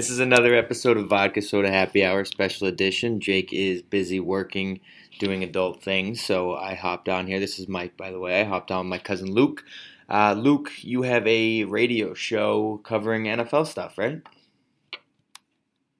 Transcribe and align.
This 0.00 0.08
is 0.08 0.18
another 0.18 0.54
episode 0.54 0.96
of 0.96 1.08
Vodka 1.08 1.42
Soda 1.42 1.70
Happy 1.70 2.02
Hour 2.02 2.24
Special 2.24 2.66
Edition. 2.66 3.20
Jake 3.20 3.52
is 3.52 3.82
busy 3.82 4.18
working, 4.18 4.80
doing 5.18 5.44
adult 5.44 5.82
things, 5.82 6.22
so 6.22 6.54
I 6.54 6.72
hopped 6.72 7.10
on 7.10 7.26
here. 7.26 7.38
This 7.38 7.58
is 7.58 7.68
Mike, 7.68 7.98
by 7.98 8.10
the 8.10 8.18
way. 8.18 8.40
I 8.40 8.44
hopped 8.44 8.70
on 8.70 8.86
with 8.86 8.88
my 8.88 8.96
cousin 8.96 9.30
Luke. 9.30 9.62
Uh, 10.08 10.32
Luke, 10.32 10.70
you 10.78 11.02
have 11.02 11.26
a 11.26 11.64
radio 11.64 12.14
show 12.14 12.80
covering 12.82 13.24
NFL 13.24 13.66
stuff, 13.66 13.98
right? 13.98 14.22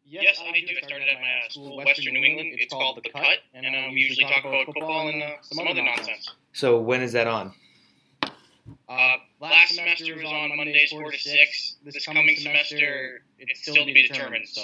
Yes, 0.06 0.40
I 0.40 0.50
do. 0.50 0.66
I 0.82 0.86
started 0.86 1.06
at 1.06 1.20
my 1.20 1.44
uh, 1.44 1.50
school, 1.50 1.78
in 1.80 1.84
Western 1.84 2.14
New 2.14 2.24
England. 2.24 2.54
It's 2.58 2.72
called 2.72 2.96
The 3.04 3.10
Cut, 3.10 3.40
and 3.52 3.66
uh, 3.66 3.92
we 3.92 4.00
usually 4.00 4.24
talk 4.24 4.46
about 4.46 4.64
football 4.64 5.08
and 5.08 5.22
uh, 5.22 5.26
some 5.42 5.68
other 5.68 5.82
nonsense. 5.82 6.26
So 6.54 6.80
when 6.80 7.02
is 7.02 7.12
that 7.12 7.26
on? 7.26 7.52
Uh, 8.88 9.16
last 9.40 9.74
semester 9.74 10.16
was 10.16 10.24
on 10.24 10.56
Mondays 10.56 10.90
4 10.90 11.10
to 11.10 11.18
6. 11.18 11.76
This 11.84 12.04
coming 12.06 12.36
semester, 12.36 13.22
it's 13.48 13.62
still 13.62 13.74
to 13.74 13.84
be 13.84 14.06
determined, 14.06 14.46
so 14.48 14.62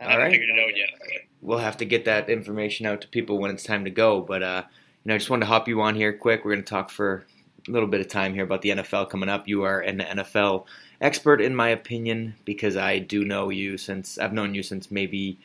I 0.00 0.04
All 0.04 0.10
haven't 0.10 0.24
right. 0.24 0.32
figured 0.32 0.50
it 0.50 0.60
out 0.60 0.76
yet. 0.76 1.22
We'll 1.40 1.58
have 1.58 1.76
to 1.78 1.84
get 1.84 2.04
that 2.06 2.28
information 2.30 2.86
out 2.86 3.00
to 3.02 3.08
people 3.08 3.38
when 3.38 3.50
it's 3.50 3.64
time 3.64 3.84
to 3.84 3.90
go. 3.90 4.20
But 4.20 4.42
uh, 4.42 4.62
you 5.04 5.08
know, 5.08 5.14
I 5.14 5.18
just 5.18 5.30
wanted 5.30 5.46
to 5.46 5.46
hop 5.46 5.68
you 5.68 5.80
on 5.82 5.94
here 5.94 6.12
quick. 6.12 6.44
We're 6.44 6.52
going 6.52 6.64
to 6.64 6.70
talk 6.70 6.90
for 6.90 7.24
a 7.68 7.70
little 7.70 7.88
bit 7.88 8.00
of 8.00 8.08
time 8.08 8.34
here 8.34 8.44
about 8.44 8.62
the 8.62 8.70
NFL 8.70 9.10
coming 9.10 9.28
up. 9.28 9.48
You 9.48 9.62
are 9.64 9.80
an 9.80 9.98
NFL 9.98 10.66
expert, 11.00 11.40
in 11.40 11.54
my 11.54 11.68
opinion, 11.68 12.34
because 12.44 12.76
I 12.76 12.98
do 12.98 13.24
know 13.24 13.50
you 13.50 13.78
since 13.78 14.18
I've 14.18 14.32
known 14.32 14.54
you 14.54 14.62
since 14.62 14.90
maybe 14.90 15.38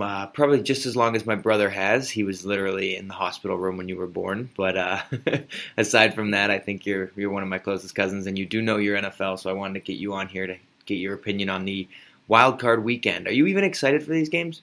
uh, 0.00 0.26
probably 0.28 0.62
just 0.62 0.86
as 0.86 0.96
long 0.96 1.14
as 1.14 1.26
my 1.26 1.34
brother 1.34 1.68
has. 1.68 2.10
He 2.10 2.24
was 2.24 2.44
literally 2.44 2.96
in 2.96 3.08
the 3.08 3.14
hospital 3.14 3.56
room 3.56 3.76
when 3.76 3.88
you 3.88 3.96
were 3.96 4.06
born. 4.06 4.50
But 4.56 4.76
uh, 4.76 5.02
aside 5.76 6.14
from 6.14 6.30
that, 6.32 6.50
I 6.50 6.58
think 6.58 6.86
you're 6.86 7.10
you're 7.16 7.30
one 7.30 7.42
of 7.42 7.48
my 7.48 7.58
closest 7.58 7.94
cousins, 7.94 8.26
and 8.26 8.38
you 8.38 8.46
do 8.46 8.62
know 8.62 8.76
your 8.76 8.98
NFL. 8.98 9.38
So 9.38 9.50
I 9.50 9.54
wanted 9.54 9.74
to 9.74 9.80
get 9.80 9.98
you 9.98 10.14
on 10.14 10.28
here 10.28 10.46
to 10.46 10.56
get 10.86 10.96
your 10.96 11.14
opinion 11.14 11.48
on 11.50 11.64
the 11.64 11.88
wild 12.28 12.58
card 12.60 12.84
weekend. 12.84 13.26
Are 13.26 13.32
you 13.32 13.46
even 13.46 13.64
excited 13.64 14.02
for 14.02 14.10
these 14.12 14.28
games? 14.28 14.62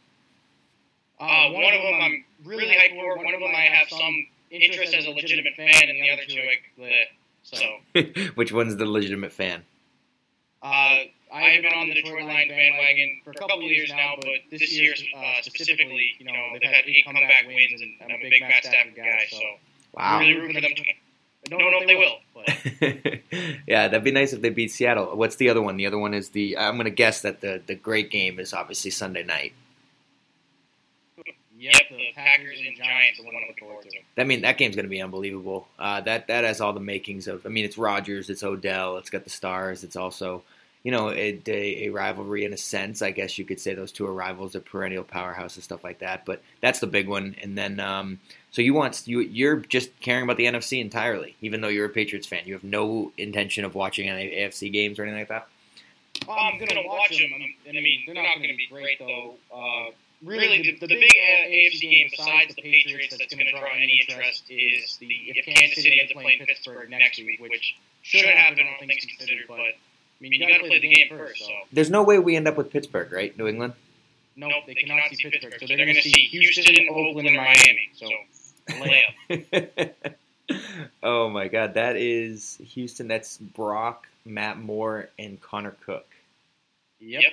Uh, 1.20 1.50
one 1.52 1.74
of 1.74 1.82
them 1.82 2.02
I'm 2.02 2.26
really 2.44 2.68
hyped 2.74 2.96
for. 2.96 3.16
One 3.18 3.34
of 3.34 3.40
them 3.40 3.52
I 3.56 3.68
have 3.74 3.90
some 3.90 4.28
interest 4.50 4.94
as 4.94 5.06
a 5.06 5.12
legitimate 5.12 5.56
fan, 5.56 5.88
and 5.88 6.02
the 6.02 6.10
other 6.12 6.24
two, 6.28 6.42
like, 6.48 6.64
bleh. 6.80 7.06
so. 7.44 8.32
Which 8.36 8.52
one's 8.52 8.76
the 8.76 8.86
legitimate 8.86 9.32
fan? 9.32 9.64
Uh, 10.64 11.06
I 11.34 11.42
have 11.54 11.64
been 11.64 11.74
on 11.74 11.88
the 11.88 11.96
Detroit 11.96 12.24
Lion 12.24 12.50
bandwagon 12.50 13.22
for 13.24 13.32
a 13.32 13.34
couple 13.36 13.58
of 13.58 13.64
years 13.64 13.90
now, 13.90 14.14
but 14.18 14.28
this 14.52 14.78
year 14.78 14.94
uh, 15.16 15.42
specifically, 15.42 16.12
you 16.20 16.26
know, 16.26 16.34
they've 16.54 16.70
had 16.70 16.86
eight 16.86 17.06
comeback 17.06 17.48
wins, 17.48 17.82
and 17.82 17.94
I'm 18.04 18.12
a 18.20 18.30
big 18.30 18.42
Matt 18.42 18.64
Stafford 18.66 18.96
guy, 18.96 19.26
so 19.30 19.40
Wow. 19.94 20.20
really 20.20 20.36
root 20.36 20.56
for 20.56 20.62
them. 20.62 20.72
To, 20.76 20.84
I 21.52 21.58
don't 21.58 21.72
know 21.72 21.80
if 21.82 21.88
they 21.88 21.96
will, 21.96 22.18
but 22.34 23.60
yeah, 23.68 23.88
that'd 23.88 24.04
be 24.04 24.12
nice 24.12 24.34
if 24.34 24.42
they 24.42 24.50
beat 24.50 24.72
Seattle. 24.72 25.16
What's 25.18 25.36
the 25.36 25.50
other 25.50 25.62
one? 25.62 25.78
The 25.78 25.86
other 25.86 25.98
one 25.98 26.14
is 26.14 26.30
the. 26.30 26.58
I'm 26.58 26.76
going 26.76 26.86
to 26.86 26.92
guess 26.92 27.22
that 27.22 27.42
the 27.42 27.62
the 27.66 27.76
great 27.76 28.10
game 28.10 28.40
is 28.40 28.54
obviously 28.54 28.92
Sunday 28.92 29.24
night. 29.24 29.54
yep, 31.58 31.74
the 31.90 32.12
Packers 32.16 32.60
and 32.66 32.76
Giants 32.76 33.20
are 33.20 33.24
the 33.24 33.28
one 33.28 33.36
I'm 33.36 33.48
looking 33.48 33.68
forward 33.68 33.86
to. 33.90 34.22
I 34.22 34.24
mean, 34.24 34.42
that 34.42 34.58
game's 34.58 34.76
going 34.76 34.86
to 34.86 34.90
be 34.90 35.02
unbelievable. 35.02 35.68
Uh, 35.78 36.02
that 36.02 36.28
that 36.28 36.44
has 36.44 36.62
all 36.62 36.74
the 36.74 36.80
makings 36.80 37.28
of. 37.28 37.46
I 37.46 37.50
mean, 37.50 37.66
it's 37.66 37.78
Rodgers, 37.78 38.30
it's 38.30 38.44
Odell, 38.44 38.98
it's 38.98 39.10
got 39.10 39.24
the 39.24 39.30
stars. 39.30 39.84
It's 39.84 39.96
also, 39.96 40.44
you 40.84 40.92
know, 40.92 41.12
a, 41.12 41.40
a, 41.48 41.86
a 41.86 41.90
rivalry 41.90 42.46
in 42.46 42.54
a 42.54 42.58
sense. 42.58 43.02
I 43.02 43.12
guess 43.12 43.38
you 43.38 43.46
could 43.46 43.60
say 43.60 43.76
those 43.76 43.92
two 43.92 44.06
are 44.06 44.14
rivals, 44.14 44.54
they're 44.54 44.62
perennial 44.62 45.04
powerhouse 45.04 45.56
and 45.56 45.64
stuff 45.64 45.84
like 45.84 46.00
that. 46.00 46.26
But 46.26 46.42
that's 46.60 46.80
the 46.80 46.88
big 46.88 47.08
one. 47.08 47.36
And 47.42 47.58
then, 47.58 47.80
um, 47.80 48.20
so 48.50 48.62
you 48.62 48.74
want 48.74 49.08
you 49.08 49.20
you're 49.20 49.58
just 49.58 49.98
caring 50.00 50.24
about 50.24 50.38
the 50.38 50.46
NFC 50.46 50.82
entirely, 50.82 51.36
even 51.42 51.62
though 51.62 51.68
you're 51.68 51.86
a 51.86 51.90
Patriots 51.90 52.28
fan. 52.28 52.44
You 52.46 52.54
have 52.54 52.64
no 52.64 53.12
intention 53.18 53.64
of 53.64 53.76
watching 53.76 54.10
any 54.10 54.30
AFC 54.30 54.72
games 54.72 54.98
or 54.98 55.04
anything 55.04 55.20
like 55.20 55.30
that. 55.30 55.48
Well, 56.28 56.38
I'm 56.38 56.60
gonna 56.60 56.82
watch 56.86 57.18
them. 57.18 57.30
I 57.34 57.72
mean, 57.72 58.04
they're 58.06 58.16
not 58.16 58.36
gonna 58.36 58.58
be 58.58 58.68
great 58.70 59.00
though. 59.00 59.36
Uh, 59.54 59.92
really, 60.24 60.62
the, 60.62 60.72
the 60.80 60.88
big 60.88 61.04
uh, 61.04 61.48
AFC 61.48 61.82
game 61.82 62.08
besides 62.12 62.56
the 62.56 62.62
Patriots 62.62 63.16
that's 63.18 63.34
gonna 63.34 63.52
draw 63.52 63.70
any 63.76 64.04
interest 64.08 64.44
is 64.50 64.98
the 64.98 65.08
if 65.08 65.46
Kansas 65.46 65.76
City 65.76 66.00
ends 66.00 66.12
up 66.12 66.22
playing 66.22 66.46
Pittsburgh 66.46 66.90
next 66.90 67.20
week, 67.20 67.40
which 67.40 67.76
should 68.02 68.26
happen, 68.26 68.66
all 68.68 68.86
things 68.86 69.06
considered. 69.06 69.46
But 69.48 69.60
I 69.60 69.74
mean, 70.22 70.34
you 70.34 70.48
gotta 70.48 70.60
play 70.68 70.80
the 70.80 70.94
game 70.94 71.08
first. 71.10 71.40
So 71.44 71.52
There's 71.74 71.90
no 71.90 72.04
way 72.04 72.20
we 72.20 72.36
end 72.36 72.48
up 72.48 72.58
with 72.58 72.72
Pittsburgh, 72.72 73.12
right? 73.12 73.38
New 73.38 73.48
England. 73.48 73.74
no, 74.36 74.50
they 74.68 74.74
cannot 74.76 75.02
see 75.12 75.30
Pittsburgh, 75.30 75.56
so 75.60 75.68
they're 75.68 75.78
gonna 75.78 76.02
see 76.02 76.12
Houston, 76.28 76.88
Oakland, 76.90 77.28
and 77.28 77.38
Miami. 77.38 77.90
So 77.96 78.08
layup. 78.70 79.92
oh 81.04 81.30
my 81.30 81.48
God, 81.48 81.74
that 81.76 81.96
is 81.98 82.58
Houston. 82.74 83.08
That's 83.08 83.38
Brock, 83.38 84.08
Matt 84.26 84.60
Moore, 84.60 85.10
and 85.20 85.42
Connor 85.42 85.76
Cook 85.86 86.06
Yep. 87.00 87.24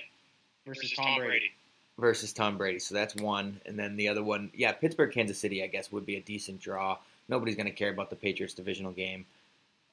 Versus 0.66 0.92
Tom 0.92 1.18
Brady. 1.18 1.50
versus 1.98 2.32
Tom 2.32 2.56
Brady. 2.58 2.78
So 2.78 2.94
that's 2.94 3.14
one, 3.16 3.60
and 3.66 3.78
then 3.78 3.96
the 3.96 4.08
other 4.08 4.22
one, 4.22 4.50
yeah, 4.54 4.72
Pittsburgh, 4.72 5.12
Kansas 5.12 5.38
City. 5.38 5.62
I 5.62 5.66
guess 5.66 5.90
would 5.92 6.06
be 6.06 6.16
a 6.16 6.20
decent 6.20 6.60
draw. 6.60 6.96
Nobody's 7.28 7.56
going 7.56 7.66
to 7.66 7.72
care 7.72 7.90
about 7.90 8.08
the 8.10 8.16
Patriots 8.16 8.54
divisional 8.54 8.92
game. 8.92 9.26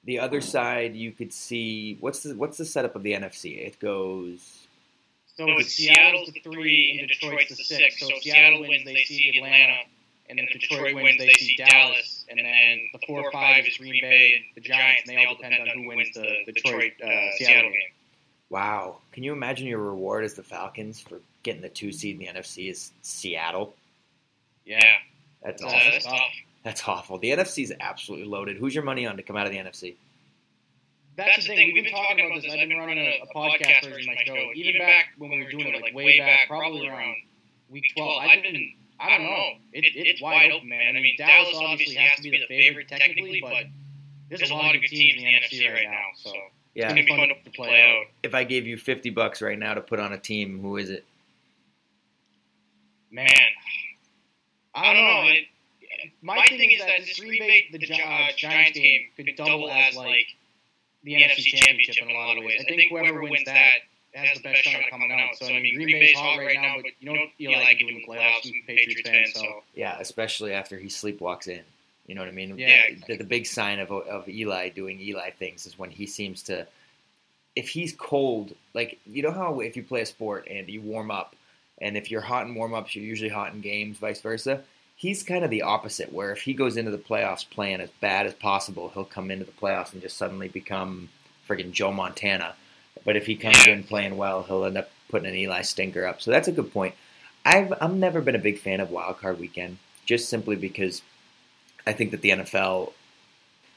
The 0.06 0.20
other 0.20 0.40
side, 0.40 0.96
you 0.96 1.12
could 1.12 1.34
see 1.34 1.98
what's 2.00 2.22
the 2.22 2.36
what's 2.36 2.58
the 2.58 2.66
setup 2.66 2.96
of 2.96 3.04
the 3.04 3.14
NFC? 3.14 3.66
It 3.66 3.80
goes 3.80 4.68
So 5.38 5.46
it's 5.48 5.74
Seattle's 5.74 6.32
the 6.32 6.40
three 6.42 6.98
and 7.00 7.10
Detroit's 7.10 7.50
the 7.50 7.64
six. 7.64 8.00
So 8.00 8.08
if 8.12 8.22
Seattle 8.24 8.62
wins, 8.62 8.86
they 8.86 9.04
see 9.06 9.34
Atlanta, 9.36 9.78
and 10.30 10.40
if 10.40 10.50
Detroit 10.60 10.94
wins, 10.96 11.18
they 11.18 11.34
see 11.34 11.56
Dallas, 11.58 12.24
and 12.30 12.38
then 12.40 12.80
the 12.94 13.00
four 13.08 13.22
or 13.24 13.32
five 13.32 13.66
is 13.68 13.78
Green 13.78 14.00
Bay 14.02 14.36
and 14.36 14.46
the 14.56 14.62
Giants. 14.62 15.04
And 15.08 15.18
they 15.18 15.26
all 15.26 15.36
depend 15.36 15.56
on 15.60 15.68
who 15.76 15.88
wins 15.88 16.14
the 16.14 16.52
Detroit 16.54 16.94
uh, 17.04 17.08
Seattle 17.38 17.72
game. 17.72 17.92
wow. 18.50 18.98
Can 19.12 19.24
you 19.24 19.34
imagine 19.34 19.66
your 19.68 19.80
reward 19.80 20.24
as 20.24 20.36
the 20.36 20.44
Falcons 20.44 21.00
for 21.00 21.20
getting 21.44 21.62
the 21.62 21.70
two 21.70 21.92
seed 21.92 22.20
in 22.20 22.20
the 22.20 22.40
NFC 22.40 22.70
is 22.70 22.92
Seattle? 23.02 23.76
Yeah, 24.66 24.82
That's 25.44 25.62
so 25.62 25.68
awful. 25.68 25.92
that's 25.92 26.06
tough. 26.06 26.22
That's 26.66 26.88
awful. 26.88 27.20
The 27.20 27.30
NFC 27.30 27.64
is 27.64 27.72
absolutely 27.80 28.26
loaded. 28.28 28.58
Who's 28.58 28.74
your 28.74 28.84
money 28.84 29.06
on 29.06 29.18
to 29.18 29.24
come 29.24 29.38
out 29.38 29.46
of 29.46 29.52
the 29.52 29.60
NFC? 29.60 29.94
That's 31.16 31.36
the 31.38 31.44
thing. 31.44 31.72
We've 31.76 31.84
been 31.84 31.94
talking 31.94 32.26
about 32.26 32.42
this. 32.42 32.52
I've 32.52 32.68
been 32.68 32.76
running 32.80 32.98
a, 32.98 33.22
a 33.24 33.28
podcast 33.38 33.84
version 33.88 34.10
of 34.10 34.18
my 34.18 34.24
show, 34.26 34.50
even 34.56 34.82
back 34.82 35.06
when 35.20 35.30
we 35.30 35.44
were 35.44 35.52
doing 35.52 35.68
it, 35.68 35.80
like 35.82 35.94
way 35.94 36.18
back, 36.18 36.48
probably 36.48 36.88
around 36.88 37.16
week 37.70 37.86
12. 37.96 38.20
I've 38.20 38.42
been, 38.42 38.74
I 39.00 39.10
don't 39.12 39.24
know. 39.28 39.44
It, 39.74 39.86
it's 39.96 40.20
wide 40.24 40.52
open, 40.52 40.68
man. 40.68 40.98
I 40.98 41.00
mean, 41.02 41.16
Dallas 41.20 41.56
obviously 41.56 41.96
has 41.98 42.18
to 42.18 42.24
be 42.24 42.32
the 42.32 42.48
favorite 42.48 42.88
technically, 42.88 43.42
but 43.42 43.66
there's 44.30 44.50
a 44.50 44.56
lot 44.56 44.76
of 44.76 44.82
good 44.82 44.88
teams 44.88 45.22
in 45.22 45.24
the 45.26 45.34
NFC 45.36 45.72
right 45.72 45.86
now, 45.88 46.02
so 46.18 46.32
yeah, 46.34 46.40
it's 46.40 46.50
Yeah. 46.74 46.88
gonna 46.90 47.04
be 47.04 47.08
fun 47.16 47.30
to 47.44 47.52
play 47.52 47.82
out. 47.84 48.06
If 48.24 48.34
I 48.34 48.44
gave 48.44 48.66
you 48.66 48.76
fifty 48.76 49.12
bucks 49.12 49.40
right 49.44 49.58
now 49.60 49.76
to 49.76 49.82
put 49.82 50.00
on 50.00 50.14
a 50.14 50.18
team, 50.18 50.60
who 50.62 50.78
is 50.78 50.90
it? 50.90 51.06
Man, 53.12 53.30
I 54.74 54.94
don't 54.94 55.04
know. 55.06 55.30
It, 55.32 55.44
my 56.22 56.46
thing 56.48 56.72
is 56.72 56.80
that 56.80 57.00
this 57.00 57.20
Green 57.20 57.40
Bay 57.40 57.68
the 57.72 57.80
Gi- 57.80 58.02
uh, 58.02 58.28
Giants 58.36 58.78
game 58.78 59.08
could 59.16 59.30
double 59.36 59.70
as 59.70 59.96
like 59.96 60.28
the 61.04 61.14
NFC 61.14 61.46
Championship 61.46 62.04
in 62.04 62.10
a 62.10 62.14
lot 62.14 62.38
of 62.38 62.44
ways. 62.44 62.62
I 62.62 62.64
think 62.64 62.90
whoever 62.90 63.22
wins 63.22 63.46
that 63.46 63.82
has 64.16 64.38
the 64.38 64.44
best 64.44 64.64
shot 64.64 64.82
at 64.82 64.90
coming 64.90 65.12
out. 65.12 65.38
So 65.38 65.46
I 65.46 65.60
mean, 65.60 65.76
Green 65.76 66.00
Bay's 66.00 66.18
hot 66.18 66.38
right 66.38 66.58
now, 66.60 66.76
but 66.82 66.92
you 67.00 67.14
know 67.14 67.26
Eli 67.40 67.74
can 67.76 67.88
do 67.88 67.88
in 67.90 67.96
the 67.96 68.08
playoffs. 68.08 68.46
I'm 68.46 68.54
a 68.54 68.64
Patriots 68.66 69.10
fan, 69.10 69.26
so 69.34 69.64
Yeah, 69.74 69.98
especially 70.00 70.54
after 70.54 70.78
he 70.78 70.88
sleepwalks 70.88 71.48
in. 71.48 71.62
You 72.08 72.16
know 72.16 72.22
what 72.22 72.28
I 72.28 72.34
mean? 72.34 72.58
Yeah. 72.58 72.84
The, 73.08 73.18
the 73.18 73.24
big 73.24 73.46
sign 73.46 73.80
of 73.80 73.92
of 73.92 74.28
Eli 74.30 74.70
doing 74.70 75.00
Eli 75.02 75.32
things 75.32 75.66
is 75.66 75.78
when 75.78 75.90
he 75.90 76.06
seems 76.06 76.44
to, 76.44 76.68
if 77.56 77.70
he's 77.70 77.94
cold, 77.94 78.54
like 78.74 79.00
you 79.06 79.22
know 79.24 79.32
how 79.32 79.60
if 79.60 79.76
you 79.76 79.84
play 79.84 80.02
a 80.02 80.06
sport 80.06 80.48
and 80.50 80.70
you 80.70 80.82
warm 80.82 81.12
up, 81.12 81.36
and 81.80 81.98
if 81.98 82.10
you're 82.10 82.22
hot 82.22 82.48
in 82.48 82.56
warm 82.56 82.74
ups, 82.74 82.96
you're 82.96 83.06
usually 83.06 83.30
hot 83.30 83.54
in 83.54 83.62
games, 83.62 83.98
vice 83.98 84.22
versa. 84.22 84.62
He's 85.06 85.22
kind 85.22 85.44
of 85.44 85.52
the 85.52 85.62
opposite, 85.62 86.12
where 86.12 86.32
if 86.32 86.42
he 86.42 86.56
goes 86.56 86.78
into 86.78 86.90
the 86.90 86.98
playoffs 86.98 87.48
playing 87.48 87.80
as 87.80 87.92
bad 88.02 88.26
as 88.26 88.34
possible, 88.34 88.90
he'll 88.90 89.06
come 89.06 89.30
into 89.30 89.46
the 89.46 89.52
playoffs 89.52 89.94
and 89.94 90.02
just 90.02 90.18
suddenly 90.18 90.48
become 90.48 91.10
friggin' 91.48 91.72
Joe 91.72 91.92
Montana. 91.92 92.56
But 93.04 93.16
if 93.16 93.28
he 93.28 93.36
comes 93.36 93.68
in 93.68 93.84
playing 93.84 94.18
well, 94.18 94.42
he'll 94.42 94.66
end 94.66 94.80
up 94.80 94.90
putting 95.10 95.30
an 95.30 95.36
Eli 95.36 95.62
stinker 95.62 96.08
up. 96.08 96.24
So 96.24 96.32
that's 96.32 96.48
a 96.48 96.52
good 96.52 96.74
point. 96.74 96.96
I've 97.46 97.72
I've 97.80 97.94
never 97.94 98.20
been 98.20 98.34
a 98.34 98.40
big 98.40 98.58
fan 98.58 98.80
of 98.80 98.90
Wild 98.90 99.20
Card 99.20 99.40
Weekend, 99.40 99.78
just 100.08 100.28
simply 100.28 100.56
because 100.56 101.04
I 101.86 101.94
think 101.94 102.10
that 102.10 102.22
the 102.22 102.32
NFL, 102.32 102.94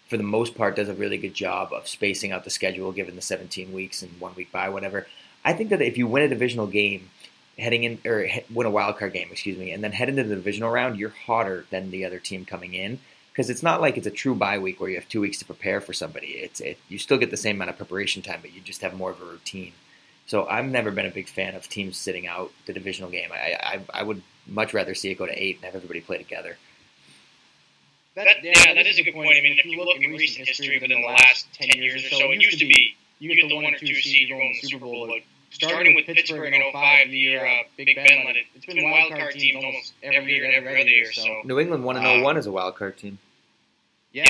for 0.09 0.17
the 0.17 0.23
most 0.23 0.55
part, 0.55 0.77
does 0.77 0.89
a 0.89 0.95
really 0.95 1.19
good 1.19 1.35
job 1.35 1.75
of 1.75 1.89
spacing 1.89 2.33
out 2.33 2.45
the 2.45 2.51
schedule, 2.51 2.91
given 2.91 3.17
the 3.17 3.21
17 3.21 3.71
weeks 3.71 4.01
and 4.01 4.19
one 4.19 4.35
week 4.35 4.51
by 4.51 4.71
whatever. 4.71 5.07
I 5.45 5.53
think 5.53 5.69
that 5.69 5.83
if 5.83 5.99
you 5.99 6.07
win 6.07 6.23
a 6.23 6.29
divisional 6.29 6.67
game, 6.67 7.11
heading 7.59 7.85
in 7.85 7.99
or 8.05 8.23
he- 8.23 8.45
win 8.53 8.67
a 8.67 8.71
wild 8.71 8.97
card 8.99 9.13
game, 9.13 9.29
excuse 9.31 9.59
me, 9.59 9.73
and 9.73 9.83
then 9.83 9.93
head 9.93 10.09
into 10.09 10.25
the 10.25 10.37
divisional 10.37 10.71
round, 10.71 10.99
you're 10.99 11.11
hotter 11.11 11.67
than 11.71 11.91
the 11.91 12.05
other 12.05 12.19
team 12.19 12.45
coming 12.45 12.75
in 12.75 12.99
because 13.33 13.51
it's 13.51 13.63
not 13.63 13.81
like 13.81 13.97
it's 13.97 14.07
a 14.07 14.11
true 14.11 14.35
bye 14.35 14.59
week 14.59 14.81
where 14.81 14.91
you 14.91 14.97
have 14.97 15.09
two 15.09 15.21
weeks 15.21 15.39
to 15.39 15.45
prepare 15.45 15.81
for 15.81 15.93
somebody. 15.93 16.29
It's 16.29 16.61
it 16.61 16.79
you 16.89 16.99
still 16.99 17.19
get 17.19 17.31
the 17.31 17.37
same 17.37 17.57
amount 17.57 17.71
of 17.71 17.77
preparation 17.77 18.23
time, 18.23 18.41
but 18.43 18.53
you 18.53 18.61
just 18.61 18.83
have 18.83 18.95
more 18.95 19.11
of 19.11 19.21
a 19.21 19.25
routine. 19.25 19.73
So 20.27 20.47
I've 20.47 20.67
never 20.67 20.91
been 20.91 21.07
a 21.07 21.11
big 21.11 21.29
fan 21.29 21.55
of 21.55 21.69
teams 21.69 21.97
sitting 21.97 22.27
out 22.27 22.53
the 22.67 22.73
divisional 22.73 23.11
game. 23.11 23.31
I 23.33 23.57
I, 23.63 24.01
I 24.01 24.03
would 24.03 24.23
much 24.47 24.75
rather 24.75 24.95
see 24.95 25.11
it 25.11 25.19
go 25.19 25.27
to 25.27 25.43
eight 25.43 25.57
and 25.57 25.65
have 25.65 25.75
everybody 25.75 26.01
play 26.01 26.19
together. 26.19 26.57
That, 28.15 28.43
yeah, 28.43 28.75
that 28.75 28.87
is 28.87 28.99
a 28.99 29.05
good 29.05 29.15
point. 29.15 29.37
I 29.39 29.41
mean, 29.43 29.57
if 29.59 29.65
you 29.65 29.79
look 29.79 29.97
in 29.97 30.11
recent 30.11 30.49
history 30.49 30.81
within 30.81 31.01
the 31.01 31.07
last 31.07 31.47
10 31.53 31.81
years 31.81 32.05
or 32.05 32.09
so, 32.09 32.33
it 32.33 32.43
used 32.43 32.59
to 32.59 32.67
be 32.67 32.97
you 33.21 33.33
get 33.35 33.49
the 33.49 33.55
one 33.55 33.67
or 33.67 33.79
two 33.79 33.95
seed, 33.95 34.29
you 34.29 34.35
go 34.35 34.41
in 34.41 34.55
the 34.61 34.69
Super 34.69 34.85
Bowl, 34.85 35.07
but 35.07 35.21
starting 35.51 35.95
with 35.95 36.07
Pittsburgh 36.07 36.53
in 36.53 36.63
05, 36.73 37.11
the 37.11 37.19
year 37.19 37.45
uh, 37.47 37.63
Big 37.77 37.95
Ben 37.95 38.25
led 38.27 38.37
it, 38.37 38.47
it's 38.55 38.67
been 38.67 38.83
wild 38.83 39.11
card 39.13 39.33
teams 39.33 39.65
almost 39.65 39.93
every 40.03 40.35
year, 40.35 40.51
every 40.51 40.81
other 40.81 40.89
year. 40.91 41.13
So 41.13 41.43
New 41.45 41.59
England 41.59 41.85
one 41.85 41.97
and 41.97 42.07
Uh, 42.07 42.23
01 42.23 42.37
as 42.37 42.47
a 42.47 42.53
wild 42.53 42.77
card 42.77 42.97
team. 42.99 43.19
yeah, 44.13 44.25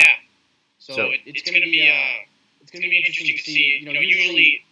so, 0.79 0.93
So- 0.93 1.05
it, 1.11 1.21
it's 1.25 1.41
going 1.49 1.61
to 1.61 1.69
be 1.69 1.87
uh, 1.89 2.23
it's 2.61 2.71
going 2.71 2.83
to 2.83 2.89
be 2.89 2.97
interesting 2.97 3.35
to 3.35 3.41
see. 3.41 3.79
You 3.81 3.93
know, 3.93 3.99
usually 3.99 4.63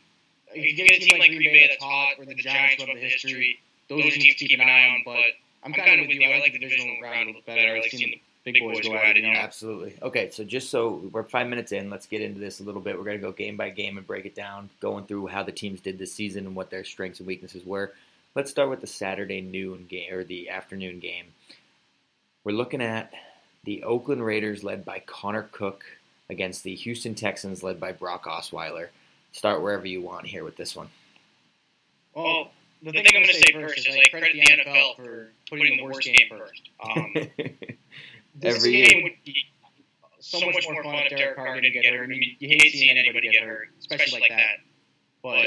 if 0.54 0.64
you 0.64 0.74
get 0.76 0.96
a 0.96 1.00
team 1.00 1.20
like 1.20 1.30
Green 1.30 1.42
Bay 1.52 1.68
that's 1.70 1.82
hot 1.84 2.14
or 2.20 2.26
the 2.26 2.36
Giants 2.36 2.82
who 2.82 2.88
have 2.90 2.96
the 2.96 3.02
history, 3.02 3.60
those 3.90 4.06
are 4.06 4.10
teams 4.12 4.36
to 4.36 4.46
keep 4.48 4.60
an 4.60 4.70
eye 4.70 4.88
on. 4.90 5.02
But 5.06 5.20
I'm 5.64 5.74
kind 5.74 6.00
of 6.02 6.08
with 6.08 6.16
you. 6.16 6.24
I 6.24 6.40
like 6.40 6.54
the 6.54 6.60
divisional 6.60 7.02
round 7.02 7.24
a 7.24 7.26
little 7.28 7.42
better. 7.46 7.76
I 7.76 7.80
like 7.80 7.92
seeing 7.92 8.12
the 8.12 8.22
big 8.52 8.62
boys 8.62 8.82
go 8.82 8.96
at 8.96 9.18
it. 9.18 9.24
You 9.24 9.32
know. 9.32 9.40
Absolutely. 9.40 9.96
Okay, 10.02 10.30
so 10.32 10.44
just 10.44 10.70
so 10.70 11.02
we're 11.12 11.24
five 11.24 11.48
minutes 11.48 11.72
in, 11.72 11.90
let's 11.90 12.08
get 12.08 12.22
into 12.22 12.40
this 12.40 12.60
a 12.60 12.64
little 12.64 12.82
bit. 12.82 12.98
We're 12.98 13.06
going 13.06 13.18
to 13.18 13.26
go 13.26 13.32
game 13.32 13.58
by 13.58 13.70
game 13.70 13.98
and 13.98 14.06
break 14.06 14.26
it 14.26 14.36
down, 14.36 14.70
going 14.80 15.06
through 15.06 15.28
how 15.28 15.44
the 15.44 15.52
teams 15.52 15.82
did 15.82 15.98
this 15.98 16.14
season 16.14 16.46
and 16.46 16.56
what 16.56 16.70
their 16.70 16.84
strengths 16.84 17.20
and 17.20 17.28
weaknesses 17.28 17.66
were. 17.66 17.94
Let's 18.36 18.52
start 18.52 18.70
with 18.70 18.82
the 18.82 18.88
Saturday 18.88 19.42
noon 19.42 19.88
game 19.90 20.14
or 20.14 20.24
the 20.24 20.50
afternoon 20.50 21.00
game. 21.00 21.26
We're 22.44 22.52
looking 22.54 22.82
at 22.82 23.14
the 23.64 23.84
Oakland 23.84 24.26
Raiders 24.26 24.64
led 24.64 24.86
by 24.86 25.00
Connor 25.06 25.50
Cook 25.52 25.84
against 26.30 26.64
the 26.64 26.76
Houston 26.76 27.16
Texans 27.16 27.64
led 27.64 27.80
by 27.80 27.92
Brock 27.92 28.26
Osweiler. 28.26 28.88
Start 29.32 29.62
wherever 29.62 29.86
you 29.86 30.02
want 30.02 30.28
here 30.28 30.44
with 30.44 30.56
this 30.56 30.76
one. 30.76 30.90
Well, 32.14 32.52
the 32.82 32.92
thing 32.92 33.06
I'm 33.08 33.14
going 33.14 33.28
to 33.28 33.34
say 33.34 33.52
first 33.54 33.88
is 33.88 33.96
I 33.96 34.10
credit 34.10 34.34
the 34.34 34.42
NFL 34.42 34.96
for 34.96 35.32
putting 35.50 35.78
the 35.78 35.84
worst 35.84 36.04
game 36.04 36.28
first. 36.30 36.70
Um, 36.84 37.14
this 38.38 38.56
Every 38.58 38.72
game 38.72 38.90
year. 38.92 39.04
would 39.04 39.14
be 39.26 39.36
so 40.20 40.40
much 40.52 40.66
more 40.70 40.84
fun 40.84 40.96
if 40.96 41.18
Derek 41.18 41.36
Carr 41.36 41.60
didn't 41.60 41.74
get 41.74 41.86
hurt. 41.86 42.04
I 42.04 42.08
mean, 42.08 42.36
you 42.40 42.48
hate 42.50 42.72
seeing 42.72 42.98
anybody 42.98 43.30
get 43.32 43.44
hurt, 43.44 43.70
especially 43.80 44.20
like 44.20 44.30
that. 44.30 44.58
But 45.24 45.46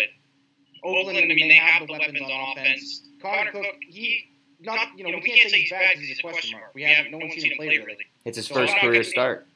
Oakland, 0.84 1.18
I 1.18 1.26
mean, 1.26 1.48
they 1.48 1.54
have 1.56 1.86
the 1.86 1.92
weapons 1.92 2.20
on 2.20 2.30
offense. 2.52 3.02
Connor 3.22 3.50
Cook, 3.52 3.66
he 3.88 4.26
not 4.60 4.88
you 4.96 5.04
know 5.04 5.10
we 5.10 5.22
can't 5.22 5.50
say 5.50 5.60
he's 5.60 5.70
bad 5.70 5.90
because 5.94 6.08
he's 6.08 6.18
a 6.18 6.22
question 6.22 6.58
mark. 6.58 6.74
We 6.74 6.82
haven't 6.82 7.10
no 7.12 7.18
one's 7.18 7.34
seen 7.34 7.50
him 7.52 7.56
play 7.56 7.68
really. 7.78 7.96
It's 8.24 8.36
his 8.36 8.46
So 8.46 8.54
first 8.54 8.74
career 8.76 8.92
gonna- 8.92 9.04
start. 9.04 9.46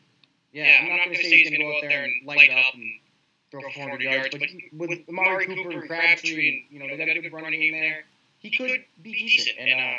Yeah, 0.52 0.78
I'm 0.82 0.88
not 0.88 1.04
going 1.06 1.16
to 1.16 1.22
say 1.22 1.30
he's 1.42 1.50
going 1.50 1.60
to 1.60 1.66
go 1.66 1.76
out 1.76 1.82
there 1.82 2.04
and 2.04 2.12
light 2.24 2.48
it 2.48 2.56
up 2.56 2.74
and 2.74 2.84
throw 3.50 3.60
400 3.74 4.00
yards, 4.00 4.28
but 4.30 4.40
he, 4.48 4.68
with 4.72 5.00
Amari 5.08 5.46
Cooper 5.46 5.70
and 5.72 5.88
Crabtree, 5.88 6.48
and 6.48 6.62
you 6.70 6.78
know 6.78 6.96
they 6.96 7.04
got 7.04 7.16
a 7.16 7.20
good 7.20 7.32
running 7.32 7.58
game 7.60 7.72
there, 7.72 8.04
he 8.38 8.50
could 8.56 8.84
be 9.02 9.12
decent. 9.14 9.58
And 9.58 9.80
uh, 9.80 9.96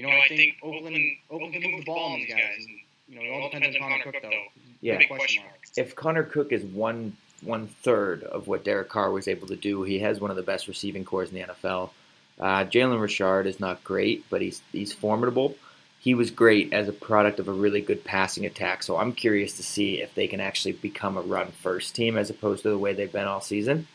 you 0.00 0.06
know, 0.06 0.12
I 0.12 0.28
think 0.28 0.56
Oakland 0.62 0.96
Oakland 1.30 1.52
can 1.52 1.62
move 1.70 1.80
the 1.80 1.84
ball 1.84 2.12
on 2.12 2.20
these 2.20 2.30
guys. 2.30 2.64
And, 2.66 2.78
you 3.08 3.16
know, 3.16 3.22
it 3.22 3.30
all 3.30 3.50
depends 3.50 3.76
on 3.76 3.82
Connor 3.82 4.02
Cook 4.02 4.22
though. 4.22 4.44
Yeah. 4.80 4.96
Big 4.96 5.08
question 5.08 5.42
mark. 5.42 5.60
if 5.76 5.94
Connor 5.94 6.22
Cook 6.22 6.52
is 6.52 6.64
one 6.64 7.16
one 7.42 7.68
third 7.82 8.22
of 8.22 8.48
what 8.48 8.64
Derek 8.64 8.88
Carr 8.88 9.10
was 9.10 9.28
able 9.28 9.46
to 9.48 9.56
do, 9.56 9.82
he 9.82 9.98
has 9.98 10.18
one 10.18 10.30
of 10.30 10.36
the 10.36 10.42
best 10.42 10.68
receiving 10.68 11.04
cores 11.04 11.30
in 11.30 11.34
the 11.34 11.42
NFL. 11.42 11.90
Uh, 12.38 12.64
Jalen 12.64 13.00
Richard 13.00 13.46
is 13.46 13.60
not 13.60 13.84
great, 13.84 14.24
but 14.30 14.40
he's 14.40 14.62
he's 14.72 14.94
formidable. 14.94 15.54
He 15.98 16.14
was 16.14 16.30
great 16.30 16.72
as 16.72 16.88
a 16.88 16.94
product 16.94 17.38
of 17.38 17.48
a 17.48 17.52
really 17.52 17.82
good 17.82 18.02
passing 18.02 18.46
attack. 18.46 18.82
So 18.82 18.96
I'm 18.96 19.12
curious 19.12 19.58
to 19.58 19.62
see 19.62 20.00
if 20.00 20.14
they 20.14 20.28
can 20.28 20.40
actually 20.40 20.72
become 20.72 21.18
a 21.18 21.20
run 21.20 21.48
first 21.62 21.94
team 21.94 22.16
as 22.16 22.30
opposed 22.30 22.62
to 22.62 22.70
the 22.70 22.78
way 22.78 22.94
they've 22.94 23.12
been 23.12 23.26
all 23.26 23.42
season. 23.42 23.86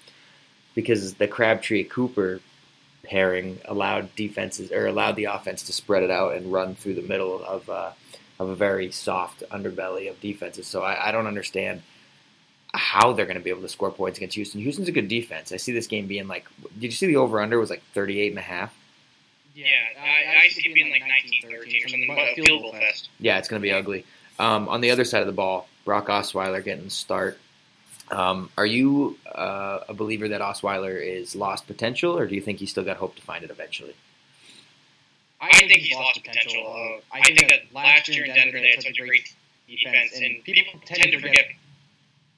Because 0.76 1.16
the 1.16 1.28
Crabtree 1.28 1.86
Cooper 1.86 2.42
pairing 3.06 3.60
allowed 3.66 4.16
defenses 4.16 4.72
or 4.72 4.88
allowed 4.88 5.16
the 5.16 5.26
offense 5.26 5.64
to 5.64 5.74
spread 5.74 6.04
it 6.04 6.12
out 6.12 6.36
and 6.36 6.52
run 6.52 6.76
through 6.76 6.96
the 6.96 7.02
middle 7.02 7.44
of 7.44 7.70
uh, 7.70 7.92
of 8.40 8.50
a 8.50 8.56
very 8.56 8.92
soft 8.92 9.44
underbelly 9.52 10.10
of 10.10 10.20
defenses. 10.20 10.68
So 10.68 10.82
I, 10.82 11.10
I 11.10 11.12
don't 11.12 11.28
understand 11.28 11.82
how 12.74 13.14
they're 13.14 13.26
going 13.26 13.38
to 13.38 13.44
be 13.44 13.50
able 13.50 13.62
to 13.62 13.70
score 13.70 13.92
points 13.92 14.18
against 14.18 14.36
Houston. 14.36 14.62
Houston's 14.62 14.90
a 14.90 14.92
good 14.92 15.08
defense. 15.08 15.52
I 15.52 15.58
see 15.58 15.72
this 15.72 15.88
game 15.88 16.08
being 16.08 16.28
like, 16.28 16.46
did 16.74 16.84
you 16.88 16.92
see 16.92 17.08
the 17.08 17.16
over 17.16 17.40
under 17.40 17.58
was 17.58 17.70
like 17.70 17.84
38 17.94 18.32
and 18.32 18.40
a 18.40 18.42
half? 18.42 18.74
Yeah, 19.54 19.68
I, 19.98 20.46
I 20.46 20.48
see 20.50 20.70
it 20.70 20.74
being 20.74 20.92
like 20.92 21.02
19, 21.08 21.50
13 21.50 21.86
or 21.86 21.88
something, 21.88 22.08
but 22.08 22.18
a 22.18 22.36
field 22.36 22.62
goal 22.62 22.72
fest. 22.74 23.10
Yeah, 23.20 23.38
it's 23.38 23.48
going 23.48 23.62
to 23.62 23.64
be 23.66 23.72
ugly. 23.72 24.06
Um, 24.38 24.68
on 24.68 24.82
the 24.82 24.92
other 24.92 25.06
side 25.06 25.22
of 25.22 25.28
the 25.28 25.34
ball, 25.34 25.70
Brock 25.86 26.08
Osweiler 26.08 26.62
getting 26.62 26.86
the 26.86 26.90
start. 26.90 27.40
Um, 28.12 28.50
are 28.58 28.66
you 28.66 29.18
uh, 29.34 29.80
a 29.90 29.94
believer 29.94 30.28
that 30.30 30.42
Osweiler 30.42 31.02
is 31.02 31.36
lost 31.36 31.68
potential, 31.68 32.18
or 32.18 32.28
do 32.28 32.36
you 32.36 32.42
think 32.42 32.60
he's 32.60 32.70
still 32.70 32.84
got 32.84 32.98
hope 32.98 33.16
to 33.16 33.22
find 33.22 33.44
it 33.44 33.50
eventually? 33.50 33.96
I 35.42 35.52
think 35.60 35.72
he's 35.72 35.96
lost 35.96 36.24
potential. 36.24 36.64
Uh, 36.68 37.02
I 37.12 37.22
think 37.22 37.50
that 37.50 37.74
last 37.74 38.08
year 38.08 38.26
in 38.26 38.34
Denver 38.34 38.60
they 38.60 38.72
had 38.72 38.84
such 38.84 39.00
a 39.00 39.06
great 39.06 39.34
defense, 39.68 40.12
and 40.16 40.44
people 40.44 40.80
tend 40.86 41.12
to 41.12 41.20
forget 41.20 41.46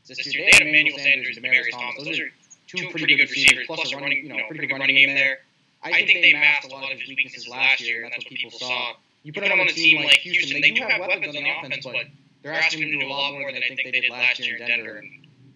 this 0.07 0.33
year 0.33 0.45
they 0.49 0.57
had 0.57 0.67
Emmanuel 0.67 0.97
Sanders 0.97 1.37
and 1.37 1.45
Demaryius 1.45 1.71
Thomas. 1.71 2.05
Those 2.05 2.19
are 2.19 2.29
two 2.67 2.89
pretty 2.89 3.15
good 3.15 3.29
receivers, 3.29 3.65
plus 3.67 3.91
a 3.91 3.97
running, 3.97 4.25
you 4.25 4.29
know, 4.29 4.43
pretty 4.47 4.67
good 4.67 4.73
running 4.73 4.95
game 4.95 5.13
there. 5.13 5.39
I 5.83 5.91
think 5.91 6.21
they 6.21 6.33
masked 6.33 6.71
a 6.71 6.75
lot 6.75 6.91
of 6.91 6.99
his 6.99 7.09
weaknesses 7.09 7.47
last 7.47 7.81
year, 7.81 8.03
and 8.03 8.11
that's 8.11 8.25
what 8.25 8.33
people 8.33 8.51
saw. 8.51 8.93
You 9.23 9.33
put 9.33 9.43
him 9.43 9.59
on 9.59 9.67
a 9.67 9.71
team 9.71 10.03
like 10.03 10.19
Houston, 10.19 10.61
they 10.61 10.71
do 10.71 10.81
have 10.83 10.99
weapons 10.99 11.35
on 11.35 11.43
the 11.43 11.49
offense, 11.49 11.85
but 11.85 12.05
they're 12.41 12.53
asking 12.53 12.83
him 12.83 12.91
to 12.91 13.05
do 13.05 13.07
a 13.07 13.09
lot 13.09 13.33
more 13.33 13.51
than 13.51 13.61
I 13.61 13.67
think 13.67 13.81
they 13.83 13.91
did 13.91 14.09
last 14.09 14.39
year 14.39 14.57
in 14.57 14.67
Denver, 14.67 15.03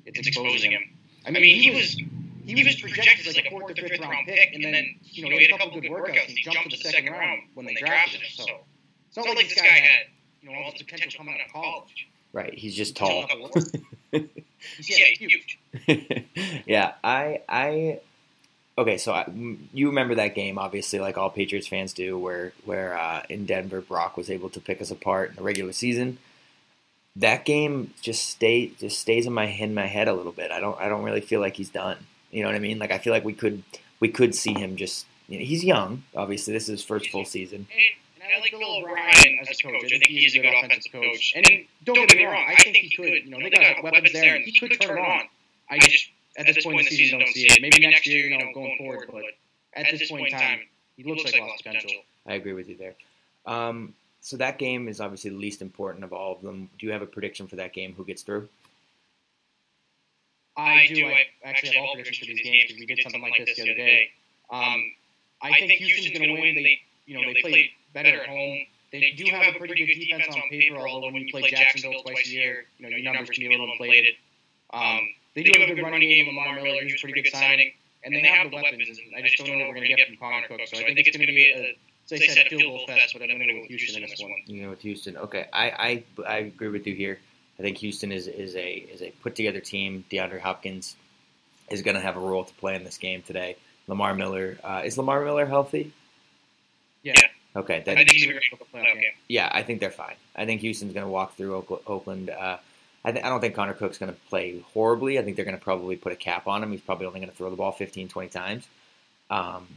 and 0.06 0.16
it's 0.16 0.28
exposing 0.28 0.72
him. 0.72 0.84
I 1.26 1.32
mean, 1.32 1.60
he 1.60 1.72
was 1.72 1.96
he 2.46 2.64
was 2.64 2.80
projected 2.82 3.28
as 3.28 3.36
like 3.36 3.46
a 3.46 3.50
fourth 3.50 3.72
or 3.72 3.76
fifth 3.76 4.00
round 4.00 4.26
pick, 4.26 4.54
and 4.54 4.64
then 4.64 4.96
you 5.04 5.24
know 5.24 5.30
he 5.38 5.46
had 5.46 5.56
a 5.56 5.58
couple 5.58 5.80
good 5.80 5.92
workouts, 5.92 6.28
and 6.28 6.38
he 6.38 6.44
jumped 6.44 6.72
to 6.72 6.78
the 6.78 6.90
second 6.90 7.12
round 7.12 7.42
when 7.54 7.66
they 7.66 7.76
drafted 7.76 8.22
him. 8.22 8.30
So 8.32 8.46
it's 9.08 9.18
not 9.18 9.28
like 9.36 9.50
this 9.50 9.56
guy 9.56 9.68
had 9.68 10.08
you 10.42 10.50
know 10.50 10.56
all 10.58 10.72
this 10.72 10.82
potential 10.82 11.12
coming 11.18 11.36
out 11.36 11.48
of 11.48 11.54
college. 11.54 12.08
Right, 12.34 12.54
he's 12.54 12.76
just 12.76 12.96
tall. 12.96 13.26
yeah, 14.14 14.22
he's 14.80 15.18
huge. 15.18 15.60
yeah, 16.66 16.94
I, 17.04 17.42
I, 17.50 18.00
okay. 18.78 18.98
So 18.98 19.12
I, 19.12 19.30
you 19.74 19.88
remember 19.88 20.16
that 20.16 20.34
game, 20.34 20.58
obviously, 20.58 21.00
like 21.00 21.18
all 21.18 21.30
Patriots 21.30 21.68
fans 21.68 21.92
do, 21.92 22.18
where 22.18 22.54
where 22.64 22.98
uh, 22.98 23.24
in 23.30 23.46
Denver, 23.46 23.82
Brock 23.82 24.16
was 24.16 24.30
able 24.30 24.50
to 24.52 24.62
pick 24.62 24.82
us 24.82 24.92
apart 24.92 25.32
in 25.32 25.36
the 25.36 25.44
regular 25.44 25.74
season. 25.74 26.20
That 27.16 27.44
game 27.46 27.94
just 28.02 28.30
stay 28.30 28.68
just 28.80 29.00
stays 29.00 29.26
in 29.26 29.34
my 29.34 29.46
in 29.46 29.74
my 29.74 29.88
head 29.88 30.08
a 30.08 30.14
little 30.14 30.32
bit. 30.32 30.52
I 30.52 30.60
don't 30.60 30.80
I 30.80 30.88
don't 30.88 31.04
really 31.04 31.22
feel 31.22 31.42
like 31.42 31.58
he's 31.58 31.70
done. 31.70 31.98
You 32.32 32.44
know 32.44 32.50
what 32.50 32.56
I 32.56 32.60
mean? 32.60 32.80
Like 32.80 32.92
I 32.92 32.98
feel 32.98 33.12
like 33.12 33.26
we 33.26 33.34
could 33.34 33.64
we 34.00 34.10
could 34.10 34.34
see 34.36 34.54
him 34.54 34.76
just. 34.76 35.06
You 35.28 35.40
know, 35.40 35.46
he's 35.46 35.64
young. 35.64 36.04
Obviously, 36.14 36.52
this 36.52 36.64
is 36.64 36.70
his 36.80 36.84
first 36.84 37.10
full 37.10 37.24
season. 37.24 37.66
And 38.22 38.30
I 38.36 38.42
like 38.42 38.52
Bill 38.52 38.78
O'Brien 38.78 39.40
as 39.42 39.48
a 39.48 39.64
coach. 39.64 39.86
I 39.86 39.88
think 39.88 40.08
he's 40.08 40.36
a 40.36 40.40
good 40.40 40.54
offensive 40.54 40.92
coach. 40.92 41.32
And 41.38 41.46
don't 41.86 42.08
get 42.08 42.18
me 42.18 42.26
wrong, 42.26 42.46
I 42.50 42.56
think 42.62 42.76
he 42.76 42.94
could. 42.94 43.24
You 43.24 43.30
know, 43.30 43.40
they 43.40 43.50
got 43.50 43.82
weapons 43.82 44.12
there, 44.12 44.36
and 44.36 44.44
he 44.44 44.60
could 44.60 44.80
turn 44.82 44.98
it 44.98 45.02
on. 45.02 45.22
I 45.70 45.80
just 45.80 46.10
at 46.38 46.46
this 46.48 46.64
point 46.64 46.80
in 46.80 46.86
the 46.86 46.92
season 46.92 47.20
don't 47.20 47.30
see 47.30 47.46
it. 47.46 47.62
Maybe 47.62 47.80
next 47.80 48.06
year, 48.08 48.28
you 48.28 48.38
know, 48.38 48.52
going 48.54 48.78
forward, 48.78 49.10
but 49.12 49.24
at 49.74 49.90
this 49.92 50.10
point 50.10 50.28
in 50.28 50.38
time, 50.38 50.60
he 50.98 51.04
looks 51.04 51.24
like 51.24 51.40
lost 51.40 51.64
potential. 51.64 51.92
I 52.28 52.34
agree 52.34 52.54
with 52.54 52.70
you 52.70 52.78
there. 52.78 52.96
Um, 53.46 53.94
so 54.22 54.38
that 54.38 54.60
game 54.60 54.88
is 54.88 55.02
obviously 55.02 55.32
the 55.32 55.38
least 55.38 55.62
important 55.62 56.04
of 56.04 56.14
all 56.14 56.34
of 56.34 56.42
them. 56.42 56.70
Do 56.78 56.86
you 56.86 56.94
have 56.94 57.02
a 57.02 57.08
prediction 57.08 57.48
for 57.48 57.56
that 57.58 57.74
game? 57.74 57.94
Who 57.96 58.06
gets 58.06 58.22
through? 58.22 58.48
I 60.56 60.86
do. 60.88 61.06
I 61.08 61.26
actually 61.44 61.76
have 61.76 61.84
all 61.84 61.94
predictions 61.96 62.20
for 62.20 62.26
these 62.26 62.44
games 62.44 62.64
because 62.68 62.80
we 62.80 62.86
did 62.86 63.00
something 63.02 63.22
like 63.22 63.34
this 63.38 63.56
the 63.56 63.64
other 63.64 63.74
day. 63.74 64.12
Um, 64.52 64.94
I 65.42 65.52
think 65.60 65.72
Houston's 65.72 66.18
going 66.18 66.36
to 66.36 66.42
win. 66.42 66.56
They, 66.56 66.80
you 67.06 67.16
know, 67.20 67.34
they 67.34 67.42
play 67.42 67.72
better 67.94 68.22
at 68.22 68.30
home. 68.30 68.66
They 68.92 69.14
do 69.18 69.26
have 69.32 69.56
a 69.56 69.58
pretty 69.58 69.74
good 69.74 70.00
defense 70.00 70.36
on 70.36 70.50
paper, 70.50 70.78
although 70.78 71.12
when 71.12 71.26
you 71.26 71.32
play 71.32 71.50
Jacksonville 71.50 72.04
twice 72.04 72.28
a 72.28 72.30
year, 72.30 72.66
you 72.78 72.90
know, 72.90 72.96
your 72.96 73.14
numbers 73.14 73.30
can 73.30 73.42
be 73.42 73.48
a 73.48 73.52
little 73.52 73.72
inflated. 73.72 74.16
Um, 74.74 75.00
they 75.34 75.44
do 75.44 75.60
have 75.60 75.70
a 75.70 75.74
good 75.74 75.82
running 75.82 76.02
game. 76.02 76.28
Lamar 76.28 76.56
Miller, 76.62 76.84
who's 76.84 76.94
a 76.94 77.02
pretty 77.02 77.22
good 77.22 77.32
signing, 77.32 77.72
and 78.04 78.14
they 78.14 78.22
have 78.22 78.52
the 78.52 78.58
weapons. 78.58 79.00
And 79.00 79.16
I 79.16 79.22
just 79.22 79.38
don't 79.38 79.48
know 79.48 79.66
what 79.66 79.70
we're 79.70 79.76
going 79.76 79.90
to 79.90 79.96
get 79.96 80.08
from 80.08 80.18
Connor 80.18 80.48
Cook. 80.48 80.60
So 80.68 80.78
I 80.78 80.94
think 80.94 81.08
it's 81.08 81.18
going 81.18 81.28
to 81.28 81.34
be, 81.34 81.52
a, 81.56 81.78
as 82.12 82.22
I 82.22 82.28
said, 82.28 82.48
a 82.48 82.50
field 82.50 82.64
goal 82.64 82.88
fest, 82.88 83.14
but 83.14 83.24
I'm 83.24 83.38
going 83.38 83.48
to 83.48 83.54
go 83.54 83.60
with 83.62 83.70
Houston 83.70 84.04
in 84.04 84.10
this 84.10 84.22
one. 84.22 84.36
You 84.46 84.64
know, 84.64 84.70
with 84.72 84.82
Houston. 84.82 85.18
Okay, 85.18 85.48
I, 85.52 85.70
I 85.70 86.04
I 86.28 86.38
agree 86.38 86.70
with 86.70 86.88
you 86.88 86.96
here. 86.96 87.20
I 87.60 87.64
think 87.64 87.78
Houston 87.78 88.12
is 88.12 88.28
is 88.28 88.56
a 88.56 88.72
is 88.72 89.02
a 89.02 89.12
put 89.22 89.36
together 89.36 89.60
team. 89.60 90.06
DeAndre 90.12 90.40
Hopkins 90.40 90.96
is 91.70 91.82
going 91.82 91.96
to 91.96 92.02
have 92.02 92.18
a 92.18 92.20
role 92.20 92.44
to 92.44 92.54
play 92.56 92.76
in 92.76 92.84
this 92.84 92.98
game 92.98 93.22
today. 93.22 93.56
Lamar 93.88 94.14
Miller 94.14 94.58
uh, 94.64 94.82
is 94.84 94.98
Lamar 94.98 95.24
Miller 95.24 95.46
healthy? 95.46 95.94
Yeah. 97.04 97.14
Okay. 97.56 97.78
I 97.78 97.82
think 97.82 98.12
he's 98.12 98.24
a 98.24 98.28
great 98.28 98.44
playoff 98.74 99.02
yeah, 99.28 99.50
I 99.52 99.64
think 99.64 99.80
they're 99.80 99.92
fine. 99.92 100.16
I 100.36 100.46
think 100.46 100.62
Houston's 100.62 100.94
going 100.94 101.06
to 101.06 101.12
walk 101.12 101.36
through 101.36 101.56
Oakland. 101.88 102.30
Uh, 102.30 102.58
I, 103.04 103.12
th- 103.12 103.26
I 103.26 103.30
don't 103.30 103.42
think 103.42 103.56
Connor 103.56 103.74
Cook's 103.74 103.98
going 103.98 104.12
to 104.12 104.18
play 104.30 104.64
horribly. 104.74 105.20
I 105.20 105.24
think 105.24 105.36
they're 105.36 105.46
going 105.46 105.58
to 105.58 105.64
probably 105.64 105.96
put 105.96 106.14
a 106.14 106.16
cap 106.16 106.48
on 106.48 106.64
him. 106.64 106.72
He's 106.72 106.82
probably 106.82 107.08
only 107.08 107.20
going 107.20 107.32
to 107.32 107.36
throw 107.36 107.50
the 107.50 107.56
ball 107.56 107.72
15, 107.72 108.08
20 108.08 108.30
times. 108.30 108.68
Um, 109.30 109.68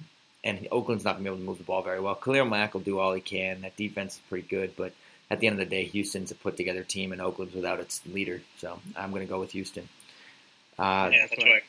and 0.44 0.68
Oakland's 0.70 1.04
not 1.04 1.12
going 1.14 1.24
to 1.24 1.30
be 1.30 1.34
able 1.34 1.42
to 1.42 1.46
move 1.46 1.58
the 1.58 1.64
ball 1.64 1.82
very 1.82 1.98
well. 2.00 2.14
Khalil 2.14 2.44
Mack 2.44 2.74
will 2.74 2.82
do 2.82 2.98
all 3.00 3.12
he 3.14 3.20
can. 3.20 3.62
That 3.62 3.76
defense 3.76 4.14
is 4.14 4.20
pretty 4.28 4.46
good, 4.46 4.76
but 4.76 4.92
at 5.30 5.40
the 5.40 5.46
end 5.46 5.58
of 5.58 5.66
the 5.68 5.74
day, 5.74 5.84
Houston's 5.86 6.30
a 6.30 6.34
put 6.34 6.56
together 6.56 6.84
team, 6.84 7.10
and 7.12 7.20
Oakland's 7.20 7.54
without 7.54 7.80
its 7.80 8.02
leader. 8.06 8.42
So 8.58 8.78
I'm 8.94 9.10
going 9.10 9.22
to 9.22 9.28
go 9.28 9.40
with 9.40 9.52
Houston. 9.52 9.88
Uh, 10.78 11.08
Yeah, 11.12 11.26
that's 11.28 11.42
right. 11.42 11.62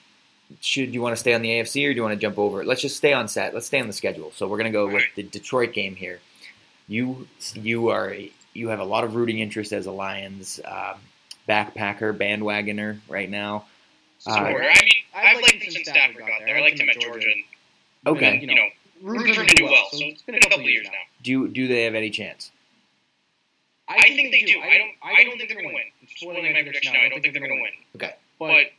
should 0.59 0.93
you 0.93 1.01
want 1.01 1.13
to 1.13 1.19
stay 1.19 1.33
on 1.33 1.41
the 1.41 1.49
AFC 1.49 1.87
or 1.87 1.91
do 1.91 1.95
you 1.95 2.03
want 2.03 2.13
to 2.13 2.19
jump 2.19 2.37
over? 2.37 2.63
Let's 2.65 2.81
just 2.81 2.97
stay 2.97 3.13
on 3.13 3.27
set. 3.29 3.53
Let's 3.53 3.65
stay 3.67 3.79
on 3.79 3.87
the 3.87 3.93
schedule. 3.93 4.31
So 4.35 4.47
we're 4.47 4.57
going 4.57 4.71
to 4.71 4.77
go 4.77 4.87
with 4.87 5.03
the 5.15 5.23
Detroit 5.23 5.73
game 5.73 5.95
here. 5.95 6.19
You 6.87 7.27
you 7.55 7.89
are 7.89 8.13
you 8.53 8.67
have 8.69 8.79
a 8.79 8.83
lot 8.85 9.03
of 9.03 9.15
rooting 9.15 9.39
interest 9.39 9.71
as 9.73 9.85
a 9.87 9.91
Lions 9.91 10.59
um, 10.65 10.95
backpacker 11.49 12.15
bandwagoner 12.15 12.99
right 13.07 13.29
now. 13.29 13.65
Uh, 14.27 14.31
I 14.31 14.53
mean, 14.53 14.61
I've 15.15 15.41
liked 15.41 15.61
them 15.61 15.71
since 15.71 15.89
Stafford 15.89 16.19
got 16.19 16.41
there. 16.45 16.57
I 16.57 16.61
liked 16.61 16.79
him 16.79 16.89
at 16.89 16.99
Georgia. 16.99 17.27
And, 17.27 17.43
Okay. 18.05 18.39
You 18.39 18.47
know, 18.47 18.67
rooting 19.01 19.33
for 19.33 19.41
him 19.41 19.47
to 19.47 19.55
do 19.55 19.65
well. 19.65 19.87
So 19.91 19.99
it's 20.01 20.21
been 20.21 20.35
a 20.35 20.39
couple 20.39 20.59
of 20.59 20.65
years 20.65 20.85
now. 20.85 20.99
Do 21.23 21.47
do 21.47 21.67
they 21.67 21.83
have 21.83 21.95
any 21.95 22.09
chance? 22.09 22.51
I 23.87 24.01
think 24.01 24.31
they 24.31 24.41
do. 24.41 24.59
I 24.59 24.77
don't. 24.77 24.91
I 25.03 25.23
don't 25.23 25.37
think 25.37 25.49
they're 25.49 25.57
going 25.57 25.69
to 25.69 25.75
win. 25.75 25.83
I'm 26.01 26.07
spoiling 26.07 26.53
my 26.53 26.63
prediction 26.63 26.93
now. 26.93 27.01
I 27.01 27.09
don't 27.09 27.21
think 27.21 27.33
they're 27.33 27.45
going 27.45 27.55
to 27.55 27.61
win. 27.61 27.71
Okay. 27.95 28.15
But 28.39 28.71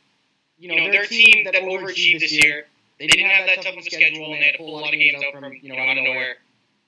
you 0.59 0.69
know, 0.69 0.91
they're 0.91 1.03
a 1.03 1.07
team 1.07 1.45
that 1.45 1.53
overachieved 1.55 2.19
this 2.19 2.31
year. 2.31 2.65
They 2.99 3.07
didn't 3.07 3.29
have 3.29 3.45
that 3.45 3.61
tough 3.61 3.73
of 3.73 3.79
a 3.79 3.83
schedule, 3.83 4.33
and 4.33 4.41
they 4.41 4.45
had 4.45 4.51
to 4.53 4.57
pull 4.57 4.77
a 4.77 4.81
lot 4.81 4.93
of 4.93 4.99
games 4.99 5.23
out 5.23 5.33
from 5.33 5.53
you 5.61 5.69
know 5.69 5.79
out 5.79 5.97
of 5.97 6.03
nowhere. 6.03 6.37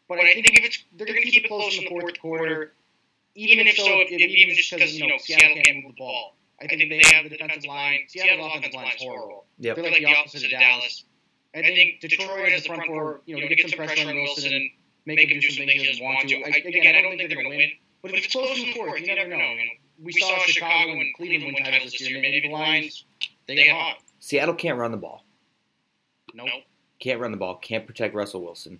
But 0.07 0.19
I 0.19 0.33
think 0.33 0.57
if 0.57 0.65
it's 0.65 0.83
they're 0.97 1.05
going 1.05 1.21
to 1.21 1.29
keep 1.29 1.45
it 1.45 1.47
close 1.47 1.77
in 1.77 1.83
the 1.83 1.89
fourth 1.89 2.19
quarter, 2.19 2.73
even 3.35 3.67
if 3.67 3.75
so, 3.75 3.85
if, 3.85 4.09
if 4.11 4.19
even 4.19 4.55
just 4.55 4.71
because 4.71 4.99
you 4.99 5.07
know 5.07 5.17
Seattle 5.19 5.61
can't 5.63 5.83
move 5.83 5.95
the 5.95 5.99
ball. 5.99 6.35
I 6.61 6.67
think 6.67 6.89
they 6.89 7.01
have 7.15 7.23
the 7.23 7.37
defensive 7.37 7.63
line. 7.65 7.99
Seattle's 8.09 8.51
offensive 8.51 8.73
line 8.73 8.87
is 8.87 9.01
horrible. 9.01 9.45
Yep. 9.59 9.75
They're 9.77 9.85
like 9.85 9.99
the 9.99 10.13
opposite 10.13 10.43
of 10.43 10.49
Dallas. 10.49 11.05
I 11.55 11.61
think 11.61 11.99
Detroit 11.99 12.49
has 12.49 12.63
the 12.63 12.69
front 12.69 12.85
four, 12.85 13.21
you 13.25 13.35
know, 13.35 13.47
to 13.47 13.55
get 13.55 13.69
some 13.69 13.77
pressure 13.77 14.07
on 14.07 14.15
Wilson 14.15 14.53
and 14.53 14.69
make 15.05 15.31
him 15.31 15.39
do 15.39 15.49
some 15.49 15.65
things 15.65 15.81
he 15.81 15.87
doesn't 15.87 16.03
want 16.03 16.29
to. 16.29 16.35
I, 16.35 16.49
again, 16.65 16.95
I 16.95 17.01
don't 17.01 17.17
think 17.17 17.29
they're 17.29 17.41
going 17.41 17.51
to 17.51 17.57
win. 17.57 17.71
But 18.01 18.11
if 18.11 18.25
it's 18.25 18.33
close 18.33 18.57
in 18.57 18.65
the 18.65 18.73
fourth, 18.73 19.01
you 19.01 19.15
never 19.15 19.29
know. 19.29 19.37
Know, 19.37 19.63
we 20.03 20.13
saw 20.13 20.37
Chicago 20.45 20.91
and 20.91 21.13
Cleveland 21.15 21.55
win 21.55 21.63
titles 21.63 21.91
this 21.91 22.09
year. 22.09 22.21
Maybe 22.21 22.47
the 22.47 22.53
Lions, 22.53 23.03
they 23.47 23.55
get 23.55 23.75
hot. 23.75 23.97
Seattle 24.19 24.55
can't 24.55 24.77
run 24.77 24.91
the 24.91 24.97
ball. 24.97 25.23
Nope. 26.33 26.47
Can't 26.99 27.19
run 27.19 27.31
the 27.31 27.37
ball. 27.37 27.55
Can't 27.55 27.87
protect 27.87 28.13
Russell 28.13 28.43
Wilson. 28.43 28.79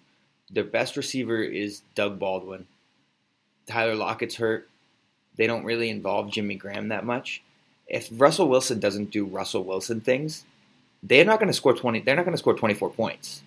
Their 0.52 0.64
best 0.64 0.96
receiver 0.96 1.42
is 1.42 1.82
Doug 1.96 2.20
Baldwin. 2.20 2.68
Tyler 3.66 3.96
Lockett's 3.96 4.36
hurt. 4.36 4.70
They 5.36 5.48
don't 5.48 5.64
really 5.64 5.90
involve 5.90 6.32
Jimmy 6.32 6.56
Graham 6.56 6.90
that 6.90 7.06
much. 7.06 7.42
If 7.88 8.10
Russell 8.12 8.50
Wilson 8.50 8.80
doesn't 8.80 9.12
do 9.12 9.26
Russell 9.26 9.64
Wilson 9.64 10.02
things, 10.02 10.44
they're 11.04 11.26
not 11.26 11.40
going 11.40 11.48
to 11.48 11.54
score 11.54 11.74
twenty. 11.74 12.00
They're 12.00 12.16
not 12.16 12.26
going 12.26 12.34
to 12.36 12.40
score 12.40 12.56
twenty 12.56 12.74
four 12.74 12.90
points. 12.90 13.42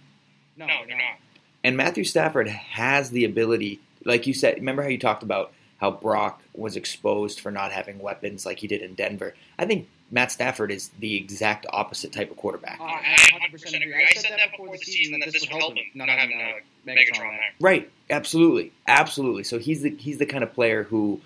No, 0.56 0.66
they're 0.66 0.96
not. 0.96 1.18
And 1.64 1.76
Matthew 1.76 2.04
Stafford 2.04 2.48
has 2.48 3.10
the 3.10 3.24
ability, 3.24 3.80
like 4.04 4.26
you 4.26 4.34
said. 4.34 4.56
Remember 4.56 4.82
how 4.82 4.88
you 4.88 4.98
talked 4.98 5.22
about 5.22 5.52
how 5.78 5.90
Brock 5.90 6.42
was 6.54 6.76
exposed 6.76 7.40
for 7.40 7.50
not 7.50 7.72
having 7.72 7.98
weapons 7.98 8.46
like 8.46 8.60
he 8.60 8.68
did 8.68 8.82
in 8.82 8.94
Denver. 8.94 9.34
I 9.58 9.66
think 9.66 9.88
Matt 10.12 10.30
Stafford 10.30 10.70
is 10.70 10.90
the 11.00 11.16
exact 11.16 11.66
opposite 11.70 12.12
type 12.12 12.30
of 12.30 12.36
quarterback. 12.36 12.78
Uh, 12.78 12.84
I 12.84 13.16
100% 13.50 13.82
agree. 13.82 13.94
I 13.94 14.14
said 14.14 14.30
that 14.30 14.50
before 14.52 14.70
the 14.70 14.78
season 14.78 15.18
that 15.20 15.32
this 15.32 15.42
would 15.42 15.50
help 15.50 15.74
him 15.74 15.84
not 15.94 16.08
having 16.08 16.38
uh, 16.38 16.88
Megatron 16.88 17.30
there. 17.30 17.40
Right, 17.60 17.90
absolutely, 18.10 18.72
absolutely. 18.86 19.42
So 19.42 19.58
he's 19.58 19.82
the 19.82 19.90
he's 19.90 20.18
the 20.18 20.26
kind 20.26 20.44
of 20.44 20.52
player 20.52 20.84
who, 20.84 21.20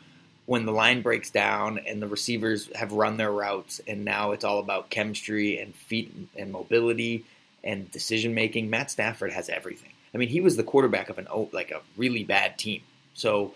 when 0.46 0.64
the 0.64 0.72
line 0.72 1.02
breaks 1.02 1.30
down 1.30 1.78
and 1.78 2.00
the 2.00 2.06
receivers 2.06 2.70
have 2.74 2.92
run 2.92 3.16
their 3.16 3.32
routes, 3.32 3.80
and 3.86 4.04
now 4.04 4.30
it's 4.30 4.44
all 4.44 4.60
about 4.60 4.90
chemistry 4.90 5.58
and 5.58 5.74
feet 5.74 6.14
and 6.36 6.52
mobility 6.52 7.24
and 7.62 7.90
decision 7.90 8.32
making. 8.32 8.70
Matt 8.70 8.90
Stafford 8.90 9.32
has 9.32 9.48
everything. 9.48 9.90
I 10.14 10.18
mean, 10.18 10.28
he 10.28 10.40
was 10.40 10.56
the 10.56 10.62
quarterback 10.62 11.10
of 11.10 11.18
an 11.18 11.26
like 11.52 11.72
a 11.72 11.82
really 11.96 12.24
bad 12.24 12.58
team. 12.58 12.82
So 13.14 13.54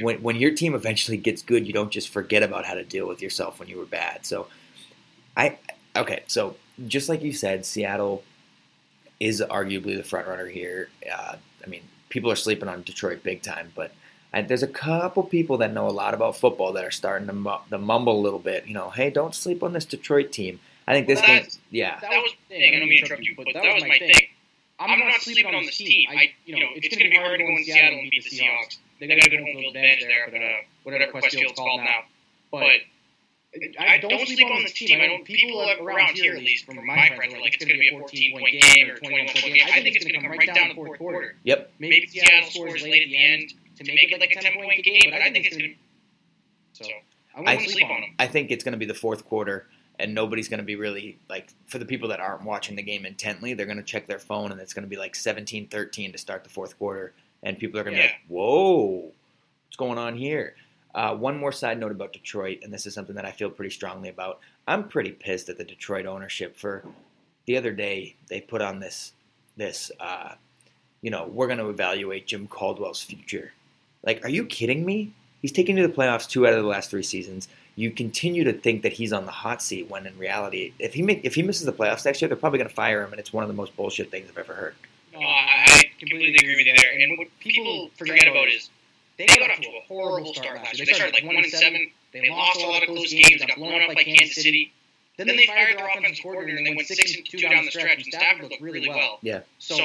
when 0.00 0.22
when 0.22 0.36
your 0.36 0.54
team 0.54 0.74
eventually 0.74 1.16
gets 1.16 1.42
good, 1.42 1.66
you 1.66 1.72
don't 1.72 1.90
just 1.90 2.08
forget 2.08 2.42
about 2.42 2.64
how 2.64 2.74
to 2.74 2.84
deal 2.84 3.06
with 3.06 3.20
yourself 3.20 3.58
when 3.58 3.68
you 3.68 3.78
were 3.78 3.86
bad. 3.86 4.24
So 4.24 4.46
I 5.36 5.58
okay, 5.96 6.22
so 6.28 6.56
just 6.86 7.08
like 7.08 7.22
you 7.22 7.32
said, 7.32 7.66
Seattle 7.66 8.22
is 9.18 9.40
arguably 9.40 9.96
the 9.96 10.04
front 10.04 10.28
runner 10.28 10.46
here. 10.46 10.88
Uh, 11.12 11.36
I 11.64 11.66
mean, 11.68 11.82
people 12.08 12.30
are 12.30 12.36
sleeping 12.36 12.68
on 12.68 12.82
Detroit 12.82 13.22
big 13.22 13.42
time, 13.42 13.72
but 13.74 13.92
I, 14.32 14.42
there's 14.42 14.62
a 14.62 14.68
couple 14.68 15.22
people 15.22 15.58
that 15.58 15.72
know 15.72 15.88
a 15.88 15.90
lot 15.90 16.14
about 16.14 16.36
football 16.36 16.72
that 16.74 16.84
are 16.84 16.90
starting 16.90 17.26
to, 17.28 17.32
mu- 17.32 17.64
to 17.70 17.78
mumble 17.78 18.18
a 18.18 18.22
little 18.22 18.38
bit. 18.38 18.66
You 18.66 18.74
know, 18.74 18.90
hey, 18.90 19.10
don't 19.10 19.34
sleep 19.34 19.62
on 19.62 19.72
this 19.72 19.84
Detroit 19.84 20.32
team. 20.32 20.60
I 20.86 20.92
think 20.92 21.06
this 21.06 21.20
Well, 21.20 21.26
game, 21.40 21.46
yeah, 21.70 21.98
That 22.00 22.10
was 22.10 22.32
the 22.48 22.54
thing. 22.54 22.74
I 22.74 22.78
don't 22.78 22.88
mean 22.88 23.02
interrupt 23.02 23.22
you, 23.22 23.34
but 23.36 23.46
that 23.52 23.74
was 23.74 23.82
my 23.84 23.98
thing. 23.98 24.28
I'm 24.80 24.98
not 24.98 25.20
sleeping 25.20 25.54
on 25.54 25.64
this 25.66 25.76
team. 25.76 26.08
I, 26.10 26.32
you 26.46 26.58
know, 26.58 26.68
it's 26.76 26.94
going 26.94 27.10
to 27.10 27.10
be 27.10 27.16
hard 27.16 27.38
to 27.38 27.44
go 27.44 27.50
in 27.50 27.64
Seattle 27.64 27.98
and 27.98 28.10
beat 28.10 28.24
the 28.24 28.30
Seahawks. 28.30 28.78
They 29.00 29.06
got 29.06 29.24
a 29.24 29.28
good 29.28 29.40
home 29.40 29.46
field 29.52 29.76
advantage 29.76 30.04
there, 30.04 30.28
but 30.30 30.40
uh, 30.40 30.48
whatever 30.84 31.12
Qwest 31.12 31.30
Field's 31.30 31.58
called 31.58 31.80
now. 31.80 32.04
But 32.50 32.80
I 33.78 33.98
don't 33.98 34.26
sleep 34.26 34.46
on 34.46 34.62
this 34.62 34.72
team. 34.74 35.00
I 35.00 35.06
don't. 35.06 35.24
People 35.24 35.60
around 35.80 36.16
here, 36.16 36.34
at 36.34 36.42
least 36.42 36.66
from 36.66 36.84
my 36.86 37.10
friends, 37.16 37.34
are 37.34 37.40
like 37.40 37.54
it's 37.54 37.64
going 37.64 37.74
to 37.76 37.80
be 37.80 37.88
a 37.88 37.98
14 37.98 38.38
point 38.38 38.52
game 38.62 38.90
or 38.90 38.96
21 38.96 39.26
point 39.26 39.44
game. 39.44 39.66
I 39.66 39.82
think 39.82 39.96
it's 39.96 40.04
going 40.04 40.14
to 40.14 40.28
come 40.28 40.30
right 40.38 40.46
down 40.46 40.68
to 40.68 40.74
the 40.74 40.74
fourth 40.74 40.98
quarter. 40.98 41.34
yep. 41.42 41.72
Maybe 41.78 42.06
Seattle 42.06 42.50
scores 42.50 42.82
late 42.82 43.02
at 43.02 43.08
the 43.08 43.16
end 43.32 43.52
to 43.86 43.92
make 43.92 44.12
it 44.12 44.20
like 44.20 44.30
a 44.32 44.40
10 44.40 44.52
point 44.54 44.82
game, 44.84 45.10
but 45.10 45.20
I 45.20 45.30
think 45.30 45.46
it's 45.46 45.56
going 45.56 45.70
to. 45.70 46.84
So 46.84 46.90
I 47.34 47.52
I- 47.52 47.56
won't 47.56 47.70
sleep 47.70 47.90
on 47.90 48.00
them. 48.02 48.14
I 48.18 48.26
think 48.26 48.50
it's 48.50 48.64
going 48.64 48.72
to 48.72 48.78
be 48.78 48.86
the 48.86 48.94
fourth 48.94 49.24
quarter, 49.24 49.66
and 49.98 50.14
nobody's 50.14 50.48
going 50.48 50.58
to 50.58 50.64
be 50.64 50.76
really 50.76 51.18
like 51.28 51.48
for 51.66 51.78
the 51.78 51.84
people 51.86 52.08
that 52.10 52.20
aren't 52.20 52.42
watching 52.44 52.76
the 52.76 52.82
game 52.82 53.04
intently, 53.06 53.54
they're 53.54 53.66
going 53.66 53.78
to 53.78 53.82
check 53.82 54.06
their 54.06 54.18
phone, 54.18 54.52
and 54.52 54.60
it's 54.60 54.74
going 54.74 54.84
to 54.84 54.88
be 54.88 54.96
like 54.96 55.14
17-13 55.14 56.12
to 56.12 56.18
start 56.18 56.44
the 56.44 56.50
fourth 56.50 56.78
quarter, 56.78 57.12
and 57.42 57.58
people 57.58 57.78
are 57.80 57.84
going 57.84 57.96
to 57.96 58.02
Yeah. 58.02 58.06
be 58.08 58.12
like, 58.12 58.20
"Whoa, 58.28 59.12
what's 59.66 59.76
going 59.76 59.98
on 59.98 60.16
here?" 60.16 60.54
Uh, 60.94 61.14
one 61.14 61.36
more 61.38 61.52
side 61.52 61.78
note 61.78 61.92
about 61.92 62.12
Detroit, 62.12 62.60
and 62.62 62.72
this 62.72 62.86
is 62.86 62.94
something 62.94 63.14
that 63.16 63.24
I 63.26 63.30
feel 63.30 63.50
pretty 63.50 63.70
strongly 63.72 64.08
about. 64.08 64.40
I'm 64.66 64.88
pretty 64.88 65.12
pissed 65.12 65.48
at 65.48 65.56
the 65.58 65.64
Detroit 65.64 66.06
ownership 66.06 66.56
for 66.56 66.84
the 67.46 67.56
other 67.56 67.72
day 67.72 68.14
they 68.28 68.40
put 68.40 68.60
on 68.62 68.80
this 68.80 69.12
this 69.56 69.90
uh, 70.00 70.34
you 71.02 71.10
know 71.10 71.26
we're 71.26 71.46
going 71.46 71.58
to 71.58 71.68
evaluate 71.68 72.26
Jim 72.26 72.46
Caldwell's 72.46 73.02
future. 73.02 73.52
Like, 74.04 74.24
are 74.24 74.30
you 74.30 74.44
kidding 74.44 74.84
me? 74.84 75.12
He's 75.42 75.52
taken 75.52 75.76
you 75.76 75.82
to 75.82 75.88
the 75.88 75.94
playoffs 75.94 76.28
two 76.28 76.46
out 76.46 76.52
of 76.52 76.62
the 76.62 76.68
last 76.68 76.90
three 76.90 77.02
seasons. 77.02 77.48
You 77.76 77.90
continue 77.92 78.42
to 78.44 78.52
think 78.52 78.82
that 78.82 78.92
he's 78.92 79.12
on 79.12 79.24
the 79.24 79.30
hot 79.30 79.62
seat 79.62 79.88
when 79.88 80.06
in 80.06 80.18
reality, 80.18 80.72
if 80.78 80.94
he 80.94 81.02
make, 81.02 81.24
if 81.24 81.36
he 81.36 81.42
misses 81.42 81.64
the 81.64 81.72
playoffs 81.72 82.04
next 82.04 82.20
year, 82.20 82.28
they're 82.28 82.36
probably 82.36 82.58
going 82.58 82.68
to 82.68 82.74
fire 82.74 83.04
him, 83.04 83.12
and 83.12 83.20
it's 83.20 83.32
one 83.32 83.44
of 83.44 83.48
the 83.48 83.54
most 83.54 83.76
bullshit 83.76 84.10
things 84.10 84.28
I've 84.28 84.38
ever 84.38 84.54
heard. 84.54 84.74
No, 85.12 85.20
I, 85.20 85.64
I 85.66 85.84
completely 85.98 86.34
agree 86.34 86.56
with 86.56 86.66
you 86.66 86.74
there. 86.76 86.90
And 86.92 87.18
what 87.18 87.28
people 87.38 87.90
forget 87.96 88.26
about 88.26 88.48
is 88.48 88.68
they 89.16 89.26
got 89.26 89.50
off 89.50 89.60
to 89.60 89.68
a 89.68 89.80
horrible 89.86 90.34
start 90.34 90.56
last 90.56 90.78
year. 90.78 90.86
They 90.86 90.92
started 90.92 91.14
like 91.14 91.24
one 91.24 91.36
and 91.36 91.46
seven. 91.46 91.90
They 92.12 92.30
lost 92.30 92.60
a 92.60 92.66
lot 92.66 92.82
of 92.82 92.88
close 92.88 93.12
games. 93.12 93.40
They 93.40 93.46
got 93.46 93.56
blown 93.56 93.82
up 93.82 93.94
by 93.94 94.04
Kansas 94.04 94.34
City. 94.34 94.72
Then 95.16 95.26
they 95.26 95.46
fired 95.46 95.78
their 95.78 95.88
offensive 95.88 96.22
coordinator 96.22 96.58
and 96.58 96.66
they 96.66 96.74
went 96.74 96.86
six 96.86 97.16
and 97.16 97.26
two 97.28 97.38
down 97.38 97.64
the 97.64 97.70
stretch. 97.72 98.04
And 98.04 98.06
Stafford 98.06 98.42
looked 98.42 98.60
really 98.60 98.88
well. 98.88 99.18
Yeah. 99.22 99.40
So 99.58 99.76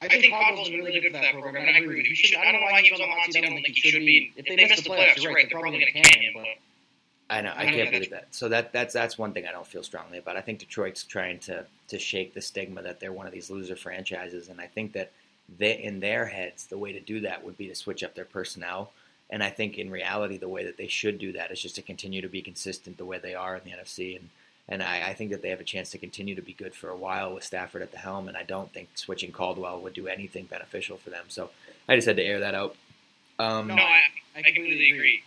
I 0.00 0.08
think 0.08 0.32
Caldwell's 0.32 0.70
been 0.70 0.84
really 0.84 1.00
good 1.00 1.12
for 1.12 1.20
that 1.20 1.32
program. 1.32 1.56
And 1.56 1.76
I 1.76 1.80
agree 1.80 1.96
with 1.96 2.04
you. 2.06 2.10
He 2.10 2.14
should, 2.14 2.38
I 2.38 2.44
don't 2.44 2.60
know 2.60 2.66
why 2.70 2.82
he 2.82 2.90
was 2.92 3.00
on 3.00 3.08
the 3.08 3.14
hot 3.14 3.32
seat. 3.32 3.44
I 3.44 3.48
don't 3.48 3.54
think 3.62 3.66
he 3.68 3.90
should 3.90 4.00
be. 4.00 4.32
If 4.36 4.46
they 4.46 4.56
miss 4.56 4.80
the 4.80 4.90
playoffs, 4.90 5.22
you're 5.22 5.34
right. 5.34 5.46
They're 5.50 5.58
probably 5.58 5.80
going 5.80 5.92
to 5.92 6.00
can 6.00 6.22
him. 6.22 6.32
But 6.34 6.46
I 7.30 7.40
know. 7.40 7.52
I 7.54 7.62
I 7.62 7.64
can't 7.66 7.76
that- 7.76 7.92
believe 7.92 8.10
that. 8.10 8.26
So 8.30 8.48
that 8.48 8.72
that's 8.72 8.94
that's 8.94 9.18
one 9.18 9.32
thing 9.32 9.46
I 9.46 9.52
don't 9.52 9.66
feel 9.66 9.82
strongly 9.82 10.18
about. 10.18 10.36
I 10.36 10.40
think 10.40 10.60
Detroit's 10.60 11.02
trying 11.02 11.40
to 11.40 11.66
to 11.88 11.98
shake 11.98 12.34
the 12.34 12.40
stigma 12.40 12.82
that 12.82 13.00
they're 13.00 13.12
one 13.12 13.26
of 13.26 13.32
these 13.32 13.50
loser 13.50 13.76
franchises, 13.76 14.48
and 14.48 14.60
I 14.60 14.66
think 14.66 14.92
that 14.92 15.10
they 15.58 15.82
in 15.82 16.00
their 16.00 16.26
heads 16.26 16.66
the 16.66 16.78
way 16.78 16.92
to 16.92 17.00
do 17.00 17.20
that 17.20 17.44
would 17.44 17.58
be 17.58 17.66
to 17.68 17.74
switch 17.74 18.04
up 18.04 18.14
their 18.14 18.24
personnel. 18.24 18.92
And 19.30 19.42
I 19.42 19.50
think 19.50 19.76
in 19.76 19.90
reality, 19.90 20.38
the 20.38 20.48
way 20.48 20.64
that 20.64 20.78
they 20.78 20.88
should 20.88 21.18
do 21.18 21.32
that 21.32 21.50
is 21.50 21.60
just 21.60 21.74
to 21.74 21.82
continue 21.82 22.22
to 22.22 22.28
be 22.28 22.40
consistent 22.40 22.96
the 22.96 23.04
way 23.04 23.18
they 23.18 23.34
are 23.34 23.56
in 23.56 23.62
the 23.64 23.72
NFC. 23.72 24.16
And 24.16 24.30
and 24.68 24.82
I, 24.82 25.08
I 25.08 25.14
think 25.14 25.30
that 25.30 25.40
they 25.40 25.48
have 25.48 25.60
a 25.60 25.64
chance 25.64 25.90
to 25.90 25.98
continue 25.98 26.34
to 26.34 26.42
be 26.42 26.52
good 26.52 26.74
for 26.74 26.90
a 26.90 26.96
while 26.96 27.34
with 27.34 27.44
Stafford 27.44 27.82
at 27.82 27.90
the 27.90 27.98
helm. 27.98 28.28
And 28.28 28.36
I 28.36 28.42
don't 28.42 28.72
think 28.72 28.90
switching 28.94 29.32
Caldwell 29.32 29.80
would 29.80 29.94
do 29.94 30.08
anything 30.08 30.44
beneficial 30.44 30.98
for 30.98 31.10
them. 31.10 31.24
So 31.28 31.50
I 31.88 31.94
just 31.94 32.06
had 32.06 32.16
to 32.16 32.22
air 32.22 32.40
that 32.40 32.54
out. 32.54 32.76
Um, 33.38 33.68
no, 33.68 33.74
I, 33.74 34.00
I 34.36 34.42
completely 34.42 34.90
agree. 34.90 35.22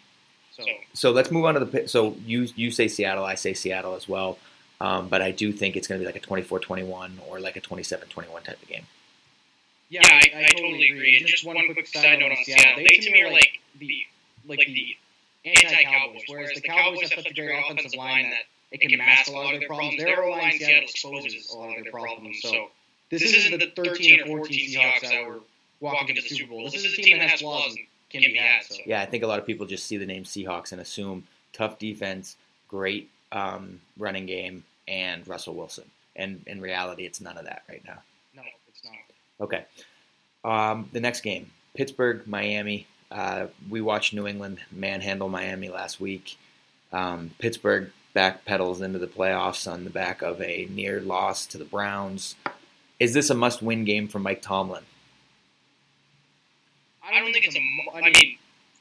So 0.52 0.64
so 0.94 1.12
let's 1.12 1.32
move 1.32 1.46
on 1.46 1.56
to 1.56 1.60
the 1.60 1.66
pit. 1.66 1.90
So 1.90 2.16
you 2.26 2.48
you 2.56 2.72
say 2.72 2.88
Seattle, 2.88 3.24
I 3.24 3.36
say 3.36 3.54
Seattle 3.54 3.96
as 3.96 4.08
well. 4.08 4.38
Um, 4.80 5.10
but 5.10 5.22
I 5.22 5.32
do 5.32 5.52
think 5.52 5.76
it's 5.76 5.88
going 5.88 6.02
to 6.02 6.08
be 6.08 6.12
like 6.12 6.22
a 6.22 6.28
24-21 6.28 7.12
or 7.30 7.40
like 7.40 7.56
a 7.56 7.62
27-21 7.62 8.44
type 8.44 8.60
of 8.60 8.68
game. 8.68 8.82
Yeah, 9.90 10.02
I, 10.04 10.48
I 10.48 10.52
totally 10.56 10.90
agree. 10.90 11.18
And 11.18 11.28
just 11.28 11.46
one 11.46 11.56
quick 11.72 11.86
side 11.86 12.18
note 12.18 12.32
on 12.32 12.38
Seattle. 12.44 12.78
They 12.78 12.98
to 12.98 13.12
me 13.12 13.22
are 13.22 13.32
like 13.32 13.60
the 13.78 14.06
like 14.48 14.58
the 14.58 14.98
anti-Cowboys, 15.46 16.24
whereas 16.28 16.52
the 16.56 16.62
Cowboys 16.62 17.12
have 17.12 17.24
such 17.24 17.32
a 17.32 17.34
great 17.34 17.52
offensive 17.60 17.94
line 17.96 18.32
that 18.32 18.46
it 18.72 18.80
can 18.82 18.98
mask 18.98 19.30
a 19.30 19.32
lot 19.32 19.54
of 19.54 19.60
their 19.60 19.68
problems. 19.68 19.98
Their 19.98 20.24
O-line 20.24 20.58
Seattle 20.58 20.84
exposes 20.84 21.50
a 21.50 21.58
lot 21.58 21.78
of 21.78 21.84
their 21.84 21.92
problems. 21.92 22.40
So 22.42 22.70
this 23.10 23.22
isn't 23.22 23.60
the 23.60 23.72
13 23.76 24.22
or 24.22 24.26
14 24.26 24.70
Seahawks 24.70 25.02
that 25.02 25.28
were 25.28 25.40
walking 25.80 26.16
to 26.16 26.22
the 26.22 26.28
Super 26.28 26.52
Bowl. 26.52 26.64
This 26.66 26.76
is 26.76 26.98
a 26.98 27.02
team 27.02 27.18
that 27.18 27.30
has 27.30 27.42
flaws 27.42 27.76
and 27.76 27.86
can 28.10 28.22
be 28.22 28.38
had. 28.38 28.64
So 28.64 28.76
Yeah, 28.86 29.02
I 29.02 29.06
think 29.06 29.24
a 29.24 29.28
lot 29.28 29.40
of 29.40 29.46
people 29.46 29.66
just 29.66 29.86
see 29.86 29.98
the 29.98 30.06
name 30.06 30.24
Seahawks 30.24 30.72
and 30.72 30.80
assume 30.80 31.24
tough 31.54 31.80
defense, 31.80 32.38
great 32.68 33.10
um, 33.32 33.82
running 33.98 34.26
game, 34.26 34.64
and 34.88 35.28
Russell 35.28 35.56
Wilson. 35.56 35.86
And 36.16 36.42
in 36.48 36.62
reality, 36.62 37.06
it's 37.06 37.20
none 37.22 37.38
of 37.38 37.46
that 37.46 37.64
right 37.68 37.84
now. 37.86 38.00
no, 38.36 38.44
it's 38.70 38.82
not. 38.84 38.94
Okay. 39.42 39.66
Um, 40.44 40.90
the 40.92 41.00
next 41.00 41.22
game, 41.22 41.52
Pittsburgh, 41.76 42.26
Miami. 42.26 42.88
Uh, 43.12 43.48
we 43.70 43.82
watched 43.82 44.14
New 44.14 44.28
England 44.28 44.60
manhandle 44.72 45.28
Miami 45.28 45.68
last 45.68 46.00
week. 46.00 46.38
Um, 46.94 47.32
Pittsburgh 47.40 47.92
backpedals 48.16 48.82
into 48.82 49.00
the 49.00 49.08
playoffs 49.08 49.72
on 49.72 49.84
the 49.84 49.90
back 49.90 50.22
of 50.22 50.42
a 50.42 50.68
near 50.70 51.00
loss 51.02 51.46
to 51.48 51.58
the 51.58 51.66
Browns. 51.66 52.36
Is 53.00 53.14
this 53.14 53.30
a 53.30 53.36
must-win 53.36 53.84
game 53.86 54.08
for 54.08 54.20
Mike 54.20 54.42
Tomlin? 54.42 54.84
I 57.04 57.20
don't 57.20 57.34
think 57.34 57.46
it's 57.46 57.56
a. 57.56 57.60
mu- 57.60 57.92
I 57.94 58.02
mean, 58.10 58.38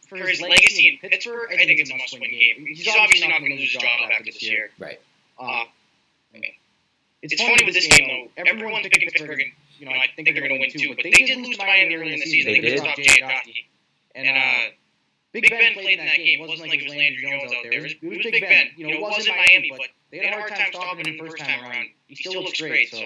for 0.08 0.16
his 0.16 0.40
legacy 0.40 0.88
in 1.02 1.10
Pittsburgh, 1.10 1.48
I 1.52 1.56
think 1.56 1.80
it's 1.80 1.90
a 1.90 1.96
must-win 1.96 2.22
game. 2.30 2.66
He's 2.66 2.86
obviously 2.88 3.28
not 3.28 3.40
going 3.40 3.52
to 3.52 3.58
lose 3.58 3.72
his 3.72 3.82
job 3.82 3.90
after 4.12 4.24
this 4.24 4.42
year. 4.42 4.70
Right. 4.78 5.00
Uh, 5.38 5.64
It's 7.22 7.34
funny 7.42 7.64
with 7.64 7.74
this 7.74 7.86
game 7.86 8.08
though. 8.36 8.42
Everyone's 8.46 8.86
picking 8.88 9.08
Pittsburgh, 9.10 9.40
and 9.40 9.52
you 9.78 9.86
know 9.86 9.92
I 9.92 10.06
think 10.16 10.28
they're 10.28 10.46
going 10.46 10.54
to 10.54 10.58
win 10.60 10.70
too. 10.70 10.94
But 10.94 11.04
they 11.04 11.10
did 11.10 11.38
lose 11.38 11.56
to 11.58 11.66
Miami 11.66 11.94
early 11.96 12.14
in 12.14 12.20
the 12.20 12.26
season. 12.26 12.52
They 12.52 12.60
They, 12.60 12.70
did. 12.70 12.78
stopped 12.80 12.96
Jay 12.98 13.20
Ajayi. 13.22 13.64
And 14.14 14.28
uh, 14.28 14.74
Big 15.32 15.48
Ben 15.48 15.72
played 15.74 15.98
in 15.98 16.04
that 16.06 16.16
game. 16.16 16.40
It 16.40 16.48
wasn't 16.48 16.68
like 16.70 16.80
it 16.80 16.84
was 16.84 16.94
Landry 16.94 17.22
Jones 17.22 17.52
out 17.52 17.62
there. 17.62 17.72
It 17.72 17.82
was, 17.82 17.92
it 17.92 18.02
was 18.02 18.18
Big 18.24 18.40
Ben. 18.42 18.66
You 18.76 18.88
know, 18.88 18.94
it 18.94 19.00
wasn't 19.00 19.28
Miami, 19.36 19.70
but 19.70 19.86
they 20.10 20.18
had 20.18 20.34
a 20.34 20.40
hard 20.40 20.50
time 20.50 20.66
stopping 20.72 21.06
him 21.06 21.16
the 21.18 21.28
first 21.30 21.38
time 21.38 21.64
around. 21.64 21.86
He 22.08 22.16
still 22.16 22.42
looks 22.42 22.60
great. 22.60 22.90
So 22.90 23.04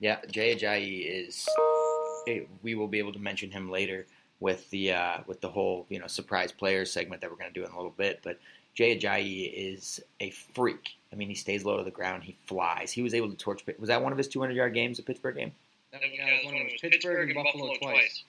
Yeah, 0.00 0.18
Jay 0.30 0.54
Ajayi 0.54 1.06
is. 1.28 1.48
eh, 2.28 2.40
We 2.62 2.74
will 2.74 2.88
be 2.88 2.98
able 2.98 3.12
to 3.14 3.18
mention 3.18 3.50
him 3.50 3.70
later 3.70 4.06
with 4.40 4.68
the 4.70 4.92
uh, 4.92 5.18
with 5.26 5.40
the 5.40 5.48
whole 5.48 5.86
you 5.88 5.98
know 5.98 6.06
surprise 6.08 6.52
players 6.52 6.92
segment 6.92 7.20
that 7.22 7.30
we're 7.30 7.36
going 7.36 7.52
to 7.52 7.58
do 7.58 7.64
in 7.64 7.70
a 7.72 7.76
little 7.76 7.94
bit. 7.96 8.20
But 8.22 8.38
Jay 8.74 8.96
Ajayi 8.98 9.50
is 9.54 10.00
a 10.20 10.30
freak. 10.30 10.90
I 11.12 11.16
mean, 11.16 11.28
he 11.28 11.34
stays 11.34 11.64
low 11.64 11.76
to 11.78 11.84
the 11.84 11.90
ground. 11.90 12.22
He 12.24 12.36
flies. 12.46 12.90
He 12.92 13.02
was 13.02 13.14
able 13.14 13.30
to 13.30 13.36
torch. 13.36 13.64
Pitt- 13.64 13.78
Was 13.80 13.88
that 13.88 14.02
one 14.02 14.12
of 14.12 14.18
his 14.18 14.28
200 14.28 14.54
yard 14.54 14.74
games, 14.74 14.98
A 14.98 15.02
Pittsburgh 15.02 15.36
game? 15.36 15.52
that 15.92 16.00
was, 16.00 16.10
that 16.18 16.32
was 16.32 16.44
one 16.52 16.54
of 16.62 16.68
those 16.70 16.80
Pittsburgh 16.80 17.30
and 17.30 17.44
Buffalo 17.44 17.74
twice. 17.76 18.24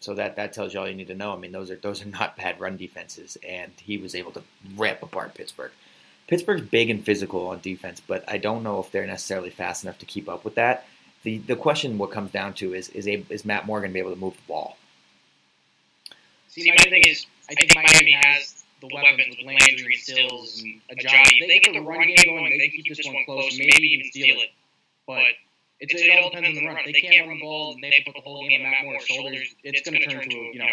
So 0.00 0.14
that 0.14 0.36
that 0.36 0.54
tells 0.54 0.72
you 0.72 0.80
all 0.80 0.88
you 0.88 0.94
need 0.94 1.08
to 1.08 1.14
know. 1.14 1.32
I 1.32 1.36
mean, 1.36 1.52
those 1.52 1.70
are 1.70 1.76
those 1.76 2.02
are 2.02 2.08
not 2.08 2.36
bad 2.36 2.58
run 2.58 2.76
defenses, 2.76 3.36
and 3.46 3.70
he 3.80 3.98
was 3.98 4.14
able 4.14 4.32
to 4.32 4.42
rip 4.76 5.02
apart 5.02 5.34
Pittsburgh. 5.34 5.72
Pittsburgh's 6.26 6.62
big 6.62 6.90
and 6.90 7.04
physical 7.04 7.48
on 7.48 7.60
defense, 7.60 8.00
but 8.00 8.24
I 8.28 8.38
don't 8.38 8.62
know 8.62 8.78
if 8.80 8.90
they're 8.90 9.06
necessarily 9.06 9.50
fast 9.50 9.84
enough 9.84 9.98
to 9.98 10.06
keep 10.06 10.28
up 10.28 10.44
with 10.44 10.54
that. 10.54 10.86
the 11.22 11.38
The 11.38 11.56
question, 11.56 11.98
what 11.98 12.12
comes 12.12 12.30
down 12.30 12.54
to, 12.54 12.72
is 12.72 12.88
is, 12.90 13.06
a, 13.08 13.24
is 13.28 13.44
Matt 13.44 13.66
Morgan 13.66 13.92
be 13.92 13.98
able 13.98 14.14
to 14.14 14.20
move 14.20 14.36
the 14.36 14.42
ball? 14.46 14.76
See, 16.48 16.70
my 16.70 16.84
thing 16.84 17.02
is, 17.02 17.26
I 17.50 17.54
think 17.54 17.74
Miami 17.74 18.12
has 18.12 18.62
the 18.80 18.88
weapons 18.94 19.36
with 19.36 19.46
Landry 19.46 19.94
and 19.94 20.02
Stills 20.02 20.62
and 20.62 20.80
Ajayi. 20.98 21.24
If 21.32 21.48
they 21.48 21.58
get 21.58 21.74
the 21.74 21.80
run 21.80 22.06
game 22.06 22.16
going, 22.24 22.58
they 22.58 22.68
can 22.68 22.82
keep 22.82 22.96
this 22.96 23.06
one 23.06 23.24
close, 23.26 23.58
maybe 23.58 23.88
even 23.88 24.10
steal 24.10 24.40
it. 24.40 24.50
But 25.06 25.34
it's, 25.80 25.94
it 25.94 26.10
all 26.22 26.30
depends 26.30 26.58
on 26.58 26.64
the 26.64 26.68
run. 26.68 26.78
If 26.84 26.92
they 26.92 27.00
can't 27.00 27.26
run 27.26 27.38
the 27.38 27.42
ball 27.42 27.72
and 27.72 27.82
they 27.82 27.90
have 27.90 28.04
to 28.04 28.12
put 28.12 28.14
the 28.14 28.20
whole 28.20 28.46
game 28.46 28.64
on 28.64 28.70
Matt 28.70 28.84
Moore's 28.84 29.04
shoulders, 29.04 29.54
it's 29.64 29.88
going 29.88 30.00
to 30.00 30.06
turn 30.06 30.28
to, 30.28 30.36
you 30.36 30.58
know, 30.58 30.66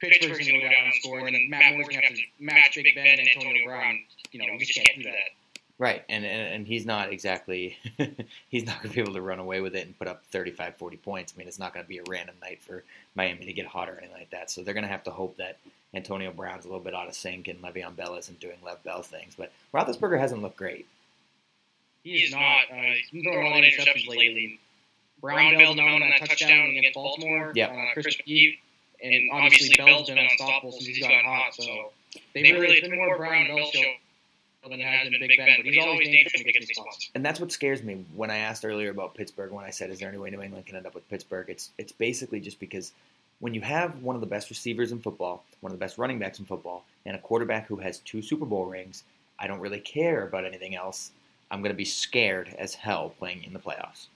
Pittsburgh's 0.00 0.38
going 0.38 0.60
to 0.60 0.66
go 0.66 0.72
down 0.72 0.84
and 0.84 0.94
score, 0.94 1.18
and 1.26 1.34
then 1.34 1.46
Matt 1.50 1.74
Moore's 1.74 1.88
going 1.88 2.00
to 2.00 2.06
have 2.06 2.16
to 2.16 2.22
match 2.38 2.74
Big 2.76 2.94
Ben 2.94 3.18
and 3.18 3.28
Antonio 3.28 3.64
Brown. 3.66 3.98
You 4.32 4.40
know, 4.40 4.52
we 4.52 4.64
just 4.64 4.74
can't 4.74 4.96
do 4.96 5.04
that. 5.04 5.36
Right, 5.78 6.02
and 6.08 6.24
and, 6.24 6.54
and 6.54 6.66
he's 6.66 6.86
not 6.86 7.12
exactly 7.12 7.78
he's 8.48 8.66
not 8.66 8.82
going 8.82 8.90
to 8.90 8.94
be 8.94 9.00
able 9.00 9.14
to 9.14 9.22
run 9.22 9.38
away 9.38 9.60
with 9.60 9.76
it 9.76 9.86
and 9.86 9.96
put 9.96 10.08
up 10.08 10.24
35, 10.30 10.76
40 10.76 10.96
points. 10.96 11.32
I 11.34 11.38
mean, 11.38 11.46
it's 11.46 11.58
not 11.58 11.72
going 11.72 11.84
to 11.84 11.88
be 11.88 11.98
a 11.98 12.02
random 12.08 12.34
night 12.40 12.62
for 12.62 12.82
Miami 13.14 13.46
to 13.46 13.52
get 13.52 13.66
hot 13.66 13.88
or 13.88 13.98
anything 13.98 14.16
like 14.16 14.30
that. 14.30 14.50
So 14.50 14.62
they're 14.62 14.74
going 14.74 14.84
to 14.84 14.90
have 14.90 15.04
to 15.04 15.10
hope 15.10 15.36
that 15.36 15.58
Antonio 15.94 16.32
Brown's 16.32 16.64
a 16.64 16.68
little 16.68 16.82
bit 16.82 16.94
out 16.94 17.06
of 17.06 17.14
sync 17.14 17.46
and 17.46 17.62
Le'Veon 17.62 17.94
Bell 17.94 18.16
isn't 18.16 18.40
doing 18.40 18.56
Lev 18.64 18.82
Bell 18.82 19.02
things. 19.02 19.34
But 19.36 19.52
Roethlisberger 19.72 20.18
hasn't 20.18 20.42
looked 20.42 20.56
great. 20.56 20.86
He 22.08 22.24
is 22.24 22.32
not. 22.32 22.70
Uh, 22.70 22.76
he's 22.76 23.10
been 23.10 23.22
throwing 23.22 23.46
a 23.46 23.50
lot 23.50 23.58
of 23.58 23.64
interceptions 23.64 24.08
lately. 24.08 24.58
Brown 25.20 25.56
bailed 25.56 25.78
him 25.78 25.84
out 25.86 26.00
on 26.02 26.10
that 26.10 26.26
touchdown 26.26 26.70
against 26.70 26.94
Baltimore 26.94 27.52
Yep. 27.54 27.70
on 27.70 27.78
uh, 27.78 27.92
Christmas 27.92 28.16
Eve. 28.24 28.54
And 29.02 29.30
obviously, 29.32 29.76
Bell's 29.76 30.08
been 30.08 30.18
unstoppable 30.18 30.72
since 30.72 30.86
he's 30.86 31.00
gotten 31.00 31.24
hot. 31.24 31.54
So 31.54 31.92
they 32.34 32.42
really, 32.52 32.68
it's 32.78 32.88
been 32.88 32.96
more 32.96 33.16
Brown 33.16 33.46
and 33.46 33.56
Bell's 33.56 33.70
show 33.70 33.92
than 34.68 34.80
it 34.80 34.84
has 34.84 35.08
been 35.08 35.20
Big 35.20 35.36
Ben. 35.36 35.56
But 35.58 35.66
he's 35.66 35.84
always 35.84 36.08
dangerous 36.08 36.32
when 36.38 36.46
he 36.46 36.52
gets 36.52 36.66
these 36.66 36.76
spots. 36.76 37.10
And 37.14 37.24
that's 37.24 37.40
what 37.40 37.52
scares 37.52 37.82
me 37.82 38.04
when 38.14 38.30
I 38.30 38.38
asked 38.38 38.64
earlier 38.64 38.90
about 38.90 39.14
Pittsburgh. 39.14 39.52
When 39.52 39.64
I 39.64 39.70
said, 39.70 39.90
"Is 39.90 39.98
there 39.98 40.08
any 40.08 40.18
way 40.18 40.30
New 40.30 40.40
England 40.42 40.66
can 40.66 40.76
end 40.76 40.86
up 40.86 40.94
with 40.94 41.08
Pittsburgh?" 41.10 41.48
It's 41.48 41.70
it's 41.78 41.92
basically 41.92 42.40
just 42.40 42.58
because 42.58 42.92
when 43.40 43.54
you 43.54 43.60
have 43.60 44.02
one 44.02 44.14
of 44.16 44.20
the 44.20 44.26
best 44.26 44.50
receivers 44.50 44.92
in 44.92 45.00
football, 45.00 45.44
one 45.60 45.70
of 45.72 45.78
the 45.78 45.84
best 45.84 45.98
running 45.98 46.18
backs 46.18 46.38
in 46.40 46.44
football, 46.44 46.84
and 47.06 47.14
a 47.14 47.20
quarterback 47.20 47.66
who 47.66 47.76
has 47.76 47.98
two 48.00 48.20
Super 48.22 48.46
Bowl 48.46 48.64
rings, 48.66 49.04
I 49.38 49.46
don't 49.46 49.60
really 49.60 49.80
care 49.80 50.26
about 50.26 50.44
anything 50.44 50.74
else. 50.74 51.12
I'm 51.50 51.60
going 51.60 51.72
to 51.72 51.76
be 51.76 51.84
scared 51.84 52.54
as 52.58 52.74
hell 52.74 53.10
playing 53.18 53.44
in 53.44 53.52
the 53.52 53.58
playoffs. 53.58 54.06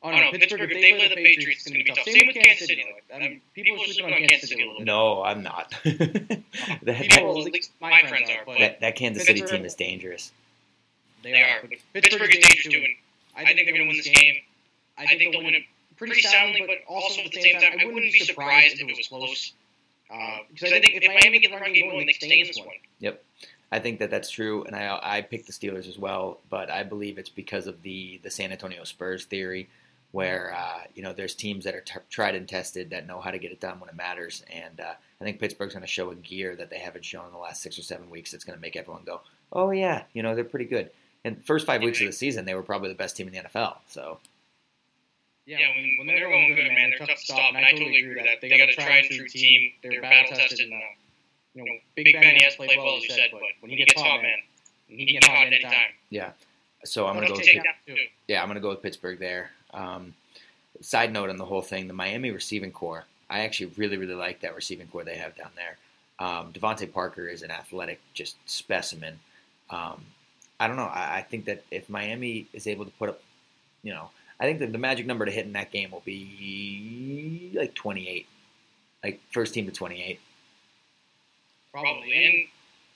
Oh 0.00 0.10
no, 0.12 0.30
Pittsburgh, 0.30 0.60
if 0.60 0.70
they 0.70 0.92
play 0.92 1.08
the 1.08 1.16
Patriots, 1.16 1.62
it's 1.62 1.70
going 1.70 1.84
to 1.84 1.84
be 1.84 1.90
tough. 1.90 2.04
Same 2.04 2.26
with 2.28 2.36
Kansas 2.36 2.68
City. 2.68 2.84
though. 3.10 3.16
I 3.16 3.18
mean, 3.18 3.40
people 3.52 3.82
are 3.82 3.86
sleeping 3.86 4.14
on 4.14 4.28
Kansas 4.28 4.48
City 4.48 4.62
a 4.62 4.66
little 4.66 4.78
bit. 4.78 4.86
No, 4.86 5.24
I'm 5.24 5.42
not. 5.42 5.70
that, 5.84 7.00
People, 7.00 7.46
at 7.46 7.52
least 7.52 7.72
my 7.80 8.00
friends 8.08 8.30
are, 8.30 8.44
but 8.46 8.58
that, 8.60 8.80
that 8.80 8.94
Kansas 8.94 9.26
City 9.26 9.40
team 9.42 9.64
is 9.64 9.74
dangerous. 9.74 10.30
they 11.24 11.42
are. 11.42 11.58
But 11.62 12.02
Pittsburgh 12.04 12.32
is 12.32 12.46
dangerous 12.46 12.74
too. 12.74 12.84
and 13.36 13.48
I 13.48 13.52
think 13.52 13.66
they're 13.66 13.74
going 13.74 13.86
to 13.86 13.88
win 13.88 13.96
this 13.96 14.08
game. 14.08 14.36
I 14.96 15.06
think 15.06 15.32
they'll 15.32 15.42
win 15.42 15.54
it 15.54 15.64
pretty 15.96 16.22
soundly, 16.22 16.64
but 16.66 16.76
also 16.88 17.22
at 17.22 17.32
the 17.32 17.40
same 17.40 17.60
time, 17.60 17.72
I 17.80 17.84
wouldn't 17.86 18.12
be 18.12 18.20
surprised 18.20 18.80
if 18.80 18.88
it 18.88 18.96
was 18.96 19.08
close. 19.08 19.52
Uh, 20.10 20.38
because 20.52 20.72
I 20.72 20.80
think 20.80 20.94
if 20.94 21.06
Miami 21.06 21.38
get 21.40 21.50
the 21.50 21.58
run 21.58 21.72
game 21.72 21.90
going, 21.90 22.06
they 22.06 22.12
stay 22.12 22.40
in 22.40 22.46
this 22.46 22.58
one. 22.58 22.68
I 23.70 23.80
think 23.80 23.98
that 23.98 24.10
that's 24.10 24.30
true, 24.30 24.64
and 24.64 24.74
I 24.74 24.98
I 25.02 25.20
picked 25.22 25.46
the 25.46 25.52
Steelers 25.52 25.88
as 25.88 25.98
well, 25.98 26.38
but 26.48 26.70
I 26.70 26.82
believe 26.82 27.18
it's 27.18 27.28
because 27.28 27.66
of 27.66 27.82
the 27.82 28.18
the 28.22 28.30
San 28.30 28.50
Antonio 28.50 28.84
Spurs 28.84 29.26
theory, 29.26 29.68
where 30.12 30.54
uh, 30.54 30.84
you 30.94 31.02
know 31.02 31.12
there's 31.12 31.34
teams 31.34 31.64
that 31.64 31.74
are 31.74 31.82
t- 31.82 32.00
tried 32.08 32.34
and 32.34 32.48
tested 32.48 32.90
that 32.90 33.06
know 33.06 33.20
how 33.20 33.30
to 33.30 33.38
get 33.38 33.52
it 33.52 33.60
done 33.60 33.78
when 33.78 33.90
it 33.90 33.96
matters, 33.96 34.42
and 34.50 34.80
uh, 34.80 34.94
I 35.20 35.24
think 35.24 35.38
Pittsburgh's 35.38 35.74
going 35.74 35.82
to 35.82 35.88
show 35.88 36.10
a 36.10 36.14
gear 36.14 36.56
that 36.56 36.70
they 36.70 36.78
haven't 36.78 37.04
shown 37.04 37.26
in 37.26 37.32
the 37.32 37.38
last 37.38 37.62
six 37.62 37.78
or 37.78 37.82
seven 37.82 38.08
weeks. 38.08 38.32
That's 38.32 38.44
going 38.44 38.56
to 38.56 38.60
make 38.60 38.76
everyone 38.76 39.02
go, 39.04 39.20
oh 39.52 39.70
yeah, 39.70 40.04
you 40.14 40.22
know 40.22 40.34
they're 40.34 40.44
pretty 40.44 40.64
good. 40.64 40.90
And 41.24 41.44
first 41.44 41.66
five 41.66 41.82
weeks 41.82 42.00
of 42.00 42.06
the 42.06 42.12
season, 42.12 42.44
they 42.44 42.54
were 42.54 42.62
probably 42.62 42.88
the 42.88 42.94
best 42.94 43.16
team 43.16 43.26
in 43.26 43.34
the 43.34 43.40
NFL. 43.40 43.76
So 43.88 44.18
Yeah, 45.44 45.58
when, 45.76 45.96
when 45.98 46.06
they're 46.06 46.28
going 46.28 46.54
good, 46.54 46.72
man, 46.72 46.90
they're 46.90 47.06
tough 47.06 47.18
to 47.18 47.24
stop, 47.24 47.54
and 47.54 47.64
I 47.64 47.72
totally 47.72 47.98
agree 47.98 48.14
with 48.14 48.24
that. 48.24 48.40
They 48.40 48.48
got 48.48 48.68
a 48.68 48.72
tried 48.72 49.04
and 49.04 49.14
true 49.14 49.28
team. 49.28 49.72
They're 49.82 50.00
battle 50.00 50.36
tested, 50.36 50.70
uh, 50.72 50.76
you 51.58 51.64
know, 51.64 51.78
Big 51.96 52.12
Ben 52.12 52.36
he 52.36 52.42
has 52.44 52.54
played 52.56 52.76
well, 52.78 52.96
as 52.96 53.02
you 53.04 53.10
said, 53.10 53.28
but 53.32 53.40
when 53.60 53.70
he 53.70 53.76
gets 53.76 54.00
hot, 54.00 54.22
man, 54.22 54.38
he 54.86 55.06
can 55.06 55.14
get 55.20 55.24
hot 55.24 55.46
at 55.46 55.52
any 55.52 55.62
time. 55.62 55.92
Yeah. 56.10 56.30
So 56.84 57.06
I'm 57.06 57.14
going 57.14 57.26
to 57.26 57.28
go. 57.28 57.34
I'll 57.34 57.38
With 57.38 57.46
take 57.46 57.62
Pitt- 57.62 57.96
too. 57.96 57.96
Yeah, 58.28 58.40
I'm 58.40 58.48
going 58.48 58.54
to 58.56 58.60
go 58.60 58.70
with 58.70 58.82
Pittsburgh 58.82 59.18
there. 59.18 59.50
Um, 59.74 60.14
side 60.80 61.12
note 61.12 61.30
on 61.30 61.36
the 61.36 61.44
whole 61.44 61.62
thing, 61.62 61.88
the 61.88 61.94
Miami 61.94 62.30
receiving 62.30 62.70
corps. 62.70 63.04
I 63.28 63.40
actually 63.40 63.72
really, 63.76 63.96
really 63.96 64.14
like 64.14 64.40
that 64.40 64.54
receiving 64.54 64.86
corps 64.86 65.04
they 65.04 65.16
have 65.16 65.36
down 65.36 65.50
there. 65.56 65.76
Um, 66.20 66.52
DeVante 66.52 66.92
Parker 66.92 67.28
is 67.28 67.42
an 67.42 67.50
athletic, 67.50 68.00
just 68.14 68.36
specimen. 68.46 69.18
Um, 69.70 70.04
I 70.58 70.66
don't 70.66 70.76
know. 70.76 70.84
I, 70.84 71.18
I 71.18 71.22
think 71.22 71.44
that 71.46 71.64
if 71.70 71.88
Miami 71.88 72.46
is 72.52 72.66
able 72.66 72.84
to 72.84 72.90
put 72.92 73.08
up, 73.10 73.20
you 73.82 73.92
know, 73.92 74.10
I 74.40 74.44
think 74.44 74.60
that 74.60 74.72
the 74.72 74.78
magic 74.78 75.06
number 75.06 75.24
to 75.24 75.30
hit 75.30 75.46
in 75.46 75.52
that 75.52 75.70
game 75.72 75.90
will 75.90 76.02
be 76.04 77.52
like 77.54 77.74
28, 77.74 78.26
like 79.02 79.20
first 79.30 79.52
team 79.54 79.66
to 79.66 79.72
28. 79.72 80.20
Probably. 81.72 82.12
And 82.24 82.48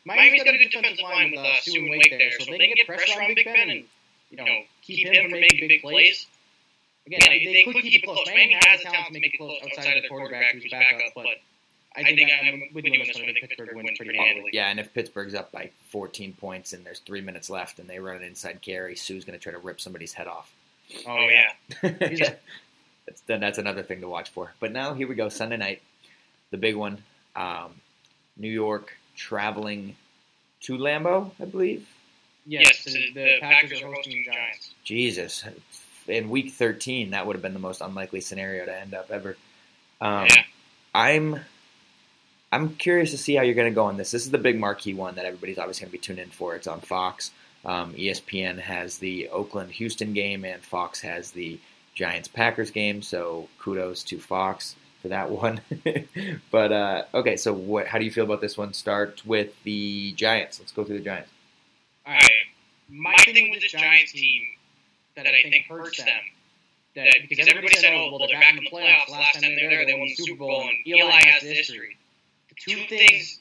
Miami's 0.04 0.42
got 0.42 0.54
a 0.54 0.58
good 0.58 0.70
defensive 0.70 1.02
line 1.04 1.30
with 1.30 1.40
uh, 1.40 1.54
Suh 1.62 1.78
and 1.78 1.90
Wake 1.90 2.10
there, 2.10 2.30
so 2.40 2.52
if 2.52 2.58
they 2.58 2.66
can 2.66 2.76
get 2.76 2.86
pressure 2.86 3.20
on 3.22 3.34
Big 3.34 3.44
Ben 3.44 3.70
and 3.70 3.84
you 4.30 4.36
know 4.38 4.46
keep 4.82 5.06
him 5.06 5.30
from 5.30 5.40
making 5.40 5.68
big 5.68 5.82
plays. 5.82 6.26
Again, 7.06 7.20
they, 7.26 7.44
they 7.44 7.64
could 7.64 7.82
keep 7.82 8.02
it 8.02 8.06
close. 8.06 8.26
Miami 8.26 8.56
has 8.64 8.80
the 8.80 8.88
talent 8.88 9.06
to 9.08 9.12
make 9.20 9.34
it 9.34 9.36
close 9.36 9.58
outside 9.64 9.96
of 9.96 10.02
the 10.02 10.08
quarterback 10.08 10.54
who's 10.54 10.70
backup, 10.70 11.12
but 11.16 11.26
I 11.96 12.04
think 12.04 12.30
I, 12.30 12.48
I'm 12.48 12.62
with 12.72 12.84
you 12.84 12.92
on 13.00 13.06
this 13.06 13.16
one. 13.16 13.24
I 13.28 13.32
think 13.32 13.48
Pittsburgh 13.48 13.74
wins 13.74 13.98
pretty 13.98 14.16
handily. 14.16 14.50
Yeah, 14.52 14.68
and 14.68 14.78
if 14.80 14.94
Pittsburgh's 14.94 15.34
up 15.34 15.50
by 15.52 15.70
14 15.90 16.32
points 16.34 16.72
and 16.72 16.86
there's 16.86 17.00
three 17.00 17.20
minutes 17.20 17.50
left 17.50 17.78
and 17.80 17.88
they 17.90 17.98
run 17.98 18.16
an 18.16 18.22
inside 18.22 18.62
carry, 18.62 18.94
Suh's 18.96 19.24
going 19.24 19.38
to 19.38 19.42
try 19.42 19.52
to 19.52 19.58
rip 19.58 19.80
somebody's 19.80 20.12
head 20.12 20.26
off. 20.28 20.50
Oh 21.06 21.28
yeah. 21.28 22.08
He's 22.08 22.20
a- 22.20 22.36
that's, 23.06 23.20
then 23.22 23.40
that's 23.40 23.58
another 23.58 23.82
thing 23.82 24.00
to 24.00 24.08
watch 24.08 24.30
for. 24.30 24.52
But 24.60 24.70
now 24.72 24.94
here 24.94 25.08
we 25.08 25.16
go, 25.16 25.28
Sunday 25.28 25.56
night, 25.56 25.82
the 26.52 26.56
big 26.56 26.76
one. 26.76 27.02
Um, 27.34 27.72
New 28.36 28.50
York 28.50 28.96
traveling 29.16 29.96
to 30.62 30.76
Lambeau, 30.78 31.30
I 31.40 31.44
believe. 31.44 31.88
Yes, 32.46 32.84
the, 32.84 33.12
the 33.14 33.36
Packers 33.40 33.82
are 33.82 33.92
hosting 33.92 34.24
the 34.24 34.32
Giants. 34.32 34.74
Jesus, 34.84 35.44
in 36.08 36.28
week 36.28 36.52
13, 36.52 37.10
that 37.10 37.26
would 37.26 37.36
have 37.36 37.42
been 37.42 37.52
the 37.52 37.60
most 37.60 37.80
unlikely 37.80 38.20
scenario 38.20 38.64
to 38.64 38.76
end 38.80 38.94
up 38.94 39.10
ever. 39.10 39.36
Um, 40.00 40.26
Yeah. 40.26 40.42
I'm 40.94 41.40
I'm 42.50 42.74
curious 42.76 43.12
to 43.12 43.18
see 43.18 43.34
how 43.34 43.42
you're 43.42 43.54
going 43.54 43.70
to 43.70 43.74
go 43.74 43.86
on 43.86 43.96
this. 43.96 44.10
This 44.10 44.26
is 44.26 44.30
the 44.30 44.36
big 44.38 44.60
marquee 44.60 44.92
one 44.92 45.14
that 45.14 45.24
everybody's 45.24 45.56
obviously 45.58 45.84
going 45.86 45.90
to 45.90 45.98
be 45.98 45.98
tuned 45.98 46.18
in 46.18 46.28
for. 46.28 46.54
It's 46.54 46.66
on 46.66 46.80
Fox. 46.80 47.30
Um, 47.64 47.94
ESPN 47.94 48.58
has 48.58 48.98
the 48.98 49.28
Oakland 49.30 49.70
Houston 49.72 50.12
game, 50.12 50.44
and 50.44 50.62
Fox 50.62 51.00
has 51.00 51.30
the 51.30 51.58
Giants 51.94 52.28
Packers 52.28 52.70
game. 52.70 53.00
So 53.00 53.48
kudos 53.58 54.02
to 54.04 54.18
Fox 54.18 54.76
for 55.02 55.08
that 55.08 55.30
one. 55.42 55.60
but 56.50 56.72
uh, 56.72 57.02
okay, 57.12 57.36
so 57.36 57.52
what? 57.52 57.86
How 57.86 57.98
do 57.98 58.04
you 58.04 58.10
feel 58.10 58.24
about 58.24 58.40
this 58.40 58.56
one? 58.56 58.72
Start 58.72 59.22
with 59.26 59.50
the 59.64 60.12
Giants. 60.12 60.60
Let's 60.60 60.72
go 60.72 60.84
through 60.84 60.98
the 60.98 61.04
Giants. 61.04 61.28
All 62.06 62.14
right. 62.14 62.30
My 62.88 63.16
thing 63.26 63.50
with 63.50 63.60
this 63.60 63.72
Giants 63.72 64.12
team 64.12 64.42
that 65.16 65.26
I 65.26 65.48
think 65.50 65.66
hurts 65.66 65.98
them, 65.98 66.08
that 66.94 67.08
because 67.28 67.48
everybody 67.48 67.74
said, 67.76 67.92
oh, 67.94 68.10
well, 68.10 68.18
they're 68.26 68.38
back 68.40 68.56
in 68.56 68.64
the 68.64 68.70
playoffs. 68.70 69.10
Last 69.10 69.40
time 69.40 69.54
they 69.56 69.64
were 69.64 69.70
there, 69.70 69.86
they 69.86 69.94
won 69.94 70.08
the 70.08 70.14
Super 70.14 70.38
Bowl, 70.38 70.62
and 70.62 70.72
Eli 70.86 71.10
has 71.26 71.42
the 71.42 71.54
history. 71.54 71.96
The 72.48 72.54
two 72.72 72.84
things 72.88 73.40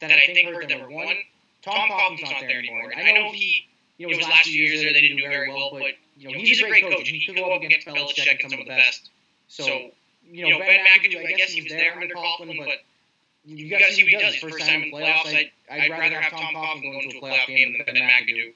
that 0.00 0.10
I 0.10 0.32
think 0.32 0.54
hurt 0.54 0.68
them 0.68 0.80
were 0.80 0.90
one, 0.90 1.14
Tom 1.62 1.88
Coughlin's 1.88 2.22
not 2.22 2.40
there 2.40 2.58
anymore. 2.58 2.92
I 2.96 3.12
know 3.12 3.32
he, 3.32 3.66
you 3.98 4.08
know, 4.08 4.16
his 4.16 4.26
last 4.26 4.44
few 4.44 4.62
years 4.62 4.82
there, 4.82 4.92
they 4.92 5.00
didn't 5.00 5.18
do 5.18 5.28
very 5.28 5.48
well, 5.50 5.70
but 5.72 5.92
you 6.16 6.30
know, 6.30 6.38
he's 6.38 6.62
a 6.62 6.68
great 6.68 6.84
coach. 6.84 7.08
and 7.08 7.16
He 7.16 7.26
could 7.26 7.36
go 7.36 7.52
up 7.54 7.62
against 7.62 7.86
Belichick 7.86 8.40
and 8.42 8.50
some 8.50 8.60
of 8.60 8.66
the 8.66 8.70
best. 8.70 9.10
So, 9.48 9.90
you 10.30 10.48
know, 10.48 10.58
Ben 10.58 10.80
McAdoo, 10.80 11.26
I 11.26 11.32
guess 11.32 11.50
he 11.50 11.62
was 11.62 11.72
there 11.72 11.92
under 11.94 12.14
Coughlin, 12.14 12.58
but 12.58 12.78
you 13.44 13.68
got 13.70 13.78
to 13.78 13.92
see 13.92 14.04
what 14.04 14.12
he 14.12 14.18
does. 14.18 14.34
His 14.34 14.42
first 14.42 14.66
time 14.66 14.82
in 14.82 14.90
the 14.90 14.96
playoffs, 14.96 15.26
I'd, 15.26 15.50
I'd 15.70 15.90
rather 15.90 16.20
have 16.20 16.32
Tom 16.32 16.54
Coughlin 16.54 16.82
go 16.82 17.00
into 17.00 17.18
a 17.18 17.20
playoff 17.20 17.46
game 17.46 17.76
than 17.76 17.86
Ben 17.86 17.96
McAdoo. 17.96 18.52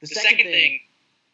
The 0.00 0.06
second 0.06 0.46
thing 0.46 0.80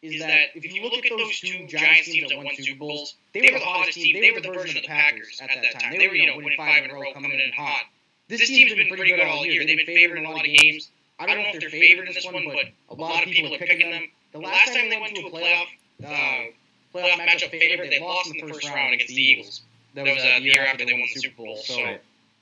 is 0.01 0.21
that 0.21 0.55
if 0.55 0.73
you 0.73 0.83
look 0.83 1.05
at 1.05 1.11
those 1.17 1.39
two 1.39 1.67
Giants 1.67 2.07
teams 2.07 2.29
that 2.29 2.37
won 2.37 2.47
Super 2.55 2.79
Bowls, 2.79 3.15
they 3.33 3.41
were 3.41 3.59
the 3.59 3.65
hottest 3.65 3.95
team. 3.97 4.21
They 4.21 4.31
were 4.31 4.39
the 4.39 4.47
version 4.47 4.77
of 4.77 4.83
the 4.83 4.87
Packers 4.87 5.39
at 5.41 5.49
that 5.49 5.79
time. 5.79 5.97
They 5.97 6.07
were, 6.07 6.15
you 6.15 6.27
know, 6.27 6.37
winning 6.37 6.57
five 6.57 6.83
in 6.83 6.91
a 6.91 6.93
row, 6.93 7.11
coming 7.13 7.31
in 7.31 7.51
hot. 7.51 7.83
This 8.29 8.47
team's 8.47 8.73
been 8.73 8.87
pretty 8.87 9.09
good 9.09 9.19
all 9.19 9.45
year. 9.45 9.65
They've 9.65 9.77
been 9.77 9.87
favored 9.87 10.19
in 10.19 10.25
a 10.25 10.29
lot 10.29 10.45
of 10.45 10.53
games. 10.53 10.89
I 11.19 11.25
don't 11.25 11.37
know 11.37 11.49
if 11.53 11.59
they're 11.59 11.69
favored 11.69 12.07
in 12.07 12.13
this 12.13 12.25
one, 12.25 12.45
but 12.45 12.95
a 12.95 13.01
lot 13.01 13.23
of 13.23 13.29
people 13.29 13.53
are 13.53 13.57
picking 13.57 13.91
them. 13.91 14.03
The 14.31 14.39
last 14.39 14.73
time 14.73 14.89
they 14.89 14.99
went 14.99 15.15
to 15.15 15.25
a 15.25 15.31
playoff 15.31 15.65
uh, 16.05 16.51
playoff 16.93 17.17
matchup 17.17 17.51
favorite, 17.51 17.89
they 17.89 17.99
lost 17.99 18.31
in 18.31 18.45
the 18.45 18.53
first 18.53 18.69
round 18.69 18.93
against 18.93 19.13
the 19.13 19.21
Eagles. 19.21 19.61
That 19.95 20.05
was 20.05 20.17
uh, 20.17 20.37
the 20.37 20.43
year 20.43 20.65
after 20.65 20.85
they 20.85 20.93
won 20.93 21.01
the 21.13 21.19
Super 21.19 21.43
Bowl. 21.43 21.57
So 21.57 21.97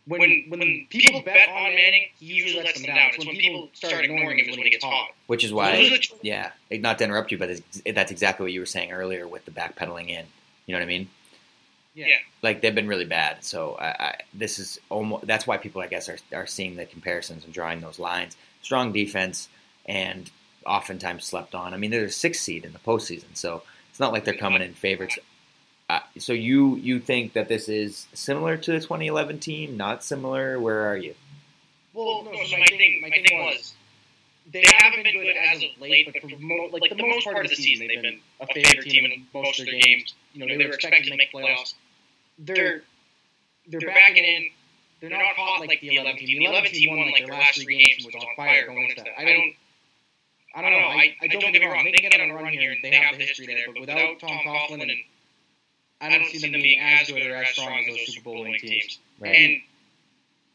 when 0.08 0.46
when 0.50 0.88
people 0.90 1.22
bet 1.22 1.50
on 1.50 1.76
Manning, 1.76 2.06
he 2.20 2.26
usually 2.26 2.64
lets 2.64 2.82
them 2.82 2.88
down. 2.88 3.12
It's 3.14 3.26
when 3.26 3.36
people 3.36 3.70
start 3.74 4.04
ignoring 4.06 4.40
him 4.40 4.50
is 4.50 4.58
when 4.58 4.66
he 4.66 4.72
gets 4.72 4.84
hot. 4.84 5.10
Which 5.28 5.44
is 5.44 5.54
why, 5.54 6.00
yeah, 6.22 6.52
not 6.72 6.98
to 7.00 7.04
interrupt 7.04 7.32
you, 7.32 7.38
but 7.38 7.62
that's 7.86 8.12
exactly 8.12 8.46
what 8.46 8.54
you 8.54 8.60
were 8.60 8.66
saying 8.66 8.92
earlier 8.92 9.28
with 9.28 9.46
the 9.46 9.52
backpedaling 9.52 10.10
in. 10.10 10.26
You 10.66 10.74
know 10.74 10.80
what 10.80 10.84
I 10.84 10.88
mean? 10.88 11.10
Yeah. 11.94 12.06
Like 12.44 12.62
they've 12.62 12.76
been 12.76 12.88
really 12.88 13.06
bad. 13.06 13.44
So 13.44 13.76
I, 13.76 13.88
I, 13.88 14.16
this 14.34 14.60
is 14.60 14.80
almost 14.90 15.26
that's 15.26 15.48
why 15.48 15.58
people 15.58 15.82
I 15.82 15.88
guess 15.88 16.08
are 16.10 16.18
are 16.34 16.46
seeing 16.46 16.76
the 16.76 16.86
comparisons 16.86 17.44
and 17.44 17.54
drawing 17.54 17.82
those 17.82 18.00
lines. 18.00 18.38
Strong 18.62 18.94
defense 18.94 19.50
and 19.86 20.30
oftentimes 20.66 21.26
slept 21.26 21.56
on. 21.56 21.74
I 21.74 21.78
mean, 21.78 21.92
they're 21.92 22.06
a 22.06 22.12
sixth 22.12 22.44
seed 22.44 22.66
in 22.66 22.74
the 22.74 22.80
postseason, 22.80 23.36
so 23.36 23.64
it's 23.90 24.00
not 24.00 24.14
like 24.14 24.26
they're 24.26 24.36
coming 24.36 24.62
in 24.62 24.74
favorites. 24.74 25.18
Uh, 25.90 26.00
so 26.18 26.34
you 26.34 26.76
you 26.76 27.00
think 27.00 27.34
that 27.34 27.48
this 27.48 27.70
is 27.70 28.08
similar 28.14 28.58
to 28.58 28.72
the 28.74 28.80
2011 28.80 29.40
team? 29.40 29.78
Not 29.78 30.04
similar? 30.04 30.60
Where 30.60 30.92
are 30.92 30.98
you? 30.98 31.16
Well, 31.94 32.24
no. 32.24 32.32
So 32.46 32.58
my 32.58 32.66
thing, 32.66 33.00
my 33.02 33.10
thing 33.10 33.40
was 33.40 33.74
they 34.52 34.66
haven't 34.68 35.04
been 35.04 35.14
good 35.14 35.36
as 35.36 35.64
of 35.64 35.70
late, 35.80 36.10
but 36.12 36.22
for 36.22 36.28
mo- 36.40 36.70
like 36.74 36.90
the 36.90 37.08
most 37.08 37.24
part 37.24 37.46
of 37.46 37.50
the 37.50 37.56
season, 37.56 37.88
they've 37.88 38.02
been 38.02 38.20
a 38.42 38.48
favorite 38.48 38.84
team 38.84 39.06
in 39.06 39.26
most 39.34 39.60
of 39.60 39.66
their 39.66 39.80
games. 39.80 40.14
You 40.34 40.46
know, 40.46 40.58
they 40.58 40.58
were 40.66 40.74
expected 40.74 41.06
to 41.06 41.16
make 41.16 41.32
playoffs. 41.32 41.74
They're 42.38 42.84
they're 43.68 43.80
backing 43.82 44.26
in. 44.26 44.50
They're 45.00 45.10
not 45.10 45.22
hot 45.38 45.60
like 45.62 45.80
the 45.80 45.96
11 45.96 46.18
team. 46.18 46.40
The 46.40 46.46
11 46.46 46.72
team 46.72 46.98
won 46.98 47.12
like 47.12 47.20
their 47.20 47.28
last 47.28 47.62
three 47.62 47.78
games 47.78 48.04
and 48.04 48.14
was 48.14 48.24
on 48.24 48.36
fire 48.36 48.66
going 48.66 48.90
into 48.90 49.04
that. 49.04 49.18
I 49.18 49.24
don't. 49.24 49.54
I 50.56 50.62
don't 50.62 50.72
know. 50.72 50.88
I, 50.88 51.16
I 51.22 51.28
don't 51.28 51.52
get 51.54 51.62
me 51.62 51.66
wrong. 51.68 51.86
They 51.86 51.92
can 51.92 52.10
get 52.10 52.20
on 52.20 52.32
a 52.32 52.34
run 52.34 52.52
here, 52.52 52.72
and 52.72 52.80
they 52.84 52.96
have 52.96 53.18
the 53.18 53.24
history 53.24 53.46
there. 53.46 53.68
But 53.68 53.82
without 53.82 54.20
Tom 54.20 54.40
Coughlin, 54.44 54.82
and 54.82 54.92
I 56.00 56.10
don't 56.10 56.28
see 56.28 56.40
them 56.40 56.52
being 56.52 56.80
as 56.80 57.08
good 57.08 57.26
or 57.26 57.36
as 57.36 57.50
strong 57.50 57.80
as 57.80 57.88
those 57.88 58.14
Super 58.14 58.24
Bowl 58.26 58.42
winning 58.42 58.60
teams. 58.60 59.00
Right. 59.20 59.36
And 59.36 59.62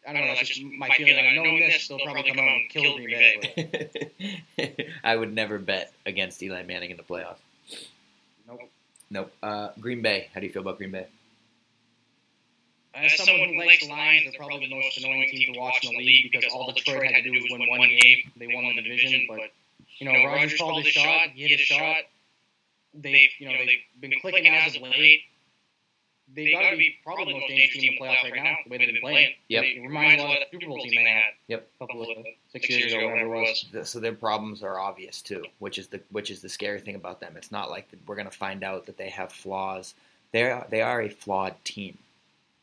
I 0.06 0.12
don't 0.12 0.26
know. 0.26 0.34
That's 0.34 0.48
just 0.48 0.62
my 0.62 0.88
feeling. 0.96 1.26
I 1.26 1.34
know 1.34 1.58
this, 1.58 1.88
they'll 1.88 1.98
probably 1.98 2.24
come 2.24 2.38
out 2.38 2.48
and 2.48 2.68
kill 2.70 2.96
Green 2.96 3.08
Bay. 3.10 4.90
I 5.04 5.16
would 5.16 5.32
never 5.32 5.58
bet 5.58 5.92
against 6.06 6.42
Eli 6.42 6.62
Manning 6.62 6.90
in 6.90 6.96
the 6.96 7.02
playoffs. 7.02 7.36
nope. 8.48 8.60
Nope. 9.10 9.32
Uh, 9.42 9.68
Green 9.80 10.02
Bay. 10.02 10.28
How 10.34 10.40
do 10.40 10.46
you 10.46 10.52
feel 10.52 10.62
about 10.62 10.78
Green 10.78 10.90
Bay? 10.90 11.06
As 12.94 13.16
someone 13.16 13.48
who 13.48 13.58
likes 13.58 13.86
the 13.86 13.90
Lions, 13.90 14.24
they're 14.24 14.38
probably 14.38 14.66
the 14.68 14.74
most 14.74 14.98
annoying 14.98 15.28
team 15.30 15.54
to 15.54 15.58
watch 15.58 15.82
in 15.82 15.92
the 15.92 16.04
league 16.04 16.30
because 16.30 16.44
all 16.52 16.72
Detroit 16.72 17.04
had 17.04 17.14
to 17.14 17.22
do 17.22 17.32
was 17.32 17.44
win 17.50 17.66
one 17.68 17.88
game. 17.88 18.30
They 18.36 18.48
won 18.48 18.66
the 18.76 18.82
division, 18.82 19.26
but 19.28 19.50
you 19.98 20.12
know, 20.12 20.24
Rodgers 20.26 20.58
called 20.58 20.84
his 20.84 20.92
shot. 20.92 21.28
He 21.34 21.48
hit 21.48 21.60
a 21.60 21.62
shot. 21.62 22.04
They, 22.94 23.30
you 23.38 23.48
know, 23.48 23.54
they've 23.64 24.00
been 24.00 24.12
clicking 24.20 24.46
as 24.46 24.76
of 24.76 24.82
late. 24.82 25.22
They 26.34 26.52
got 26.52 26.70
to 26.70 26.76
be 26.76 26.94
probably 27.04 27.34
the 27.34 27.40
most 27.40 27.48
dangerous 27.48 27.72
team 27.72 27.92
in 27.92 27.98
the 27.98 28.04
playoffs 28.04 28.22
right 28.30 28.34
now, 28.42 28.56
the 28.64 28.70
way 28.70 28.78
they've 28.78 28.88
been 28.94 29.00
playing. 29.02 29.34
Yep. 29.48 29.64
It 29.64 29.80
reminds 29.82 30.16
me 30.16 30.24
a 30.24 30.26
lot 30.28 30.36
of 30.38 30.44
the 30.50 30.56
Super 30.58 30.66
Bowl 30.68 30.82
team 30.82 30.92
they 30.94 31.10
had. 31.10 31.32
Yep. 31.48 31.68
A 31.80 31.86
couple 31.86 32.02
of 32.02 32.08
six 32.52 32.68
years 32.70 32.92
ago, 32.92 33.08
whatever 33.08 33.34
it 33.34 33.40
was. 33.40 33.66
The- 33.72 33.84
So 33.84 34.00
their 34.00 34.12
problems 34.14 34.62
are 34.62 34.78
obvious 34.78 35.20
too, 35.22 35.44
which 35.58 35.78
is 35.78 35.88
the 35.88 36.00
which 36.10 36.30
is 36.30 36.40
the 36.40 36.48
scary 36.48 36.80
thing 36.80 36.94
about 36.94 37.20
them. 37.20 37.34
It's 37.36 37.52
not 37.52 37.70
like 37.70 37.88
we're 38.06 38.16
going 38.16 38.28
to 38.30 38.36
find 38.36 38.62
out 38.64 38.86
that 38.86 38.96
they 38.96 39.10
have 39.10 39.32
flaws. 39.32 39.94
They 40.32 40.50
are 40.50 40.66
they 40.70 40.80
are 40.82 41.02
a 41.02 41.08
flawed 41.08 41.54
team. 41.64 41.98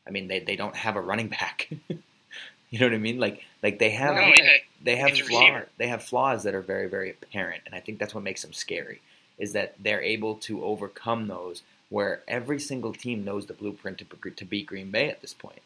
I 0.06 0.10
mean, 0.10 0.26
they, 0.28 0.40
they 0.40 0.56
don't 0.56 0.74
have 0.74 0.96
a 0.96 1.00
running 1.00 1.28
back. 1.28 1.68
you 1.88 2.78
know 2.78 2.86
what 2.86 2.94
I 2.94 2.98
mean? 2.98 3.18
Like 3.20 3.44
like 3.62 3.78
they 3.78 3.90
have 3.90 4.14
No, 4.16 4.22
it's 4.34 4.64
they 4.82 4.96
have 4.96 5.16
flaws. 5.16 5.64
They 5.76 5.88
have 5.88 6.02
flaws 6.02 6.42
that 6.44 6.54
are 6.54 6.62
very 6.62 6.88
very 6.88 7.10
apparent, 7.10 7.62
and 7.66 7.74
I 7.74 7.80
think 7.80 7.98
that's 7.98 8.14
what 8.14 8.24
makes 8.24 8.42
them 8.42 8.52
scary. 8.52 9.00
Is 9.40 9.52
that 9.54 9.74
they're 9.80 10.02
able 10.02 10.36
to 10.36 10.62
overcome 10.62 11.26
those 11.26 11.62
where 11.88 12.22
every 12.28 12.60
single 12.60 12.92
team 12.92 13.24
knows 13.24 13.46
the 13.46 13.54
blueprint 13.54 13.98
to, 13.98 14.30
to 14.30 14.44
beat 14.44 14.66
Green 14.66 14.90
Bay 14.92 15.10
at 15.10 15.20
this 15.20 15.34
point. 15.34 15.60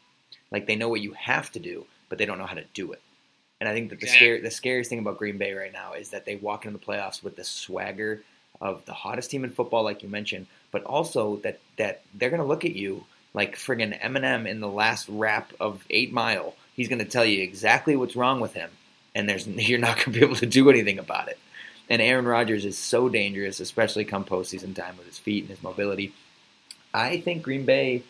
Like 0.51 0.65
they 0.65 0.75
know 0.75 0.89
what 0.89 1.01
you 1.01 1.13
have 1.13 1.51
to 1.51 1.59
do, 1.59 1.85
but 2.09 2.17
they 2.17 2.25
don't 2.25 2.39
know 2.39 2.47
how 2.47 2.55
to 2.55 2.63
do 2.73 2.91
it. 2.91 3.01
And 3.59 3.69
I 3.69 3.73
think 3.73 3.89
that 3.89 3.99
the 3.99 4.05
Exactly. 4.05 4.27
scary, 4.27 4.41
the 4.41 4.51
scariest 4.51 4.89
thing 4.89 4.99
about 4.99 5.17
Green 5.17 5.37
Bay 5.37 5.53
right 5.53 5.71
now 5.71 5.93
is 5.93 6.09
that 6.09 6.25
they 6.25 6.35
walk 6.35 6.65
into 6.65 6.77
the 6.77 6.85
playoffs 6.85 7.23
with 7.23 7.35
the 7.35 7.43
swagger 7.43 8.21
of 8.59 8.85
the 8.85 8.93
hottest 8.93 9.31
team 9.31 9.43
in 9.43 9.51
football, 9.51 9.83
like 9.83 10.03
you 10.03 10.09
mentioned, 10.09 10.47
but 10.71 10.83
also 10.83 11.37
that 11.37 11.59
that 11.77 12.01
they're 12.13 12.29
going 12.29 12.41
to 12.41 12.47
look 12.47 12.65
at 12.65 12.75
you 12.75 13.05
like 13.33 13.55
friggin' 13.55 13.99
Eminem 14.01 14.47
in 14.47 14.61
the 14.61 14.69
last 14.69 15.07
rap 15.09 15.53
of 15.59 15.83
Eight 15.89 16.11
Mile. 16.11 16.55
He's 16.75 16.87
going 16.87 16.99
to 16.99 17.05
tell 17.05 17.25
you 17.25 17.43
exactly 17.43 17.95
what's 17.95 18.15
wrong 18.15 18.39
with 18.39 18.53
him, 18.53 18.69
and 19.13 19.29
there's 19.29 19.47
you're 19.69 19.79
not 19.79 19.97
going 19.97 20.13
to 20.13 20.19
be 20.19 20.25
able 20.25 20.35
to 20.37 20.45
do 20.45 20.69
anything 20.69 20.99
about 20.99 21.27
it. 21.27 21.37
And 21.89 22.01
Aaron 22.01 22.25
Rodgers 22.25 22.65
is 22.65 22.77
so 22.77 23.09
dangerous, 23.09 23.59
especially 23.59 24.05
come 24.05 24.25
postseason 24.25 24.75
time 24.75 24.97
with 24.97 25.07
his 25.07 25.19
feet 25.19 25.43
and 25.43 25.51
his 25.51 25.63
mobility. 25.63 26.13
I 26.93 27.19
think 27.19 27.43
Green 27.43 27.65
Bay, 27.65 28.03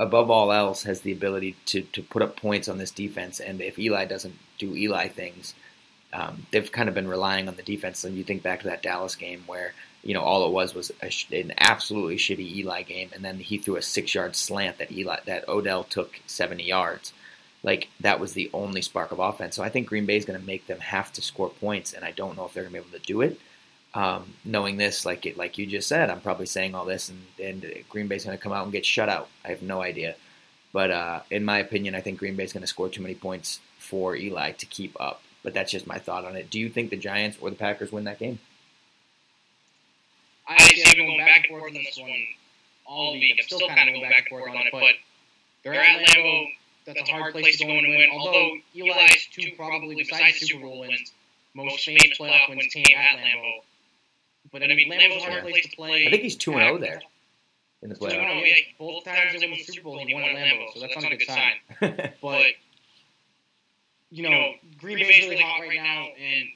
above 0.00 0.30
all 0.30 0.52
else, 0.52 0.82
has 0.82 1.02
the 1.02 1.12
ability 1.12 1.56
to, 1.66 1.82
to 1.82 2.02
put 2.02 2.22
up 2.22 2.36
points 2.36 2.68
on 2.68 2.78
this 2.78 2.90
defense. 2.90 3.38
And 3.38 3.60
if 3.60 3.78
Eli 3.78 4.04
doesn't 4.04 4.36
do 4.58 4.74
Eli 4.74 5.08
things, 5.08 5.54
um, 6.12 6.46
they've 6.50 6.72
kind 6.72 6.88
of 6.88 6.94
been 6.94 7.08
relying 7.08 7.48
on 7.48 7.56
the 7.56 7.62
defense. 7.62 8.02
And 8.04 8.16
you 8.16 8.24
think 8.24 8.42
back 8.42 8.60
to 8.60 8.66
that 8.68 8.82
Dallas 8.82 9.14
game 9.14 9.44
where 9.46 9.74
you 10.02 10.14
know 10.14 10.22
all 10.22 10.46
it 10.46 10.52
was 10.52 10.74
was 10.74 10.90
a, 11.02 11.10
an 11.36 11.52
absolutely 11.58 12.16
shitty 12.16 12.56
Eli 12.56 12.82
game, 12.82 13.10
and 13.14 13.24
then 13.24 13.38
he 13.38 13.58
threw 13.58 13.76
a 13.76 13.82
six-yard 13.82 14.34
slant 14.34 14.78
that 14.78 14.90
Eli 14.90 15.18
that 15.26 15.48
Odell 15.48 15.84
took 15.84 16.20
seventy 16.26 16.64
yards. 16.64 17.12
Like 17.62 17.88
that 18.00 18.18
was 18.18 18.32
the 18.32 18.50
only 18.52 18.82
spark 18.82 19.12
of 19.12 19.18
offense. 19.18 19.54
So 19.56 19.62
I 19.62 19.68
think 19.68 19.88
Green 19.88 20.06
Bay 20.06 20.16
is 20.16 20.24
going 20.24 20.38
to 20.38 20.46
make 20.46 20.66
them 20.66 20.80
have 20.80 21.12
to 21.12 21.22
score 21.22 21.48
points, 21.48 21.92
and 21.92 22.04
I 22.04 22.10
don't 22.10 22.36
know 22.36 22.44
if 22.46 22.54
they're 22.54 22.64
going 22.64 22.74
to 22.74 22.80
be 22.80 22.86
able 22.88 22.98
to 22.98 23.06
do 23.06 23.20
it. 23.20 23.38
Um, 23.94 24.34
knowing 24.44 24.78
this, 24.78 25.04
like 25.04 25.26
it, 25.26 25.36
like 25.36 25.58
you 25.58 25.66
just 25.66 25.86
said, 25.86 26.08
I'm 26.08 26.22
probably 26.22 26.46
saying 26.46 26.74
all 26.74 26.86
this, 26.86 27.10
and, 27.10 27.22
and 27.38 27.84
Green 27.90 28.08
Bay's 28.08 28.24
going 28.24 28.36
to 28.36 28.42
come 28.42 28.52
out 28.52 28.64
and 28.64 28.72
get 28.72 28.86
shut 28.86 29.08
out. 29.08 29.28
I 29.44 29.48
have 29.48 29.62
no 29.62 29.82
idea, 29.82 30.16
but 30.72 30.90
uh, 30.90 31.20
in 31.30 31.44
my 31.44 31.58
opinion, 31.58 31.94
I 31.94 32.00
think 32.00 32.18
Green 32.18 32.34
Bay's 32.34 32.52
going 32.52 32.62
to 32.62 32.66
score 32.66 32.88
too 32.88 33.02
many 33.02 33.14
points 33.14 33.60
for 33.78 34.16
Eli 34.16 34.52
to 34.52 34.66
keep 34.66 34.98
up. 35.00 35.22
But 35.42 35.54
that's 35.54 35.72
just 35.72 35.86
my 35.86 35.98
thought 35.98 36.24
on 36.24 36.36
it. 36.36 36.50
Do 36.50 36.58
you 36.58 36.68
think 36.70 36.90
the 36.90 36.96
Giants 36.96 37.36
or 37.40 37.50
the 37.50 37.56
Packers 37.56 37.92
win 37.92 38.04
that 38.04 38.18
game? 38.18 38.38
I 40.48 40.56
see 40.58 40.82
I've 40.86 40.96
been 40.96 41.06
going 41.06 41.18
back 41.18 41.46
and 41.48 41.58
forth 41.58 41.64
on 41.64 41.74
this 41.74 41.98
one 41.98 42.10
all 42.86 43.12
week. 43.12 43.36
I'm 43.38 43.46
still 43.46 43.68
kind 43.68 43.88
of 43.88 43.94
going 43.94 44.08
back 44.08 44.26
and 44.30 44.40
forth 44.40 44.48
on 44.48 44.66
it, 44.66 44.72
but 44.72 44.94
they're 45.64 45.74
at 45.74 46.06
Lambeau. 46.06 46.46
That's 46.84 47.08
a 47.08 47.12
hard 47.12 47.32
place 47.32 47.58
to 47.58 47.64
go 47.64 47.72
and 47.72 47.86
win. 47.88 48.08
Although 48.12 48.56
Eli's 48.74 49.28
two 49.32 49.52
probably, 49.56 49.94
besides 49.96 50.40
the 50.40 50.46
Super 50.46 50.64
Bowl 50.66 50.80
wins, 50.80 51.12
most 51.54 51.84
famous 51.84 52.18
playoff 52.18 52.48
wins 52.48 52.66
came 52.72 52.84
at 52.96 53.18
Lambeau. 53.18 53.60
But 54.50 54.62
I 54.62 54.68
mean, 54.68 54.90
Lambeau's 54.90 55.24
a 55.24 55.30
hard 55.30 55.42
place 55.42 55.66
to 55.68 55.76
play. 55.76 56.06
I 56.06 56.10
think 56.10 56.22
he's 56.22 56.36
two 56.36 56.52
and 56.52 56.60
zero 56.60 56.78
there 56.78 57.00
in 57.82 57.90
the 57.90 57.96
I 57.96 57.98
don't 57.98 58.10
playoffs. 58.10 58.28
know, 58.28 58.44
yeah, 58.44 58.54
both 58.78 59.04
times 59.04 59.40
they 59.40 59.48
won 59.48 59.58
the 59.58 59.64
Super 59.64 59.84
Bowl, 59.84 60.04
he 60.04 60.14
won 60.14 60.24
at 60.24 60.34
Lambeau, 60.36 60.74
so 60.74 60.80
that's 60.80 60.96
not 60.96 61.12
a 61.12 61.16
good 61.16 61.28
sign. 61.28 62.12
But 62.22 62.46
you 64.10 64.28
know, 64.28 64.52
Green 64.78 64.98
Bay's 64.98 65.24
really 65.24 65.40
hot 65.40 65.60
right 65.60 65.74
now, 65.74 66.06
and 66.20 66.48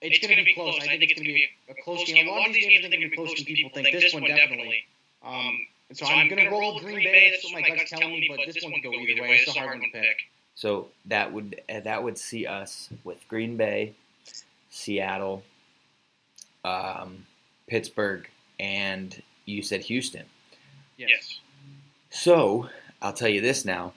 it's 0.00 0.24
going 0.24 0.36
to 0.36 0.44
be 0.44 0.54
close. 0.54 0.76
I 0.80 0.86
think 0.86 1.02
it's 1.02 1.14
going 1.14 1.26
to 1.26 1.32
be 1.32 1.48
a 1.68 1.74
close 1.82 2.04
game. 2.04 2.28
A 2.28 2.30
lot 2.30 2.46
of 2.46 2.54
these 2.54 2.66
games 2.66 2.84
are 2.84 2.90
going 2.90 3.02
to 3.02 3.08
be 3.10 3.16
close, 3.16 3.36
and 3.36 3.46
people 3.46 3.70
think 3.74 3.90
this 3.90 4.14
one 4.14 4.22
definitely. 4.24 4.84
Um, 5.24 5.66
and 5.88 5.98
so 5.98 6.06
I'm 6.06 6.28
going 6.28 6.42
to 6.42 6.50
roll 6.50 6.74
with 6.74 6.84
Green 6.84 7.04
Bay. 7.04 7.30
That's 7.30 7.44
what 7.44 7.60
my 7.60 7.68
gut's 7.68 7.90
telling 7.90 8.10
me, 8.10 8.28
but 8.28 8.40
this 8.46 8.62
one 8.62 8.72
could 8.72 8.82
go 8.82 8.92
either 8.92 9.20
way. 9.20 9.36
It's 9.36 9.54
a 9.54 9.58
hard 9.58 9.80
one 9.80 9.90
to 9.92 9.98
pick. 9.98 10.16
So 10.54 10.88
that 11.06 11.32
would 11.32 11.60
uh, 11.68 11.80
that 11.80 12.02
would 12.02 12.16
see 12.16 12.46
us 12.46 12.88
with 13.02 13.26
Green 13.28 13.56
Bay, 13.56 13.94
Seattle, 14.70 15.42
um, 16.64 17.26
Pittsburgh, 17.66 18.28
and 18.58 19.20
you 19.44 19.62
said 19.62 19.82
Houston. 19.82 20.24
Yes. 20.96 21.40
So 22.10 22.68
I'll 23.02 23.12
tell 23.12 23.28
you 23.28 23.40
this 23.40 23.64
now: 23.64 23.92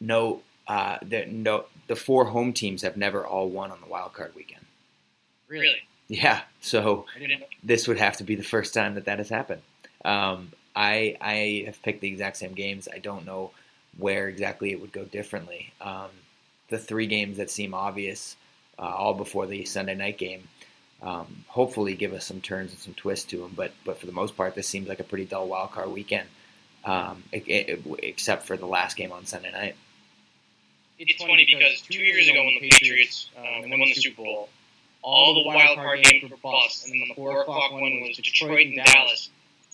no, 0.00 0.42
uh, 0.68 0.98
the, 1.02 1.26
no, 1.26 1.64
the 1.86 1.96
four 1.96 2.26
home 2.26 2.52
teams 2.52 2.82
have 2.82 2.96
never 2.96 3.26
all 3.26 3.48
won 3.48 3.72
on 3.72 3.80
the 3.80 3.88
wild 3.88 4.12
card 4.12 4.34
weekend. 4.36 4.64
Really? 5.48 5.76
Yeah, 6.08 6.42
so 6.60 7.06
I 7.14 7.18
didn't 7.20 7.40
know. 7.40 7.46
this 7.62 7.88
would 7.88 7.98
have 7.98 8.16
to 8.18 8.24
be 8.24 8.34
the 8.34 8.42
first 8.42 8.74
time 8.74 8.94
that 8.94 9.06
that 9.06 9.18
has 9.18 9.28
happened. 9.28 9.62
Um, 10.04 10.52
I 10.74 11.16
I 11.20 11.64
have 11.66 11.82
picked 11.82 12.00
the 12.00 12.08
exact 12.08 12.36
same 12.36 12.52
games. 12.54 12.88
I 12.92 12.98
don't 12.98 13.26
know 13.26 13.50
where 13.98 14.28
exactly 14.28 14.70
it 14.70 14.80
would 14.80 14.92
go 14.92 15.04
differently. 15.04 15.72
Um, 15.80 16.10
the 16.68 16.78
three 16.78 17.06
games 17.06 17.38
that 17.38 17.50
seem 17.50 17.74
obvious, 17.74 18.36
uh, 18.78 18.82
all 18.82 19.14
before 19.14 19.46
the 19.46 19.64
Sunday 19.64 19.94
night 19.94 20.16
game, 20.18 20.48
um, 21.02 21.44
hopefully 21.48 21.94
give 21.94 22.12
us 22.12 22.24
some 22.24 22.40
turns 22.40 22.70
and 22.70 22.80
some 22.80 22.94
twists 22.94 23.26
to 23.30 23.38
them. 23.38 23.52
But 23.54 23.72
but 23.84 23.98
for 23.98 24.06
the 24.06 24.12
most 24.12 24.36
part, 24.36 24.54
this 24.54 24.68
seems 24.68 24.88
like 24.88 25.00
a 25.00 25.04
pretty 25.04 25.24
dull 25.24 25.48
wild 25.48 25.72
card 25.72 25.90
weekend, 25.90 26.28
um, 26.84 27.24
e- 27.34 27.42
e- 27.46 27.76
except 28.02 28.46
for 28.46 28.56
the 28.56 28.66
last 28.66 28.96
game 28.96 29.12
on 29.12 29.26
Sunday 29.26 29.50
night. 29.50 29.76
It's 30.98 31.22
funny 31.22 31.46
because 31.46 31.80
two 31.82 31.98
years 31.98 32.28
ago 32.28 32.44
when 32.44 32.58
the 32.60 32.68
Patriots 32.68 33.30
um, 33.36 33.70
won 33.70 33.80
the 33.80 33.94
Super 33.94 34.22
Bowl, 34.22 34.50
all 35.02 35.34
the 35.34 35.44
wild 35.48 35.78
card 35.78 36.02
games 36.02 36.30
were 36.30 36.36
bust, 36.36 36.84
and 36.84 36.92
then 36.92 37.08
the 37.08 37.14
four 37.14 37.40
o'clock 37.40 37.72
one 37.72 38.00
was 38.02 38.18
Detroit 38.18 38.66
and 38.66 38.76
Dallas, 38.76 39.30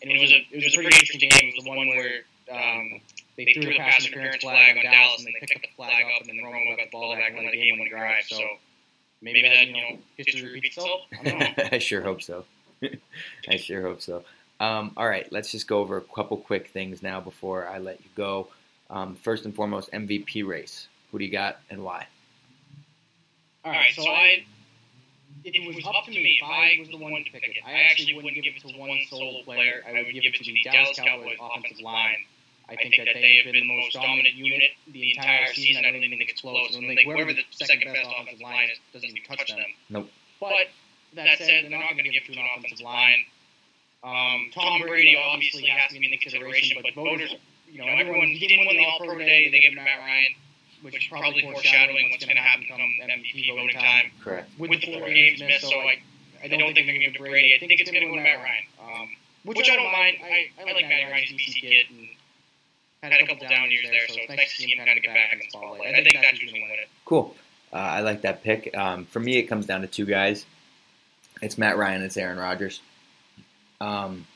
and 0.06 0.16
it 0.16 0.20
was 0.20 0.30
a 0.30 0.46
it 0.52 0.64
was 0.64 0.72
a 0.72 0.76
pretty 0.76 0.96
interesting 0.96 1.28
game. 1.28 1.50
It 1.50 1.54
was 1.56 1.64
the 1.64 1.70
one 1.70 1.88
where 1.88 2.22
um, 2.52 3.00
they 3.36 3.52
threw 3.52 3.64
the 3.64 3.76
pass 3.76 4.06
interference 4.06 4.42
flag 4.42 4.76
on 4.76 4.84
Dallas, 4.84 5.24
and 5.24 5.26
they 5.26 5.46
picked 5.46 5.62
the 5.62 5.68
flag 5.76 6.04
up, 6.04 6.26
and 6.28 6.28
then 6.28 6.44
Romo 6.44 6.76
got 6.76 6.84
the 6.84 6.90
ball 6.92 7.14
back 7.14 7.32
and 7.34 7.44
let 7.44 7.50
the 7.50 7.60
game 7.60 7.78
win 7.78 7.88
drive. 7.90 8.24
So 8.28 8.38
maybe 9.20 9.42
that 9.42 9.66
you 9.66 9.72
know 9.72 9.98
history 10.16 10.52
repeats 10.52 10.76
itself. 10.76 11.00
I. 11.12 11.68
I 11.72 11.78
sure 11.78 12.02
hope 12.02 12.22
so. 12.22 12.44
I 13.48 13.56
sure 13.56 13.82
hope 13.82 14.00
so. 14.00 14.22
Um, 14.60 14.92
all 14.96 15.08
right, 15.08 15.30
let's 15.32 15.50
just 15.50 15.66
go 15.66 15.80
over 15.80 15.96
a 15.96 16.02
couple 16.02 16.36
quick 16.36 16.68
things 16.68 17.02
now 17.02 17.20
before 17.20 17.66
I 17.66 17.78
let 17.78 18.00
you 18.00 18.10
go. 18.14 18.48
Um, 18.88 19.16
first 19.16 19.44
and 19.44 19.54
foremost, 19.54 19.90
MVP 19.92 20.46
race. 20.46 20.88
Who 21.10 21.18
do 21.18 21.24
you 21.24 21.32
got 21.32 21.58
and 21.68 21.82
why? 21.82 22.06
All 23.64 23.72
right, 23.72 23.92
so 23.92 24.06
I 24.06 24.44
if 25.46 25.54
it 25.54 25.62
was 25.62 25.86
up 25.86 26.04
to 26.06 26.10
me, 26.10 26.38
if 26.42 26.44
I 26.44 26.76
was 26.80 26.88
the 26.90 26.98
one 26.98 27.14
to 27.22 27.30
pick 27.30 27.46
it, 27.46 27.62
I 27.64 27.86
actually 27.86 28.14
wouldn't 28.14 28.34
give 28.34 28.44
it 28.50 28.58
to 28.66 28.74
one 28.74 28.98
solo 29.08 29.42
player. 29.46 29.78
I 29.86 30.02
would 30.02 30.10
give 30.10 30.26
it 30.26 30.34
to 30.34 30.44
the 30.44 30.58
Dallas 30.64 30.98
Cowboys 30.98 31.38
offensive 31.38 31.80
line. 31.80 32.26
I 32.68 32.74
think 32.74 32.98
that 32.98 33.14
they 33.14 33.38
have 33.38 33.52
been 33.52 33.62
the 33.62 33.70
most 33.78 33.94
dominant 33.94 34.34
unit 34.34 34.74
the 34.90 35.14
entire 35.14 35.46
season. 35.54 35.86
I 35.86 35.92
don't 35.94 36.02
even 36.02 36.18
think 36.18 36.30
it's 36.30 36.40
close. 36.40 36.74
I 36.74 36.80
don't 36.82 36.90
think 36.90 37.06
whoever 37.06 37.32
the 37.32 37.46
second 37.54 37.94
best 37.94 38.10
offensive 38.10 38.42
line 38.42 38.74
is 38.74 38.78
doesn't 38.92 39.08
even 39.08 39.22
touch 39.22 39.46
them. 39.46 39.70
Nope. 39.88 40.10
But 40.40 40.74
that 41.14 41.38
said, 41.38 41.70
they're 41.70 41.78
not 41.78 41.94
going 41.94 42.10
to 42.10 42.10
give 42.10 42.26
it 42.26 42.34
to 42.34 42.40
an 42.40 42.46
offensive 42.58 42.82
line. 42.82 43.22
Um, 44.02 44.50
Tom 44.52 44.82
Brady 44.82 45.14
obviously 45.14 45.66
has 45.70 45.94
to 45.94 45.98
be 45.98 46.06
in 46.06 46.10
the 46.10 46.18
consideration, 46.18 46.78
but 46.82 46.94
voters, 46.94 47.34
you 47.70 47.78
know, 47.78 47.86
everyone, 47.86 48.28
he 48.34 48.46
didn't 48.46 48.66
win 48.66 48.76
the 48.76 48.84
All 48.84 48.98
Pro 48.98 49.14
today. 49.14 49.48
They 49.50 49.62
gave 49.62 49.72
it 49.72 49.78
to 49.78 49.82
Matt 49.82 49.98
Ryan, 50.02 50.34
which 50.82 50.96
is 50.96 51.06
probably 51.08 51.42
foreshadowing 51.42 52.10
what's 52.10 52.24
going 52.24 52.36
to 52.36 52.42
happen 52.42 52.66
come 52.68 52.80
MVP 52.80 53.48
voting 53.54 53.74
time. 53.74 54.10
Correct. 54.22 54.50
With 54.58 54.70
the 54.70 54.80
four 54.80 55.08
games 55.08 55.40
missed, 55.40 55.68
so 55.68 55.76
I, 55.76 56.00
I 56.42 56.48
don't 56.48 56.60
think 56.60 56.74
they're 56.74 56.84
going 56.84 57.00
to 57.00 57.06
give 57.06 57.14
it 57.14 57.18
to 57.18 57.22
Brady. 57.22 57.54
I 57.54 57.58
think 57.58 57.72
it's 57.80 57.90
going 57.90 58.02
to 58.02 58.08
go 58.08 58.16
to 58.16 58.22
Matt 58.22 58.38
Ryan, 58.38 58.64
um, 58.80 59.08
which 59.44 59.70
I 59.70 59.76
don't 59.76 59.92
mind. 59.92 60.16
I, 60.22 60.50
I 60.60 60.72
like 60.72 60.88
Matt 60.88 61.10
Ryan. 61.10 61.24
He's 61.24 61.32
a 61.32 61.58
BC 61.58 61.60
kid 61.60 61.86
and 61.90 63.12
had 63.12 63.20
a 63.20 63.26
couple 63.26 63.48
down 63.48 63.70
years 63.70 63.86
there, 63.90 64.08
so 64.08 64.14
it's 64.18 64.28
nice 64.28 64.56
to 64.56 64.62
see 64.62 64.70
him 64.72 64.84
kind 64.84 64.96
of 64.96 65.02
get 65.02 65.14
back 65.14 65.32
in 65.32 65.38
the 65.38 65.44
spotlight. 65.48 65.94
I 65.94 66.02
think 66.02 66.14
that's 66.14 66.38
who's 66.38 66.50
going 66.50 66.62
to 66.64 66.70
win 66.70 66.78
it. 66.80 66.88
Cool. 67.04 67.36
Uh, 67.72 67.76
I 67.76 68.00
like 68.00 68.22
that 68.22 68.42
pick. 68.42 68.76
Um, 68.76 69.06
for 69.06 69.20
me, 69.20 69.38
it 69.38 69.44
comes 69.44 69.66
down 69.66 69.82
to 69.82 69.86
two 69.86 70.06
guys. 70.06 70.46
It's 71.42 71.58
Matt 71.58 71.76
Ryan. 71.76 72.02
It's 72.02 72.16
Aaron 72.16 72.38
Rodgers. 72.38 72.80
Um, 73.80 74.26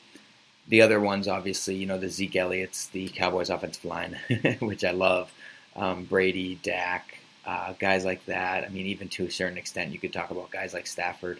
the 0.67 0.81
other 0.81 0.99
ones, 0.99 1.27
obviously, 1.27 1.75
you 1.75 1.85
know, 1.85 1.97
the 1.97 2.09
Zeke 2.09 2.35
Elliott's, 2.35 2.87
the 2.87 3.09
Cowboys 3.09 3.49
offensive 3.49 3.85
line, 3.85 4.17
which 4.59 4.83
I 4.83 4.91
love. 4.91 5.31
Um, 5.75 6.05
Brady, 6.05 6.59
Dak, 6.61 7.17
uh, 7.45 7.73
guys 7.79 8.05
like 8.05 8.25
that. 8.25 8.63
I 8.63 8.69
mean, 8.69 8.87
even 8.87 9.09
to 9.09 9.25
a 9.25 9.31
certain 9.31 9.57
extent, 9.57 9.91
you 9.91 9.99
could 9.99 10.13
talk 10.13 10.31
about 10.31 10.51
guys 10.51 10.73
like 10.73 10.87
Stafford. 10.87 11.39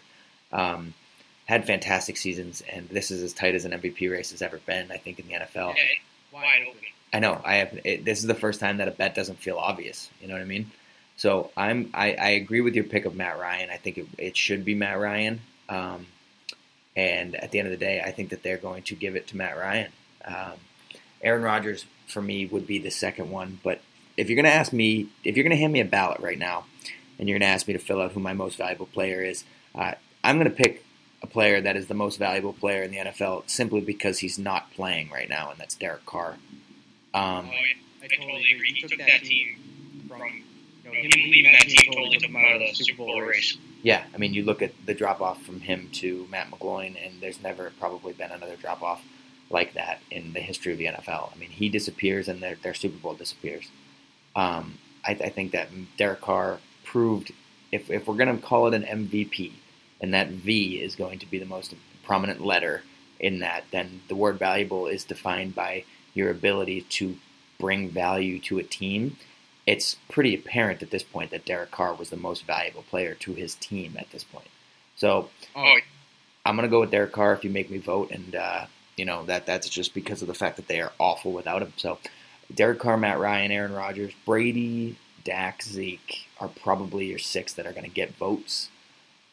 Um, 0.52 0.94
had 1.46 1.66
fantastic 1.66 2.16
seasons, 2.16 2.62
and 2.72 2.88
this 2.88 3.10
is 3.10 3.22
as 3.22 3.32
tight 3.32 3.54
as 3.54 3.64
an 3.64 3.72
MVP 3.72 4.10
race 4.10 4.30
has 4.30 4.42
ever 4.42 4.58
been, 4.58 4.90
I 4.90 4.96
think, 4.96 5.18
in 5.18 5.26
the 5.26 5.34
NFL. 5.34 5.70
Okay. 5.70 5.98
Wide 6.32 6.62
open. 6.68 6.80
I 7.12 7.18
know. 7.18 7.40
I 7.44 7.56
have. 7.56 7.78
It, 7.84 8.04
this 8.04 8.20
is 8.20 8.26
the 8.26 8.34
first 8.34 8.58
time 8.60 8.78
that 8.78 8.88
a 8.88 8.92
bet 8.92 9.14
doesn't 9.14 9.38
feel 9.38 9.58
obvious. 9.58 10.08
You 10.20 10.28
know 10.28 10.34
what 10.34 10.42
I 10.42 10.46
mean? 10.46 10.70
So 11.16 11.50
I'm. 11.56 11.90
I, 11.92 12.14
I 12.14 12.28
agree 12.30 12.62
with 12.62 12.74
your 12.74 12.84
pick 12.84 13.04
of 13.04 13.14
Matt 13.14 13.38
Ryan. 13.38 13.70
I 13.70 13.76
think 13.76 13.98
it, 13.98 14.06
it 14.18 14.36
should 14.36 14.64
be 14.64 14.74
Matt 14.74 14.98
Ryan. 14.98 15.40
Um, 15.68 16.06
and 16.96 17.34
at 17.34 17.50
the 17.50 17.58
end 17.58 17.68
of 17.68 17.72
the 17.72 17.84
day, 17.84 18.02
I 18.04 18.12
think 18.12 18.30
that 18.30 18.42
they're 18.42 18.58
going 18.58 18.82
to 18.84 18.94
give 18.94 19.16
it 19.16 19.26
to 19.28 19.36
Matt 19.36 19.58
Ryan. 19.58 19.90
Um, 20.24 20.52
Aaron 21.22 21.42
Rodgers 21.42 21.84
for 22.06 22.22
me 22.22 22.46
would 22.46 22.66
be 22.66 22.78
the 22.78 22.90
second 22.90 23.30
one. 23.30 23.58
But 23.62 23.80
if 24.16 24.28
you're 24.28 24.36
going 24.36 24.44
to 24.46 24.52
ask 24.52 24.72
me, 24.72 25.08
if 25.24 25.36
you're 25.36 25.44
going 25.44 25.56
to 25.56 25.60
hand 25.60 25.72
me 25.72 25.80
a 25.80 25.84
ballot 25.84 26.20
right 26.20 26.38
now, 26.38 26.66
and 27.18 27.28
you're 27.28 27.38
going 27.38 27.48
to 27.48 27.52
ask 27.52 27.66
me 27.66 27.72
to 27.72 27.78
fill 27.78 28.00
out 28.00 28.12
who 28.12 28.20
my 28.20 28.32
most 28.32 28.56
valuable 28.56 28.86
player 28.86 29.22
is, 29.22 29.44
uh, 29.74 29.92
I'm 30.24 30.38
going 30.38 30.50
to 30.50 30.56
pick 30.56 30.84
a 31.22 31.26
player 31.26 31.60
that 31.60 31.76
is 31.76 31.86
the 31.86 31.94
most 31.94 32.18
valuable 32.18 32.52
player 32.52 32.82
in 32.82 32.90
the 32.90 32.96
NFL 32.98 33.48
simply 33.48 33.80
because 33.80 34.18
he's 34.18 34.38
not 34.38 34.72
playing 34.72 35.10
right 35.10 35.28
now, 35.28 35.50
and 35.50 35.58
that's 35.58 35.74
Derek 35.74 36.04
Carr. 36.04 36.36
Um, 37.14 37.48
Oh, 37.48 37.50
yeah. 37.52 37.58
I 38.02 38.08
totally 38.08 38.44
agree. 38.54 38.72
He 38.72 38.80
took 38.80 38.98
that 38.98 39.22
team 39.22 40.08
from 40.08 40.20
you 40.84 40.90
know, 40.90 40.92
him 40.92 41.10
leaving 41.14 41.52
that 41.52 41.68
team 41.68 41.92
totally 41.92 42.18
took 42.18 42.28
him 42.28 42.36
out 42.36 42.56
of 42.56 42.60
the 42.60 42.74
Super 42.74 42.98
Bowl 42.98 43.20
race. 43.20 43.56
Yeah, 43.82 44.04
I 44.12 44.18
mean, 44.18 44.34
you 44.34 44.44
look 44.44 44.62
at 44.62 44.72
the 44.86 44.94
drop 44.94 45.20
off 45.20 45.42
from 45.42 45.60
him 45.60 45.88
to 45.94 46.26
Matt 46.30 46.50
McGloin, 46.50 46.96
and 47.04 47.20
there's 47.20 47.40
never 47.40 47.72
probably 47.78 48.12
been 48.12 48.30
another 48.32 48.56
drop 48.56 48.82
off 48.82 49.04
like 49.50 49.74
that 49.74 50.00
in 50.10 50.32
the 50.32 50.40
history 50.40 50.72
of 50.72 50.78
the 50.78 50.86
NFL. 50.86 51.32
I 51.34 51.38
mean, 51.38 51.50
he 51.50 51.68
disappears, 51.68 52.26
and 52.26 52.42
their, 52.42 52.56
their 52.56 52.74
Super 52.74 52.98
Bowl 52.98 53.14
disappears. 53.14 53.68
Um, 54.34 54.78
I, 55.04 55.12
I 55.12 55.28
think 55.28 55.52
that 55.52 55.68
Derek 55.96 56.20
Carr 56.20 56.60
proved, 56.84 57.32
if, 57.70 57.90
if 57.90 58.06
we're 58.06 58.16
going 58.16 58.34
to 58.34 58.42
call 58.42 58.66
it 58.66 58.74
an 58.74 58.82
MVP, 58.82 59.52
and 60.00 60.14
that 60.14 60.28
V 60.28 60.80
is 60.80 60.96
going 60.96 61.18
to 61.20 61.26
be 61.26 61.38
the 61.38 61.46
most 61.46 61.74
prominent 62.04 62.44
letter 62.44 62.82
in 63.20 63.40
that, 63.40 63.64
then 63.70 64.00
the 64.08 64.16
word 64.16 64.38
valuable 64.38 64.86
is 64.86 65.04
defined 65.04 65.54
by 65.54 65.84
your 66.14 66.30
ability 66.30 66.82
to 66.82 67.16
bring 67.58 67.88
value 67.88 68.40
to 68.40 68.58
a 68.58 68.62
team 68.62 69.16
it's 69.66 69.96
pretty 70.08 70.34
apparent 70.34 70.82
at 70.82 70.90
this 70.90 71.02
point 71.02 71.30
that 71.30 71.44
Derek 71.44 71.70
Carr 71.70 71.94
was 71.94 72.10
the 72.10 72.16
most 72.16 72.44
valuable 72.46 72.82
player 72.82 73.14
to 73.14 73.32
his 73.32 73.54
team 73.54 73.96
at 73.98 74.10
this 74.10 74.24
point. 74.24 74.48
So 74.96 75.30
Oh, 75.54 75.76
I'm 76.44 76.56
gonna 76.56 76.68
go 76.68 76.80
with 76.80 76.90
Derek 76.90 77.12
Carr 77.12 77.32
if 77.32 77.44
you 77.44 77.50
make 77.50 77.70
me 77.70 77.78
vote, 77.78 78.10
and 78.10 78.34
uh, 78.34 78.66
you 78.96 79.04
know 79.04 79.24
that 79.26 79.46
that's 79.46 79.68
just 79.68 79.94
because 79.94 80.22
of 80.22 80.28
the 80.28 80.34
fact 80.34 80.56
that 80.56 80.66
they 80.66 80.80
are 80.80 80.92
awful 80.98 81.32
without 81.32 81.62
him. 81.62 81.72
So 81.76 81.98
Derek 82.54 82.78
Carr, 82.78 82.96
Matt 82.96 83.18
Ryan, 83.18 83.50
Aaron 83.50 83.72
Rodgers, 83.72 84.12
Brady, 84.26 84.96
Dak, 85.24 85.62
Zeke 85.62 86.26
are 86.40 86.48
probably 86.48 87.06
your 87.06 87.18
six 87.18 87.52
that 87.54 87.66
are 87.66 87.72
gonna 87.72 87.88
get 87.88 88.14
votes. 88.16 88.68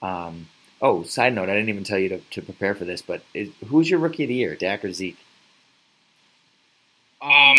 Um, 0.01 0.47
oh, 0.81 1.03
side 1.03 1.33
note, 1.33 1.49
I 1.49 1.53
didn't 1.53 1.69
even 1.69 1.83
tell 1.83 1.99
you 1.99 2.09
to, 2.09 2.19
to 2.19 2.41
prepare 2.41 2.75
for 2.75 2.85
this, 2.85 3.01
but 3.01 3.21
is, 3.33 3.49
who's 3.67 3.89
your 3.89 3.99
rookie 3.99 4.23
of 4.23 4.29
the 4.29 4.35
year, 4.35 4.55
Dak 4.55 4.85
or 4.85 4.91
Zeke? 4.93 5.17
um, 7.21 7.57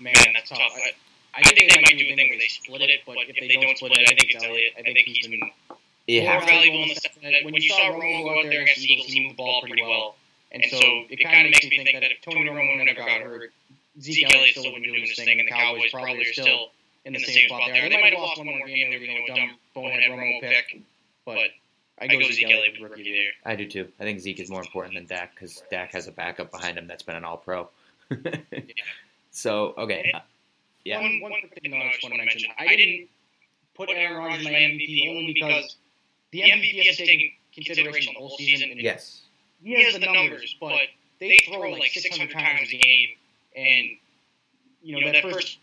man, 0.00 0.14
that's 0.34 0.48
tough. 0.48 0.60
I, 0.60 0.92
I 1.34 1.42
think 1.42 1.70
they 1.70 1.80
might 1.80 1.98
do 1.98 2.06
a 2.06 2.16
thing 2.16 2.28
where 2.30 2.38
they 2.38 2.48
split 2.48 2.82
it, 2.82 3.00
but 3.06 3.16
if 3.28 3.36
they 3.38 3.60
don't 3.60 3.76
split 3.76 3.92
it, 3.92 4.08
I 4.08 4.14
think 4.14 4.30
it's 4.30 4.44
Elliott. 4.44 4.72
I 4.78 4.82
think 4.82 4.98
he's 4.98 5.26
been 5.26 5.40
more 5.40 6.30
have 6.32 6.42
to. 6.42 6.48
valuable 6.48 6.82
in 6.82 6.88
the 6.88 6.94
sense 6.94 7.14
that 7.22 7.44
when 7.44 7.54
you 7.54 7.68
saw 7.68 7.92
Romo 7.92 8.24
go 8.24 8.38
out 8.38 8.50
there 8.50 8.62
against 8.62 8.80
the 8.80 8.92
Eagles, 8.92 9.08
he 9.08 9.24
moved 9.24 9.34
the 9.34 9.42
ball 9.42 9.60
pretty 9.60 9.82
well. 9.82 10.16
And 10.50 10.64
so 10.64 10.78
it 10.80 11.22
kind 11.22 11.46
of 11.46 11.52
makes 11.52 11.64
me 11.64 11.84
think 11.84 12.00
that 12.00 12.10
if 12.10 12.22
Tony 12.22 12.48
Romo 12.48 12.82
never 12.82 12.98
got 12.98 13.20
hurt, 13.20 13.52
Zeke 14.00 14.24
Elliott 14.24 14.50
still 14.50 14.64
wouldn't 14.64 14.84
be 14.84 14.90
doing 14.90 15.02
his 15.02 15.16
thing, 15.16 15.40
and 15.40 15.40
the 15.40 15.50
Cowboys 15.50 15.90
probably 15.90 16.22
are 16.22 16.32
still 16.32 16.70
in 17.04 17.12
the 17.12 17.18
same 17.20 17.48
spot 17.48 17.62
there. 17.72 17.88
They 17.88 18.00
might 18.00 18.12
have 18.12 18.22
lost 18.22 18.38
one 18.38 18.46
more 18.46 18.66
game 18.66 18.90
there, 18.90 19.00
you 19.00 19.08
know, 19.08 19.34
a 19.34 19.36
dumb 19.36 19.58
bonehead 19.74 20.10
Romo 20.10 20.40
pick, 20.40 20.80
but 21.24 21.50
I 22.00 22.06
go 22.06 22.20
Zeke 22.20 22.44
Elliott 22.44 22.80
with 22.80 22.90
rookie 22.90 23.00
of 23.00 23.04
the 23.04 23.10
year. 23.10 23.30
I 23.44 23.56
do 23.56 23.66
too. 23.66 23.88
I 23.98 24.04
think 24.04 24.20
Zeke 24.20 24.40
is 24.40 24.50
more 24.50 24.60
important 24.60 24.94
than 24.94 25.06
Dak 25.06 25.34
because 25.34 25.62
Dak 25.70 25.92
has 25.92 26.06
a 26.06 26.12
backup 26.12 26.50
behind 26.50 26.78
him 26.78 26.86
that's 26.86 27.02
been 27.02 27.16
an 27.16 27.24
All 27.24 27.36
Pro. 27.36 27.68
so 29.30 29.74
okay, 29.78 30.10
uh, 30.14 30.20
yeah, 30.84 31.00
One, 31.00 31.20
one 31.20 31.32
thing 31.60 31.70
though 31.70 31.78
I 31.78 31.90
just 31.90 32.02
want 32.02 32.14
to 32.14 32.18
mention. 32.18 32.50
I 32.58 32.76
didn't 32.76 33.08
put 33.74 33.90
Aaron 33.90 34.16
Rodgers 34.16 34.46
in 34.46 34.52
my 34.52 34.58
MVP 34.58 35.08
only 35.10 35.32
because 35.32 35.76
the 36.30 36.40
MVP 36.42 36.86
has 36.86 36.96
to 36.96 37.06
take 37.06 37.38
consideration 37.54 38.14
the 38.14 38.20
whole 38.20 38.36
season. 38.36 38.70
And 38.70 38.80
yes, 38.80 39.22
He 39.62 39.82
has 39.82 39.94
the 39.94 40.00
numbers, 40.00 40.56
but 40.60 40.78
they 41.20 41.40
throw 41.46 41.70
like 41.72 41.90
600 41.92 42.30
times 42.30 42.68
a 42.72 42.76
game, 42.76 43.08
and 43.58 43.88
you 44.82 45.00
know 45.00 45.12
that 45.12 45.22
first. 45.22 45.58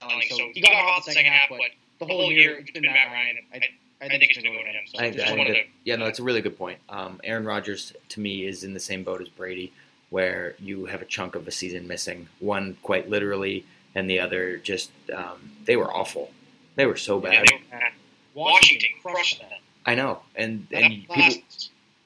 So 0.00 0.48
he 0.54 0.62
got 0.62 0.72
hot 0.72 1.04
the 1.04 1.12
second 1.12 1.30
half, 1.32 1.50
but 1.50 1.60
the 1.98 2.06
whole 2.06 2.32
year 2.32 2.58
it's 2.58 2.70
been 2.70 2.82
Matt 2.82 3.12
Ryan. 3.12 3.36
I, 3.52 3.60
I 4.02 4.08
think 4.08 4.22
it's 4.22 4.38
going 4.38 4.50
to 4.54 4.58
go 4.58 4.64
to 4.64 4.70
him. 4.70 4.84
So 4.86 4.98
I, 4.98 5.06
I 5.06 5.10
just 5.10 5.26
think 5.26 5.38
wanted 5.38 5.56
that, 5.56 5.62
to. 5.64 5.68
yeah, 5.84 5.96
no, 5.96 6.06
that's 6.06 6.18
a 6.18 6.22
really 6.22 6.40
good 6.40 6.56
point. 6.56 6.78
Um, 6.88 7.20
Aaron 7.22 7.44
Rodgers 7.44 7.92
to 8.10 8.20
me 8.20 8.46
is 8.46 8.64
in 8.64 8.72
the 8.72 8.80
same 8.80 9.04
boat 9.04 9.20
as 9.20 9.28
Brady, 9.28 9.72
where 10.08 10.54
you 10.58 10.86
have 10.86 11.02
a 11.02 11.04
chunk 11.04 11.34
of 11.34 11.46
a 11.46 11.50
season 11.50 11.86
missing, 11.86 12.28
one 12.38 12.78
quite 12.82 13.10
literally, 13.10 13.66
and 13.94 14.08
the 14.08 14.18
other 14.20 14.56
just 14.56 14.90
um, 15.14 15.52
they 15.66 15.76
were 15.76 15.92
awful. 15.92 16.30
They 16.76 16.86
were 16.86 16.96
so 16.96 17.20
bad. 17.20 17.46
they 17.46 17.56
were 17.56 17.78
bad. 17.78 17.92
Washington 18.32 18.88
crushed 19.02 19.40
that. 19.40 19.58
I 19.84 19.94
know, 19.94 20.20
and 20.34 20.66
That 20.70 20.82
and 20.82 21.08
people 21.08 21.32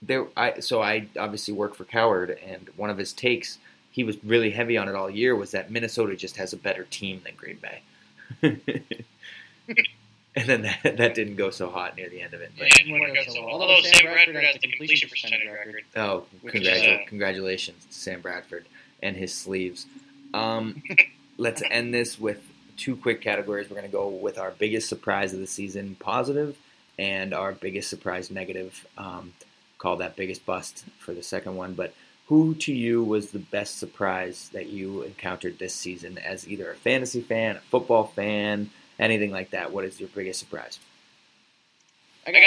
there 0.03 0.27
I 0.37 0.61
so 0.61 0.83
I 0.83 1.07
obviously 1.19 1.55
work 1.55 1.75
for 1.75 1.85
Cowherd 1.85 2.39
and 2.47 2.69
one 2.77 2.91
of 2.91 2.99
his 2.99 3.13
takes 3.13 3.59
he 3.95 4.03
was 4.03 4.17
really 4.25 4.51
heavy 4.51 4.77
on 4.77 4.89
it 4.89 4.97
all 4.97 5.09
year 5.09 5.37
was 5.37 5.53
that 5.53 5.71
Minnesota 5.71 6.17
just 6.17 6.37
has 6.37 6.53
a 6.53 6.57
better 6.57 6.83
team 6.83 7.23
than 7.25 7.35
Green 7.37 7.61
Bay. 7.63 7.81
and 10.35 10.49
then 10.49 10.63
that, 10.63 10.97
that 10.97 11.15
didn't 11.15 11.37
go 11.37 11.49
so 11.51 11.71
hot 11.71 11.97
near 11.97 12.09
the 12.09 12.21
end 12.21 12.35
of 12.35 12.41
it. 12.41 12.51
Yeah, 12.57 12.65
it 12.65 12.75
didn't 12.75 12.99
work 12.99 13.17
so 13.29 13.47
well. 13.47 13.63
Although 13.63 13.81
Sam 13.83 14.03
Bradford 14.03 14.43
has 14.43 14.57
the 14.61 14.67
completion 14.67 15.09
percentage 15.09 15.47
record. 15.47 15.85
oh, 15.95 16.25
Which 16.43 16.57
is, 16.57 16.83
uh, 16.83 16.99
congratulations 17.07 17.85
to 17.85 17.95
Sam 17.95 18.21
Bradford 18.21 18.67
and 19.01 19.17
his 19.17 19.33
sleeves. 19.33 19.87
Um, 20.35 20.83
let's 21.39 21.63
end 21.71 21.95
this 21.95 22.19
with 22.19 22.43
two 22.77 22.97
quick 22.97 23.21
categories. 23.21 23.71
We're 23.71 23.77
going 23.77 23.89
to 23.89 23.97
go 23.97 24.09
with 24.09 24.39
our 24.39 24.51
biggest 24.51 24.89
surprise 24.89 25.33
of 25.33 25.39
the 25.39 25.47
season, 25.47 25.97
positive, 26.01 26.57
and 26.99 27.33
our 27.33 27.53
biggest 27.53 27.91
surprise, 27.91 28.29
negative. 28.29 28.85
Um, 28.99 29.35
call 29.79 29.99
that 29.99 30.17
biggest 30.17 30.45
bust 30.45 30.85
for 30.99 31.15
the 31.15 31.23
second 31.23 31.55
one. 31.55 31.75
But 31.75 31.95
who 32.35 32.55
to 32.55 32.73
you 32.73 33.03
was 33.03 33.31
the 33.31 33.39
best 33.39 33.79
surprise 33.79 34.51
that 34.53 34.67
you 34.67 35.03
encountered 35.03 35.59
this 35.59 35.73
season 35.73 36.19
as 36.19 36.49
either 36.49 36.73
a 36.73 36.75
fantasy 36.75 37.21
fan, 37.21 37.57
a 37.57 37.61
football 37.61 38.09
fan, 38.09 38.71
anything 38.99 39.31
like 39.31 39.51
that? 39.51 39.73
What 39.73 39.85
is 39.85 40.01
your 40.01 40.09
biggest 40.09 40.41
surprise? 40.41 40.81
I 42.27 42.33
got 42.33 42.41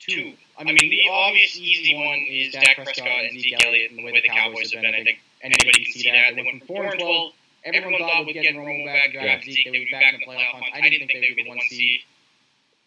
two. 0.00 0.32
I 0.58 0.64
mean, 0.64 0.76
the 0.76 1.02
obvious 1.08 1.56
easy 1.56 1.94
one 1.94 2.18
is 2.28 2.52
Dak 2.52 2.76
Prescott 2.76 3.06
and 3.06 3.40
Zeke 3.40 3.64
Elliott 3.64 3.90
and 3.90 4.00
the 4.00 4.04
way 4.04 4.12
the 4.12 4.28
Cowboys 4.28 4.72
have 4.72 4.82
been. 4.82 4.94
I 4.94 5.04
think 5.04 5.20
anybody 5.40 5.84
can 5.84 5.92
see 5.92 6.10
that. 6.10 6.34
They 6.34 6.42
went 6.42 6.58
from 6.58 6.66
four 6.66 6.84
and 6.84 6.98
twelve. 6.98 7.32
Everyone 7.64 7.98
thought 7.98 8.26
with 8.26 8.34
getting 8.34 8.60
Romo 8.60 8.84
back 8.86 9.04
and 9.04 9.12
drafting 9.14 9.54
Zeke, 9.54 9.64
they 9.72 9.78
would 9.78 9.86
be 9.86 9.90
back 9.92 10.14
in 10.14 10.20
the 10.20 10.26
playoff 10.26 10.50
hunt. 10.50 10.64
I 10.74 10.90
didn't 10.90 11.06
think 11.06 11.20
they 11.20 11.30
would 11.30 11.36
be 11.36 11.44
the 11.44 11.48
one 11.48 11.60
seed. 11.68 12.00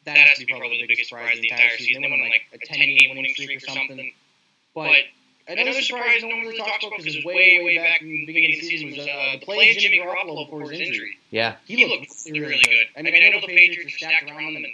That 0.04 0.18
has 0.18 0.38
to 0.38 0.46
be 0.46 0.54
probably 0.54 0.82
the 0.82 0.88
biggest 0.88 1.10
surprise 1.10 1.38
of 1.38 1.42
the 1.42 1.50
entire 1.50 1.78
season. 1.78 2.02
They 2.02 2.10
went 2.10 2.22
on 2.22 2.30
like 2.30 2.44
a 2.54 2.58
ten 2.58 2.80
game 2.80 3.16
winning 3.16 3.32
streak 3.32 3.56
or 3.56 3.60
something. 3.62 4.14
But 4.76 5.08
another 5.48 5.82
surprise 5.82 6.22
no 6.22 6.28
one 6.28 6.42
really 6.42 6.58
talks 6.58 6.84
about 6.84 6.98
because 6.98 7.16
it 7.16 7.24
was 7.24 7.26
way, 7.26 7.62
way 7.64 7.78
back 7.78 8.02
in 8.02 8.08
the 8.08 8.26
beginning 8.26 8.54
of 8.54 8.62
the 8.62 8.68
season 8.68 8.90
was 8.90 9.00
uh, 9.00 9.40
the 9.40 9.46
play 9.46 9.72
of 9.72 9.78
Jimmy 9.78 10.00
Garoppolo 10.00 10.46
before 10.46 10.70
his 10.70 10.80
injury. 10.80 11.18
Yeah, 11.32 11.56
he 11.66 11.86
looked 11.86 12.12
really, 12.26 12.40
really 12.40 12.64
good. 12.64 12.88
I 12.98 13.02
mean, 13.02 13.16
I 13.16 13.30
know 13.30 13.42
the 13.42 13.48
Patriots 13.48 13.94
are 13.94 13.98
stacked 13.98 14.30
around 14.30 14.54
them, 14.54 14.64
and 14.64 14.74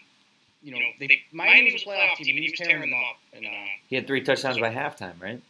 you 0.63 0.71
know, 0.71 0.79
they, 0.99 1.21
Miami 1.31 1.73
was 1.73 1.83
a 1.83 1.85
playoff 1.85 2.15
team, 2.15 2.35
and 2.35 2.43
he 2.43 2.51
was 2.51 2.57
tearing 2.57 2.89
them 2.89 2.93
up. 2.93 3.17
And, 3.33 3.45
uh, 3.45 3.49
he 3.87 3.95
had 3.97 4.07
three 4.07 4.21
touchdowns 4.21 4.57
by 4.59 4.73
halftime, 4.73 5.21
right? 5.21 5.41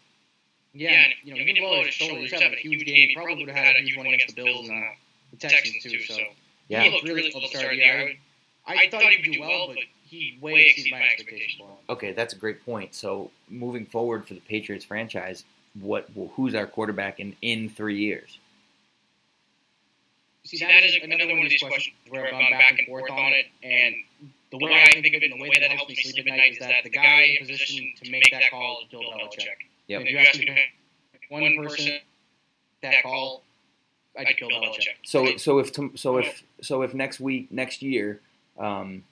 Yeah, 0.73 0.89
and, 0.89 1.13
you 1.23 1.33
know, 1.33 1.39
he 1.39 1.45
didn't 1.45 1.61
blow 1.61 1.83
his 1.83 1.93
shoulder. 1.93 2.15
He 2.15 2.23
was 2.23 2.31
having 2.31 2.53
a 2.53 2.55
huge 2.55 2.83
game. 2.83 3.09
He 3.09 3.15
probably 3.15 3.45
would 3.45 3.55
have 3.55 3.65
had 3.65 3.75
a 3.75 3.83
huge 3.83 3.95
one 3.95 4.07
against 4.07 4.35
the 4.35 4.43
Bills 4.43 4.67
and 4.67 4.83
uh, 4.83 4.87
the 5.31 5.37
Texans 5.37 5.83
too. 5.83 5.99
So 5.99 6.17
yeah, 6.67 6.81
he 6.81 6.89
looked 6.89 7.07
really 7.07 7.31
well 7.31 7.43
to 7.43 7.47
start 7.47 7.69
the 7.69 7.75
year. 7.75 8.13
I, 8.65 8.73
I 8.73 8.89
thought 8.89 9.03
he 9.03 9.17
would 9.17 9.33
do 9.33 9.39
well, 9.39 9.67
but 9.67 9.77
he 10.13 10.37
way 10.39 10.67
exceeded 10.67 10.91
my 10.91 11.01
expectations 11.01 11.55
for 11.57 11.67
him. 11.67 11.77
Okay, 11.89 12.11
that's 12.13 12.33
a 12.33 12.37
great 12.37 12.63
point. 12.63 12.93
So 12.93 13.31
moving 13.49 13.85
forward 13.85 14.27
for 14.27 14.35
the 14.35 14.41
Patriots 14.41 14.85
franchise, 14.85 15.43
what 15.79 16.09
who's 16.35 16.53
our 16.53 16.67
quarterback 16.67 17.19
in 17.19 17.35
in 17.41 17.69
three 17.69 17.97
years? 17.97 18.37
See, 20.45 20.57
that, 20.59 20.67
that 20.67 20.83
is 20.83 20.97
another 21.01 21.27
one 21.27 21.45
of 21.45 21.49
these 21.49 21.61
questions 21.61 21.95
where 22.09 22.25
I've 22.25 22.31
gone 22.31 22.51
back 22.51 22.75
and 22.77 22.87
forth 22.87 23.09
on 23.09 23.31
it, 23.31 23.45
and 23.63 23.95
the 24.51 24.57
way 24.57 24.73
I 24.73 25.01
think 25.01 25.15
of 25.15 25.23
it 25.23 25.31
and 25.31 25.33
the 25.33 25.41
way 25.41 25.57
that 25.59 25.71
helps 25.71 25.89
me 25.89 25.95
sleep 25.95 26.27
at 26.27 26.37
night 26.37 26.51
is 26.51 26.59
that 26.59 26.83
the 26.83 26.89
guy 26.89 27.35
in 27.39 27.47
position 27.47 27.93
to 28.03 28.11
make 28.11 28.29
that 28.31 28.43
call 28.51 28.81
is 28.83 28.89
Bill 28.91 29.01
Belichick. 29.01 29.47
Yep. 29.87 29.99
And 30.01 30.07
if 30.07 30.13
you 30.13 30.19
ask 30.19 30.39
me 30.39 30.45
to 30.45 30.53
pick 30.53 31.21
one 31.29 31.65
person 31.65 31.97
that 32.81 33.01
call, 33.03 33.43
I'd 34.17 34.27
pick 34.27 34.39
Bill 34.39 34.49
Belichick. 34.49 34.97
So 35.03 35.37
so 35.37 35.59
if 35.59 35.71
so 35.95 36.17
if 36.17 36.43
so 36.61 36.81
if 36.83 36.93
next 36.93 37.19
week 37.19 37.51
next 37.51 37.81
year, 37.81 38.19
um, 38.59 39.03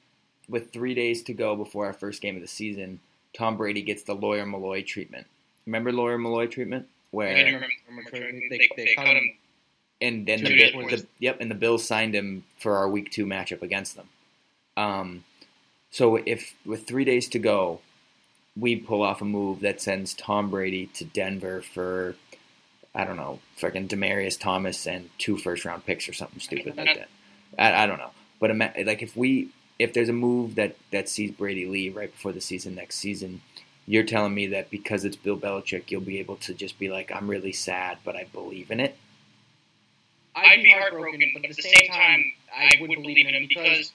with 0.52 0.72
three 0.72 0.94
days 0.94 1.24
to 1.24 1.34
go 1.34 1.56
before 1.56 1.86
our 1.88 1.94
first 1.94 2.22
game 2.22 2.36
of 2.36 2.42
the 2.42 2.48
season, 2.48 3.00
Tom 3.34 3.58
Brady 3.58 3.82
gets 3.82 4.04
the 4.04 4.14
Lawyer 4.14 4.46
Milloy 4.46 4.86
treatment. 4.86 5.26
Remember 5.66 5.92
Lawyer 5.92 6.18
Milloy 6.20 6.52
treatment? 6.52 6.88
Where 7.12 7.30
I 7.30 7.42
remember, 7.42 7.68
remember 7.88 8.12
they, 8.50 8.70
they 8.78 8.96
cut 8.96 9.08
him. 9.08 9.34
And 10.02 10.26
then 10.26 10.44
the, 10.44 10.72
the, 10.90 11.06
yep, 11.20 11.38
and 11.40 11.50
the 11.50 11.56
Bills 11.56 11.86
signed 11.86 12.16
him 12.16 12.44
for 12.58 12.78
our 12.78 12.90
week 12.90 13.12
two 13.12 13.26
matchup 13.26 13.62
against 13.62 13.96
them. 13.96 14.08
Um, 14.76 15.24
so 15.92 16.16
if 16.16 16.56
with 16.66 16.88
three 16.88 17.06
days 17.06 17.30
to 17.30 17.40
go, 17.40 17.82
we 18.58 18.76
pull 18.76 19.04
off 19.04 19.22
a 19.22 19.26
move 19.26 19.62
that 19.62 19.80
sends 19.80 20.14
Tom 20.14 20.50
Brady 20.50 20.88
to 20.88 21.06
Denver 21.06 21.62
for 21.62 22.16
I 22.94 23.06
don't 23.06 23.16
know, 23.16 23.40
freaking 23.58 23.88
Demaryius 23.88 24.38
Thomas 24.38 24.86
and 24.86 25.10
two 25.18 25.38
first 25.38 25.64
round 25.64 25.86
picks 25.86 26.10
or 26.10 26.14
something 26.14 26.40
stupid 26.40 26.76
like 26.76 26.98
that. 26.98 27.10
I, 27.58 27.84
I 27.84 27.86
don't 27.86 28.00
know, 28.00 28.12
but 28.40 28.58
like 28.58 29.02
if 29.02 29.16
we 29.16 29.50
if 29.82 29.94
there's 29.94 30.10
a 30.10 30.14
move 30.14 30.56
that 30.56 30.76
that 30.92 31.10
sees 31.10 31.32
Brady 31.32 31.66
leave 31.66 31.96
right 31.96 32.12
before 32.12 32.32
the 32.32 32.42
season 32.42 32.76
next 32.76 32.96
season, 32.96 33.42
you're 33.88 34.04
telling 34.04 34.34
me 34.34 34.48
that 34.48 34.70
because 34.70 35.06
it's 35.06 35.16
Bill 35.16 35.38
Belichick, 35.38 35.90
you'll 35.90 36.02
be 36.02 36.20
able 36.20 36.36
to 36.38 36.54
just 36.54 36.78
be 36.78 36.90
like, 36.90 37.12
I'm 37.14 37.28
really 37.28 37.52
sad, 37.52 37.98
but 38.06 38.16
I 38.16 38.26
believe 38.26 38.72
in 38.72 38.80
it. 38.80 38.96
I'd 40.36 40.64
be 40.64 40.72
heartbroken, 40.72 41.32
but 41.34 41.44
at 41.44 41.56
the 41.56 41.62
same 41.62 41.90
time, 41.90 42.32
I 42.56 42.70
would 42.80 42.90
believe 42.90 43.28
in 43.28 43.34
him 43.34 43.48
because 43.50 43.92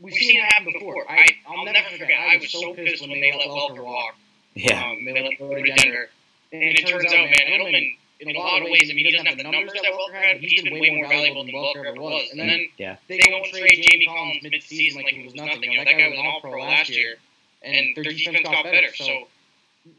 we've 0.00 0.14
seen 0.14 0.36
it 0.38 0.44
happen 0.44 0.72
before. 0.72 1.04
I, 1.10 1.26
I'll 1.46 1.64
never 1.64 1.90
forget. 1.90 2.18
I 2.18 2.38
was 2.38 2.50
so 2.50 2.72
pissed 2.74 3.02
when 3.02 3.20
they 3.20 3.32
let 3.32 3.48
Welker 3.48 3.84
walk. 3.84 4.14
Yeah. 4.54 4.82
Um, 4.82 5.04
they 5.04 5.12
let 5.12 5.24
him 5.24 5.36
go 5.38 5.54
to 5.54 5.62
Denver. 5.62 6.08
And 6.52 6.78
it 6.78 6.86
turns 6.86 7.12
out, 7.12 7.28
man, 7.28 7.34
Edelman, 7.48 7.96
in 8.20 8.34
a 8.34 8.38
lot 8.38 8.62
of 8.62 8.68
ways, 8.70 8.90
I 8.90 8.94
mean, 8.94 9.06
he 9.06 9.12
doesn't 9.12 9.26
have 9.26 9.36
the 9.36 9.42
numbers 9.42 9.72
that 9.72 9.82
Welker 9.82 10.14
had, 10.14 10.40
but 10.40 10.48
he's 10.48 10.62
been 10.62 10.78
way 10.80 10.90
more 10.90 11.08
valuable 11.08 11.44
than 11.44 11.54
Welker 11.54 11.84
ever 11.84 12.00
was. 12.00 12.28
And 12.30 12.40
then 12.40 12.68
yeah. 12.78 12.96
they 13.08 13.18
go 13.18 13.36
and 13.36 13.44
trade 13.46 13.82
Jamie 13.82 14.06
Collins 14.06 14.42
mid-season 14.42 15.02
like 15.02 15.14
he 15.14 15.24
was 15.24 15.34
nothing. 15.34 15.62
You 15.62 15.78
know, 15.78 15.84
that 15.84 15.98
guy 15.98 16.08
was 16.08 16.18
an 16.18 16.26
all-pro 16.26 16.60
last 16.60 16.90
year, 16.90 17.16
and 17.62 17.96
their 17.96 18.04
defense 18.04 18.40
got 18.44 18.64
better. 18.64 18.94
So, 18.94 19.28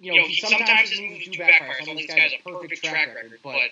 you 0.01 0.15
know, 0.15 0.27
he, 0.27 0.35
sometimes 0.35 0.89
his 0.89 0.99
moves 0.99 1.27
do 1.27 1.37
backfire. 1.37 1.75
Some 1.81 1.89
of 1.89 1.97
these 1.97 2.07
guys 2.07 2.31
have 2.31 2.41
a 2.45 2.49
perfect 2.49 2.83
track 2.83 3.13
record, 3.13 3.39
but 3.43 3.69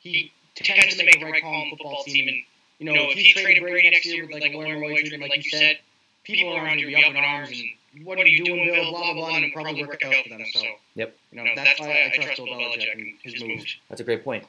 he 0.00 0.32
tends 0.56 0.96
to 0.96 1.04
make 1.04 1.20
the 1.20 1.26
right 1.26 1.42
call 1.42 1.54
on 1.54 1.70
the 1.70 1.76
football 1.76 2.02
team. 2.04 2.28
And, 2.28 2.42
you 2.78 2.86
know, 2.86 3.10
if 3.10 3.18
he 3.18 3.32
traded 3.32 3.62
Brady 3.62 3.90
next 3.90 4.06
year 4.06 4.26
with, 4.26 4.40
like, 4.40 4.52
a 4.52 4.56
Warren 4.56 4.80
Roy 4.80 4.94
like 5.20 5.44
you 5.44 5.50
said, 5.50 5.78
people 6.24 6.56
around 6.56 6.78
you 6.78 6.86
would 6.86 6.94
be 6.94 7.04
up 7.04 7.10
in 7.10 7.16
arms 7.16 7.50
and 7.50 7.58
what 8.02 8.18
are 8.18 8.26
you 8.26 8.44
doing, 8.44 8.64
Bill? 8.64 8.90
Blah 8.90 9.02
blah 9.02 9.14
blah, 9.14 9.36
and 9.36 9.44
it 9.44 9.52
probably 9.52 9.84
work 9.84 10.02
out 10.04 10.14
for 10.22 10.28
them. 10.28 10.44
So, 10.52 10.62
yep, 10.94 11.16
you 11.30 11.42
know 11.42 11.50
that's 11.54 11.80
why 11.80 12.10
I 12.12 12.16
trust 12.16 12.36
Bill 12.36 12.46
Belichick 12.46 12.92
and 12.92 13.12
his 13.22 13.42
moves. 13.42 13.76
That's 13.88 14.00
a 14.00 14.04
great 14.04 14.24
point. 14.24 14.44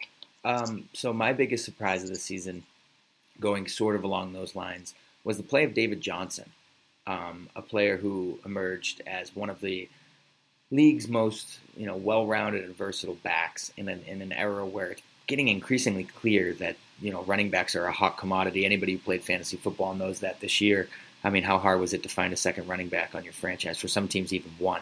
Um, 0.46 0.90
so 0.94 1.14
my 1.14 1.34
biggest 1.34 1.66
surprise 1.66 2.04
of 2.04 2.10
the 2.10 2.16
season, 2.16 2.64
going 3.40 3.68
sort 3.68 3.96
of 3.96 4.04
along 4.04 4.34
those 4.34 4.56
lines, 4.56 4.94
was 5.24 5.38
the 5.38 5.44
play 5.44 5.64
of 5.64 5.74
David 5.74 6.02
Johnson, 6.02 6.50
um, 7.08 7.50
a 7.56 7.62
player 7.62 7.98
who 7.98 8.40
emerged 8.46 9.02
as 9.08 9.36
one 9.36 9.50
of 9.50 9.62
the 9.62 9.88
league's 10.72 11.08
most 11.08 11.60
you 11.78 11.86
know 11.86 11.96
well-rounded 11.96 12.64
and 12.64 12.76
versatile 12.76 13.18
backs 13.24 13.72
in 13.78 13.90
an 13.90 14.02
in 14.08 14.22
an 14.22 14.32
era 14.32 14.66
where 14.66 14.92
it's 14.92 15.02
getting 15.28 15.48
increasingly 15.48 16.04
clear 16.04 16.54
that 16.56 16.76
you 17.04 17.12
know 17.12 17.22
running 17.24 17.50
backs 17.50 17.76
are 17.76 17.86
a 17.86 17.92
hot 17.92 18.18
commodity. 18.18 18.66
Anybody 18.66 18.94
who 18.94 19.00
played 19.00 19.24
fantasy 19.24 19.58
football 19.58 19.94
knows 19.94 20.22
that 20.22 20.40
this 20.40 20.62
year. 20.62 20.88
I 21.24 21.30
mean, 21.30 21.44
how 21.44 21.58
hard 21.58 21.80
was 21.80 21.94
it 21.94 22.04
to 22.04 22.10
find 22.10 22.34
a 22.34 22.38
second 22.38 22.68
running 22.68 22.88
back 22.88 23.14
on 23.14 23.24
your 23.24 23.34
franchise? 23.34 23.78
For 23.78 23.88
some 23.88 24.08
teams, 24.08 24.34
even 24.34 24.52
one. 24.58 24.82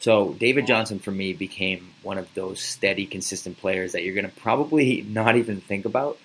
So 0.00 0.32
David 0.34 0.66
Johnson 0.66 1.00
for 1.00 1.10
me 1.10 1.32
became 1.32 1.90
one 2.02 2.18
of 2.18 2.32
those 2.34 2.60
steady, 2.60 3.06
consistent 3.06 3.58
players 3.58 3.92
that 3.92 4.04
you're 4.04 4.14
going 4.14 4.28
to 4.28 4.40
probably 4.40 5.02
not 5.08 5.36
even 5.36 5.60
think 5.60 5.84
about 5.84 6.18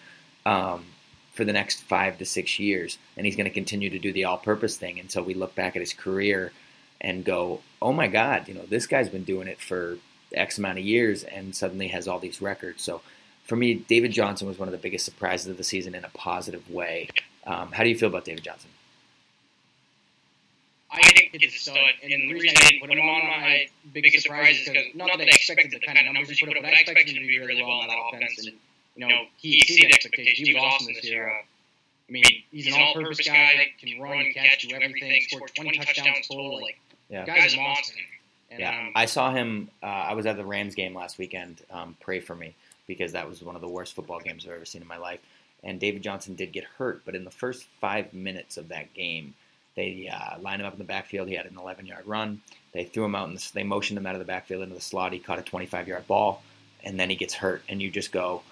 um, 0.46 0.86
for 1.34 1.44
the 1.44 1.54
next 1.54 1.82
five 1.82 2.20
to 2.20 2.26
six 2.26 2.60
years, 2.60 2.98
and 3.18 3.26
he's 3.26 3.36
going 3.36 3.46
to 3.46 3.54
continue 3.54 3.90
to 3.90 4.00
do 4.00 4.14
the 4.14 4.26
all-purpose 4.26 4.78
thing 4.78 5.00
until 5.00 5.24
we 5.24 5.34
look 5.34 5.56
back 5.56 5.76
at 5.76 5.82
his 5.82 5.94
career 5.94 6.52
and 7.02 7.26
go, 7.26 7.62
"Oh 7.82 7.92
my 7.92 8.08
God, 8.08 8.48
you 8.48 8.54
know 8.54 8.66
this 8.68 8.86
guy's 8.86 9.10
been 9.10 9.24
doing 9.24 9.48
it 9.48 9.60
for 9.60 9.98
X 10.32 10.60
amount 10.60 10.78
of 10.78 10.86
years 10.86 11.24
and 11.24 11.56
suddenly 11.56 11.88
has 11.88 12.08
all 12.08 12.20
these 12.20 12.42
records." 12.42 12.84
So 12.84 13.02
for 13.44 13.56
me, 13.56 13.74
David 13.74 14.12
Johnson 14.12 14.48
was 14.48 14.58
one 14.58 14.68
of 14.68 14.72
the 14.72 14.78
biggest 14.78 15.06
surprises 15.06 15.48
of 15.48 15.58
the 15.58 15.64
season 15.64 15.96
in 15.96 16.06
a 16.06 16.10
positive 16.10 16.70
way. 16.70 17.10
Um, 17.46 17.72
how 17.72 17.84
do 17.84 17.90
you 17.90 17.98
feel 17.98 18.10
about 18.10 18.26
David 18.26 18.44
Johnson? 18.44 18.70
I 20.90 21.02
think 21.12 21.32
he's 21.34 21.56
a 21.56 21.58
stud, 21.58 21.78
and 22.04 22.12
the 22.12 22.34
reason 22.34 22.56
I 22.56 22.70
didn't 22.70 22.82
put 22.82 22.92
him 22.92 23.00
on 23.00 23.26
my 23.26 23.68
biggest 23.94 24.24
surprise 24.24 24.60
is 24.60 24.70
because 24.70 24.86
not 24.94 25.18
that 25.18 25.28
I 25.28 25.32
expected 25.32 25.72
the 25.72 25.80
kind 25.80 25.98
of 25.98 26.06
numbers 26.06 26.30
he 26.30 26.46
put 26.46 26.56
up, 26.56 26.62
but 26.62 26.70
I 26.70 26.82
expected 26.82 27.18
him 27.18 27.24
to 27.24 27.28
be 27.28 27.40
really 27.40 27.64
well 27.64 27.82
in 27.82 27.88
that 27.88 27.98
offense, 27.98 28.46
and 28.46 28.56
you 28.96 29.08
know 29.08 29.26
he 29.38 29.60
exceeded 29.62 29.92
expectations. 29.92 30.48
He 30.48 30.54
was 30.54 30.64
awesome 30.64 30.94
this 30.94 31.04
year. 31.04 31.28
Uh, 31.30 31.42
I 32.10 32.12
mean, 32.12 32.24
he's 32.52 32.68
an 32.68 32.74
all-purpose 32.74 33.26
guy 33.26 33.54
that 33.58 33.80
can 33.80 34.00
run, 34.00 34.32
catch, 34.34 34.68
do 34.68 34.76
everything. 34.76 35.22
Scored 35.30 35.52
20 35.56 35.78
touchdowns 35.78 36.28
total. 36.28 36.62
Like, 36.62 36.78
yeah. 37.10 37.26
guy's 37.26 37.54
a 37.54 37.58
monster. 37.58 37.96
And, 38.52 38.60
yeah, 38.60 38.78
um, 38.78 38.92
I 38.94 39.06
saw 39.06 39.32
him. 39.32 39.70
Uh, 39.82 39.86
I 39.86 40.14
was 40.14 40.26
at 40.26 40.36
the 40.36 40.46
Rams 40.46 40.76
game 40.76 40.94
last 40.94 41.18
weekend. 41.18 41.62
Um, 41.72 41.96
pray 42.02 42.20
for 42.20 42.36
me 42.36 42.54
because 42.88 43.14
that 43.14 43.28
was 43.28 43.42
one 43.42 43.56
of 43.56 43.62
the 43.62 43.68
worst 43.68 43.94
football 43.94 44.20
games 44.20 44.46
I've 44.46 44.54
ever 44.54 44.66
seen 44.66 44.82
in 44.82 44.88
my 44.88 44.98
life. 44.98 45.20
And 45.64 45.80
David 45.80 46.04
Johnson 46.04 46.36
did 46.36 46.52
get 46.52 46.66
hurt, 46.66 47.04
but 47.06 47.16
in 47.16 47.24
the 47.24 47.32
first 47.32 47.66
five 47.80 48.14
minutes 48.14 48.58
of 48.58 48.70
that 48.70 48.94
game, 48.94 49.34
they 49.76 50.12
uh, 50.12 50.40
lined 50.40 50.62
him 50.62 50.68
up 50.68 50.74
in 50.74 50.80
the 50.80 50.86
backfield. 50.86 51.28
He 51.28 51.36
had 51.36 51.46
an 51.46 51.58
11 51.58 51.86
yard 51.86 52.06
run. 52.06 52.42
They 52.74 52.84
threw 52.84 53.06
him 53.06 53.16
out 53.16 53.30
and 53.30 53.38
the, 53.38 53.52
they 53.54 53.64
motioned 53.64 53.98
him 53.98 54.06
out 54.06 54.16
of 54.16 54.20
the 54.20 54.26
backfield 54.26 54.62
into 54.62 54.76
the 54.76 54.82
slot. 54.82 55.14
He 55.14 55.20
caught 55.20 55.40
a 55.40 55.44
25 55.44 55.88
yard 55.88 56.08
ball, 56.08 56.44
and 56.84 57.00
then 57.00 57.10
he 57.10 57.16
gets 57.16 57.34
hurt. 57.34 57.64
And 57.70 57.82
you 57.82 57.90
just 57.90 58.12
go 58.12 58.44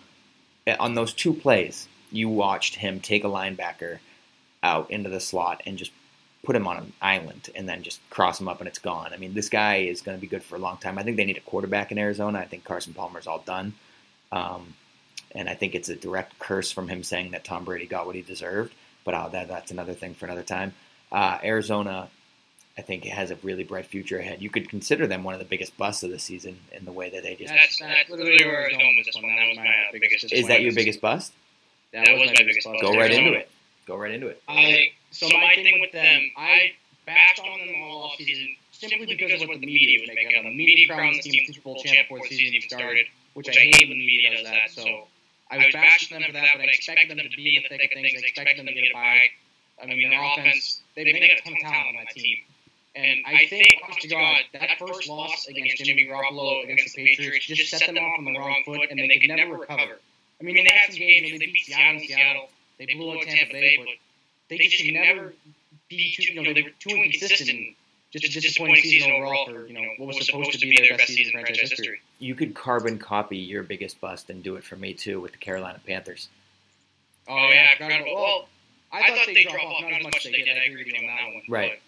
on 0.80 0.96
those 0.96 1.14
two 1.14 1.34
plays. 1.34 1.88
You 2.12 2.30
watched 2.30 2.76
him 2.76 3.00
take 3.00 3.24
a 3.24 3.28
linebacker 3.28 4.00
out 4.64 4.92
into 4.92 5.10
the 5.10 5.20
slot 5.20 5.62
and 5.66 5.78
just 5.78 5.92
put 6.44 6.56
him 6.56 6.68
on 6.68 6.78
an 6.78 6.94
island 7.02 7.50
and 7.56 7.70
then 7.70 7.84
just 7.84 8.00
cross 8.10 8.40
him 8.42 8.48
up 8.48 8.60
and 8.60 8.68
it's 8.68 8.80
gone. 8.80 9.12
I 9.14 9.18
mean, 9.18 9.34
this 9.34 9.50
guy 9.50 9.78
is 9.78 10.02
going 10.02 10.18
to 10.18 10.22
be 10.22 10.28
good 10.28 10.44
for 10.44 10.56
a 10.56 10.60
long 10.60 10.78
time. 10.78 10.98
I 10.98 11.04
think 11.04 11.18
they 11.18 11.26
need 11.26 11.38
a 11.38 11.42
quarterback 11.42 11.92
in 11.92 11.98
Arizona. 11.98 12.40
I 12.40 12.46
think 12.46 12.64
Carson 12.64 12.94
Palmer's 12.94 13.28
all 13.28 13.40
done. 13.40 13.74
Um, 14.32 14.76
and 15.34 15.50
I 15.50 15.56
think 15.56 15.76
it's 15.76 15.90
a 15.90 15.96
direct 15.96 16.40
curse 16.40 16.72
from 16.72 16.88
him 16.88 17.04
saying 17.04 17.32
that 17.32 17.44
Tom 17.44 17.64
Brady 17.64 17.86
got 17.86 18.06
what 18.06 18.16
he 18.16 18.22
deserved. 18.22 18.74
But 19.04 19.14
uh, 19.14 19.30
that, 19.30 19.48
that's 19.48 19.72
another 19.72 19.94
thing 19.94 20.14
for 20.14 20.26
another 20.26 20.44
time. 20.44 20.74
Uh, 21.12 21.38
Arizona, 21.44 22.10
I 22.78 22.82
think, 22.82 23.04
has 23.06 23.32
a 23.32 23.36
really 23.38 23.64
bright 23.64 23.88
future 23.88 24.20
ahead. 24.20 24.42
You 24.42 24.50
could 24.50 24.70
consider 24.70 25.08
them 25.08 25.24
one 25.24 25.34
of 25.34 25.40
the 25.40 25.46
biggest 25.46 25.78
busts 25.78 26.04
of 26.04 26.12
the 26.12 26.20
season 26.20 26.60
in 26.72 26.86
the 26.86 26.92
way 26.92 27.10
that 27.10 27.24
they 27.24 27.36
just. 27.36 27.54
That's, 27.54 27.80
that's 27.80 28.10
literally 28.10 28.46
where 28.46 28.62
I 28.62 28.68
was 28.68 28.78
going 28.78 28.98
with 28.98 29.06
this 29.06 29.16
one. 29.16 29.36
That 29.36 29.48
was 29.48 29.58
my 29.58 29.66
uh, 29.66 29.92
biggest. 29.94 30.32
Is 30.32 30.48
that 30.48 30.62
your 30.62 30.74
biggest 30.74 31.02
bust? 31.02 31.34
That 31.94 32.08
was 32.18 32.30
my 32.30 32.44
biggest 32.44 32.66
bust. 32.66 32.82
Go 32.82 32.96
right 32.96 33.12
into 33.12 33.34
it. 33.34 33.50
Go 33.88 33.96
right 33.96 34.12
into 34.12 34.28
it. 34.28 34.42
I, 34.48 34.92
so 35.10 35.28
my 35.28 35.54
thing 35.56 35.82
with 35.82 35.92
them, 35.92 36.32
I 36.38 36.74
bashed 37.06 37.40
on 37.40 37.60
them 37.60 37.76
all 37.82 38.04
off 38.04 38.18
season 38.18 38.56
simply 38.72 39.06
because 39.06 39.42
of 39.42 39.48
what 39.48 39.60
the 39.60 39.66
media 39.66 40.00
was 40.00 40.10
making 40.14 40.38
of 40.38 40.44
them. 40.44 40.54
The 40.54 40.58
media 40.58 40.88
crowned 40.88 41.16
this 41.16 41.26
team 41.26 41.44
Super 41.48 41.62
Bowl 41.62 41.84
champ 41.84 42.08
before 42.08 42.20
the 42.20 42.36
season 42.36 42.54
even 42.56 42.70
started, 42.70 43.06
which 43.34 43.50
I 43.50 43.54
hate 43.54 43.88
when 43.88 43.98
the 43.98 44.06
media 44.06 44.36
does 44.36 44.46
that. 44.46 44.70
So 44.72 45.08
I 45.50 45.58
was 45.58 45.68
bashing 45.74 46.20
them 46.20 46.28
for 46.28 46.34
that, 46.34 46.56
but 46.56 46.66
I 46.66 46.72
expected 46.72 47.10
them 47.10 47.18
to 47.18 47.36
be 47.36 47.58
in 47.58 47.64
the 47.64 47.70
thick 47.70 47.92
of 47.92 48.02
things. 48.02 48.22
I 48.24 48.28
expected 48.28 48.60
them 48.60 48.68
to 48.68 48.74
get 48.74 48.92
a 48.92 48.94
bye. 48.94 49.28
I 49.82 49.88
mean, 49.88 50.10
their 50.10 50.24
offense, 50.24 50.82
they, 50.96 51.04
they 51.04 51.12
got 51.14 51.40
a 51.40 51.42
ton 51.44 51.54
of 51.54 51.60
talent 51.60 51.98
on 51.98 52.06
that 52.06 52.14
team. 52.14 52.38
And 52.96 53.24
I 53.26 53.48
think, 53.48 53.82
honest 53.84 54.02
to 54.02 54.08
God, 54.10 54.38
that 54.54 54.70
first 54.78 55.08
loss 55.08 55.48
against 55.48 55.78
Jimmy 55.78 56.08
Garoppolo 56.08 56.64
against 56.66 56.94
the 56.96 57.06
Patriots 57.06 57.46
just 57.46 57.70
set 57.70 57.88
them 57.88 57.98
off 57.98 58.20
on 58.20 58.26
the 58.26 58.38
wrong 58.38 58.62
foot, 58.66 58.90
and 58.90 59.00
they 59.00 59.18
could 59.18 59.30
never 59.30 59.58
recover. 59.58 60.00
I 60.40 60.44
mean, 60.44 60.56
they 60.56 60.74
had 60.74 60.92
some 60.92 61.00
games 61.00 61.32
where 61.32 61.40
they 61.40 61.46
beat 61.46 61.66
Seattle 61.66 62.02
Seattle, 62.02 62.50
they 62.78 62.94
blew 62.94 63.14
out 63.14 63.24
Tampa 63.24 63.54
Bay, 63.54 63.78
but 63.80 63.88
they 64.50 64.58
just 64.58 64.84
could 64.84 64.94
never 64.94 65.34
be 65.88 66.14
too, 66.16 66.34
you 66.34 66.42
know, 66.42 66.54
they 66.54 66.64
were 66.64 66.70
too 66.80 66.96
inconsistent. 66.96 67.76
Just 68.12 68.26
a 68.26 68.42
disappointing 68.42 68.76
season 68.78 69.12
overall 69.12 69.46
for, 69.46 69.68
you 69.68 69.74
know, 69.74 69.82
what 69.98 70.08
was 70.08 70.26
supposed 70.26 70.52
to 70.52 70.60
be 70.60 70.76
their 70.76 70.98
best 70.98 71.14
season 71.14 71.38
in 71.38 71.46
franchise 71.46 71.70
history. 71.70 72.02
You 72.20 72.36
could 72.36 72.54
carbon 72.54 73.00
copy 73.00 73.38
your 73.38 73.64
biggest 73.64 74.02
bust 74.02 74.30
and 74.30 74.44
do 74.44 74.56
it 74.58 74.64
for 74.66 74.76
me 74.76 74.94
too 74.94 75.22
with 75.22 75.32
the 75.32 75.38
Carolina 75.38 75.80
Panthers. 75.86 76.28
Oh, 77.30 77.50
yeah, 77.54 77.70
I 77.74 77.78
forgot 77.78 78.02
about, 78.02 78.14
well, 78.14 78.48
I 78.92 79.08
thought 79.08 79.28
they'd 79.28 79.48
drop 79.48 79.64
off, 79.64 79.84
not 79.84 79.94
as 79.94 80.04
much 80.04 80.18
as 80.18 80.24
they 80.24 80.42
did. 80.42 80.58
I 80.58 80.66
agree 80.66 80.84
with 80.84 80.88
you 80.88 81.00
on 81.00 81.06
that 81.06 81.34
one. 81.34 81.42
Right. 81.48 81.80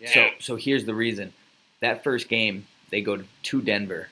But, 0.00 0.08
So 0.08 0.20
yeah. 0.20 0.30
so 0.38 0.56
here's 0.56 0.84
the 0.84 0.94
reason. 0.94 1.32
That 1.80 2.04
first 2.04 2.28
game, 2.28 2.66
they 2.90 3.00
go 3.00 3.16
to, 3.16 3.24
to 3.42 3.62
Denver, 3.62 4.08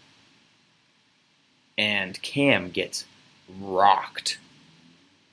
and 1.78 2.20
Cam 2.22 2.70
gets 2.70 3.04
rocked. 3.60 4.38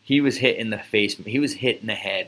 He 0.04 0.22
was 0.22 0.38
hit 0.38 0.58
in 0.58 0.70
the 0.70 0.78
face. 0.78 1.16
He 1.16 1.40
was 1.40 1.54
hit 1.54 1.82
in 1.82 1.88
the 1.88 1.96
head 1.96 2.28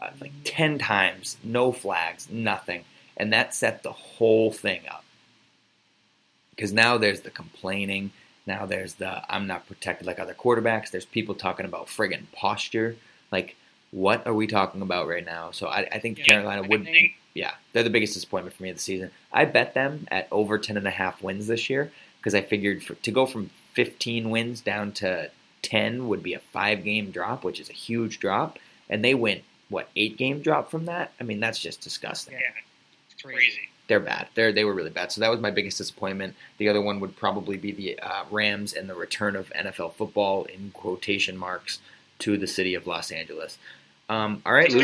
uh, 0.00 0.10
like 0.20 0.32
ten 0.44 0.78
times. 0.78 1.36
No 1.44 1.72
flags, 1.72 2.28
nothing, 2.30 2.84
and 3.16 3.32
that 3.32 3.54
set 3.54 3.82
the 3.82 3.92
whole 3.92 4.52
thing 4.52 4.80
up. 4.90 5.04
Because 6.50 6.72
now 6.72 6.98
there's 6.98 7.20
the 7.20 7.30
complaining. 7.30 8.12
Now 8.46 8.66
there's 8.66 8.94
the 8.94 9.22
I'm 9.32 9.46
not 9.46 9.66
protected 9.66 10.06
like 10.06 10.18
other 10.18 10.34
quarterbacks. 10.34 10.90
There's 10.90 11.04
people 11.04 11.34
talking 11.34 11.66
about 11.66 11.86
friggin' 11.88 12.24
posture. 12.32 12.96
Like, 13.30 13.56
what 13.90 14.26
are 14.26 14.34
we 14.34 14.46
talking 14.46 14.82
about 14.82 15.08
right 15.08 15.24
now? 15.24 15.50
So 15.50 15.66
I, 15.68 15.86
I 15.92 15.98
think 15.98 16.18
Yeah, 16.18 16.24
Carolina 16.24 16.62
would. 16.62 16.84
think- 16.84 17.14
Yeah, 17.34 17.52
they're 17.72 17.82
the 17.82 17.90
biggest 17.90 18.14
disappointment 18.14 18.56
for 18.56 18.62
me 18.62 18.70
of 18.70 18.76
the 18.76 18.82
season. 18.82 19.10
I 19.32 19.44
bet 19.44 19.74
them 19.74 20.06
at 20.10 20.28
over 20.30 20.58
10 20.58 20.76
and 20.76 20.86
a 20.86 20.90
half 20.90 21.22
wins 21.22 21.46
this 21.46 21.68
year 21.68 21.90
because 22.18 22.34
I 22.34 22.40
figured 22.40 22.82
for, 22.82 22.94
to 22.94 23.10
go 23.10 23.26
from 23.26 23.50
15 23.74 24.30
wins 24.30 24.60
down 24.62 24.92
to 24.92 25.30
10 25.62 26.08
would 26.08 26.22
be 26.22 26.32
a 26.34 26.38
five 26.38 26.84
game 26.84 27.10
drop, 27.10 27.44
which 27.44 27.60
is 27.60 27.68
a 27.68 27.74
huge 27.74 28.20
drop. 28.20 28.58
And 28.88 29.04
they 29.04 29.14
went, 29.14 29.42
what, 29.68 29.88
eight 29.96 30.16
game 30.16 30.40
drop 30.40 30.70
from 30.70 30.86
that? 30.86 31.12
I 31.20 31.24
mean, 31.24 31.40
that's 31.40 31.58
just 31.58 31.80
disgusting. 31.82 32.34
Yeah, 32.34 32.40
crazy. 33.34 33.60
They're 33.88 34.00
bad. 34.00 34.26
They're, 34.34 34.52
they 34.52 34.64
were 34.64 34.74
really 34.74 34.90
bad. 34.90 35.12
So 35.12 35.20
that 35.20 35.30
was 35.30 35.38
my 35.40 35.50
biggest 35.52 35.78
disappointment. 35.78 36.34
The 36.58 36.68
other 36.68 36.80
one 36.80 36.98
would 37.00 37.16
probably 37.16 37.56
be 37.56 37.70
the 37.72 37.98
uh, 38.00 38.24
Rams 38.30 38.72
and 38.72 38.88
the 38.90 38.94
return 38.96 39.36
of 39.36 39.48
NFL 39.50 39.94
football 39.94 40.44
in 40.44 40.72
quotation 40.74 41.36
marks 41.36 41.78
to 42.20 42.36
the 42.36 42.46
city 42.48 42.74
of 42.74 42.86
Los 42.88 43.12
Angeles. 43.12 43.58
Um, 44.08 44.42
all 44.44 44.52
right, 44.52 44.70
Luke. 44.72 44.82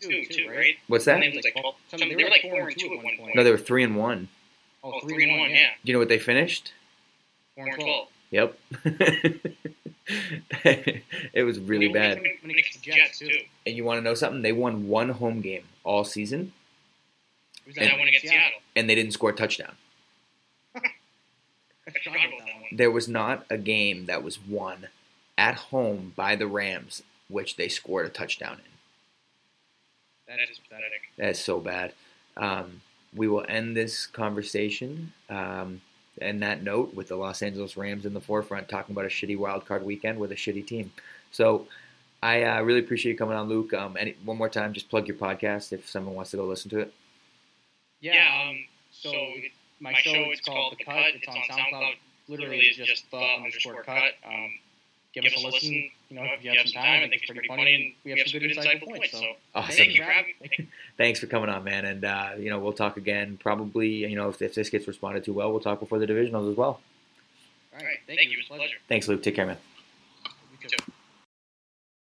started 0.00 0.30
two, 0.30 0.48
right? 0.48 0.76
What's 0.88 1.04
that? 1.04 1.20
Like 1.20 1.52
12 1.60 1.74
some, 1.88 2.00
they 2.00 2.14
were 2.24 2.30
like 2.30 2.42
four 2.42 2.68
and 2.68 2.78
two 2.78 2.86
at 2.98 3.04
one 3.04 3.16
point. 3.18 3.34
No, 3.34 3.44
they 3.44 3.50
were 3.50 3.58
three 3.58 3.84
and 3.84 3.96
one. 3.96 4.28
oh, 4.82 4.98
three 5.00 5.28
and 5.30 5.38
one, 5.40 5.50
yeah. 5.50 5.68
Do 5.84 5.90
you 5.90 5.92
know 5.92 5.98
what 5.98 6.08
they 6.08 6.18
finished? 6.18 6.72
Four 7.54 7.66
and 7.66 7.74
twelve. 7.80 8.08
Yep. 8.30 8.58
it 10.64 11.44
was 11.44 11.58
really 11.58 11.88
bad. 11.88 12.18
it- 12.18 12.38
When 12.42 12.50
it 12.50 12.56
gets 12.56 12.72
to 12.76 12.80
Jets 12.80 13.18
too. 13.18 13.28
And 13.66 13.76
you 13.76 13.84
want 13.84 13.98
to 13.98 14.02
know 14.02 14.14
something? 14.14 14.42
They 14.42 14.52
won 14.52 14.88
one 14.88 15.10
home 15.10 15.40
game 15.40 15.64
all 15.84 16.04
season, 16.04 16.52
Was 17.66 17.76
that 17.76 17.98
one 17.98 18.08
against 18.08 18.26
Seattle? 18.26 18.60
and 18.76 18.88
they 18.88 18.94
didn't 18.94 19.12
score 19.12 19.30
a 19.30 19.34
touchdown. 19.34 19.74
I 20.76 20.80
forgot 21.90 22.26
about 22.26 22.46
that 22.46 22.54
one. 22.60 22.70
There 22.72 22.90
was 22.90 23.08
not 23.08 23.44
a 23.50 23.58
game 23.58 24.06
that 24.06 24.22
was 24.22 24.38
won 24.40 24.88
at 25.38 25.54
home 25.54 26.12
by 26.16 26.36
the 26.36 26.46
Rams 26.46 27.02
which 27.28 27.56
they 27.56 27.68
scored 27.68 28.06
a 28.06 28.10
touchdown 28.10 28.58
in. 28.58 28.72
That 30.28 30.38
is 30.50 30.58
pathetic. 30.58 31.00
That 31.16 31.30
is 31.30 31.38
so 31.38 31.60
bad. 31.60 31.92
Um, 32.36 32.82
we 33.14 33.28
will 33.28 33.44
end 33.48 33.76
this 33.76 34.06
conversation 34.06 35.12
um, 35.28 35.80
and 36.20 36.42
that 36.42 36.62
note 36.62 36.94
with 36.94 37.08
the 37.08 37.16
Los 37.16 37.42
Angeles 37.42 37.76
Rams 37.76 38.06
in 38.06 38.14
the 38.14 38.20
forefront, 38.20 38.68
talking 38.68 38.94
about 38.94 39.04
a 39.04 39.08
shitty 39.08 39.36
wild 39.36 39.66
card 39.66 39.84
weekend 39.84 40.18
with 40.18 40.32
a 40.32 40.36
shitty 40.36 40.66
team. 40.66 40.92
So 41.30 41.66
I 42.22 42.42
uh, 42.44 42.62
really 42.62 42.80
appreciate 42.80 43.12
you 43.12 43.18
coming 43.18 43.36
on, 43.36 43.48
Luke. 43.48 43.74
Um, 43.74 43.96
any, 43.98 44.14
one 44.24 44.36
more 44.36 44.48
time, 44.48 44.72
just 44.72 44.88
plug 44.88 45.08
your 45.08 45.16
podcast 45.16 45.72
if 45.72 45.88
someone 45.88 46.14
wants 46.14 46.30
to 46.30 46.36
go 46.36 46.44
listen 46.44 46.70
to 46.70 46.80
it. 46.80 46.94
Yeah. 48.02 48.48
Um. 48.50 48.56
So 48.92 49.10
it, 49.14 49.52
my 49.80 49.94
show 49.94 50.12
it's 50.30 50.42
called 50.42 50.76
The 50.78 50.84
Cut. 50.84 51.14
It's 51.14 51.26
on 51.26 51.36
SoundCloud. 51.48 51.94
Literally, 52.28 52.58
it's 52.58 52.76
just 52.76 53.10
the 53.10 53.16
underscore 53.16 53.82
cut. 53.82 54.12
Um. 54.26 54.50
Give 55.14 55.24
us 55.26 55.34
a 55.42 55.46
listen. 55.46 55.90
You 56.08 56.16
know, 56.16 56.22
if 56.24 56.42
you 56.42 56.50
have 56.56 56.66
some 56.66 56.82
time, 56.82 57.02
I 57.04 57.08
think 57.08 57.22
it's 57.22 57.30
pretty 57.30 57.46
funny, 57.46 57.74
and 57.74 57.92
we 58.02 58.12
have 58.18 58.26
some 58.26 58.40
good 58.40 58.50
insightful 58.50 58.88
points. 58.96 59.10
So 59.12 59.22
Awesome. 59.54 59.76
thank 59.76 59.92
you 59.94 60.02
for 60.02 60.10
having 60.10 60.32
me. 60.40 60.68
Thanks 60.96 61.20
for 61.20 61.26
coming 61.26 61.50
on, 61.50 61.64
man. 61.64 61.84
And 61.84 62.04
uh, 62.04 62.30
you 62.38 62.48
know, 62.48 62.58
we'll 62.58 62.72
talk 62.72 62.96
again. 62.96 63.36
Probably, 63.38 63.88
you 63.88 64.16
know, 64.16 64.30
if, 64.30 64.40
if 64.40 64.54
this 64.54 64.70
gets 64.70 64.88
responded 64.88 65.24
to 65.24 65.32
well, 65.34 65.50
we'll 65.50 65.60
talk 65.60 65.80
before 65.80 65.98
the 65.98 66.06
divisionals 66.06 66.50
as 66.50 66.56
well. 66.56 66.80
All 67.78 67.84
right. 67.84 67.98
Thank 68.06 68.30
you. 68.30 68.32
It 68.32 68.36
was 68.38 68.46
a 68.50 68.54
pleasure. 68.54 68.76
Thanks, 68.88 69.06
Luke. 69.06 69.22
Take 69.22 69.34
care, 69.34 69.46
man. 69.46 69.58
You 70.62 70.68
too. 70.68 70.92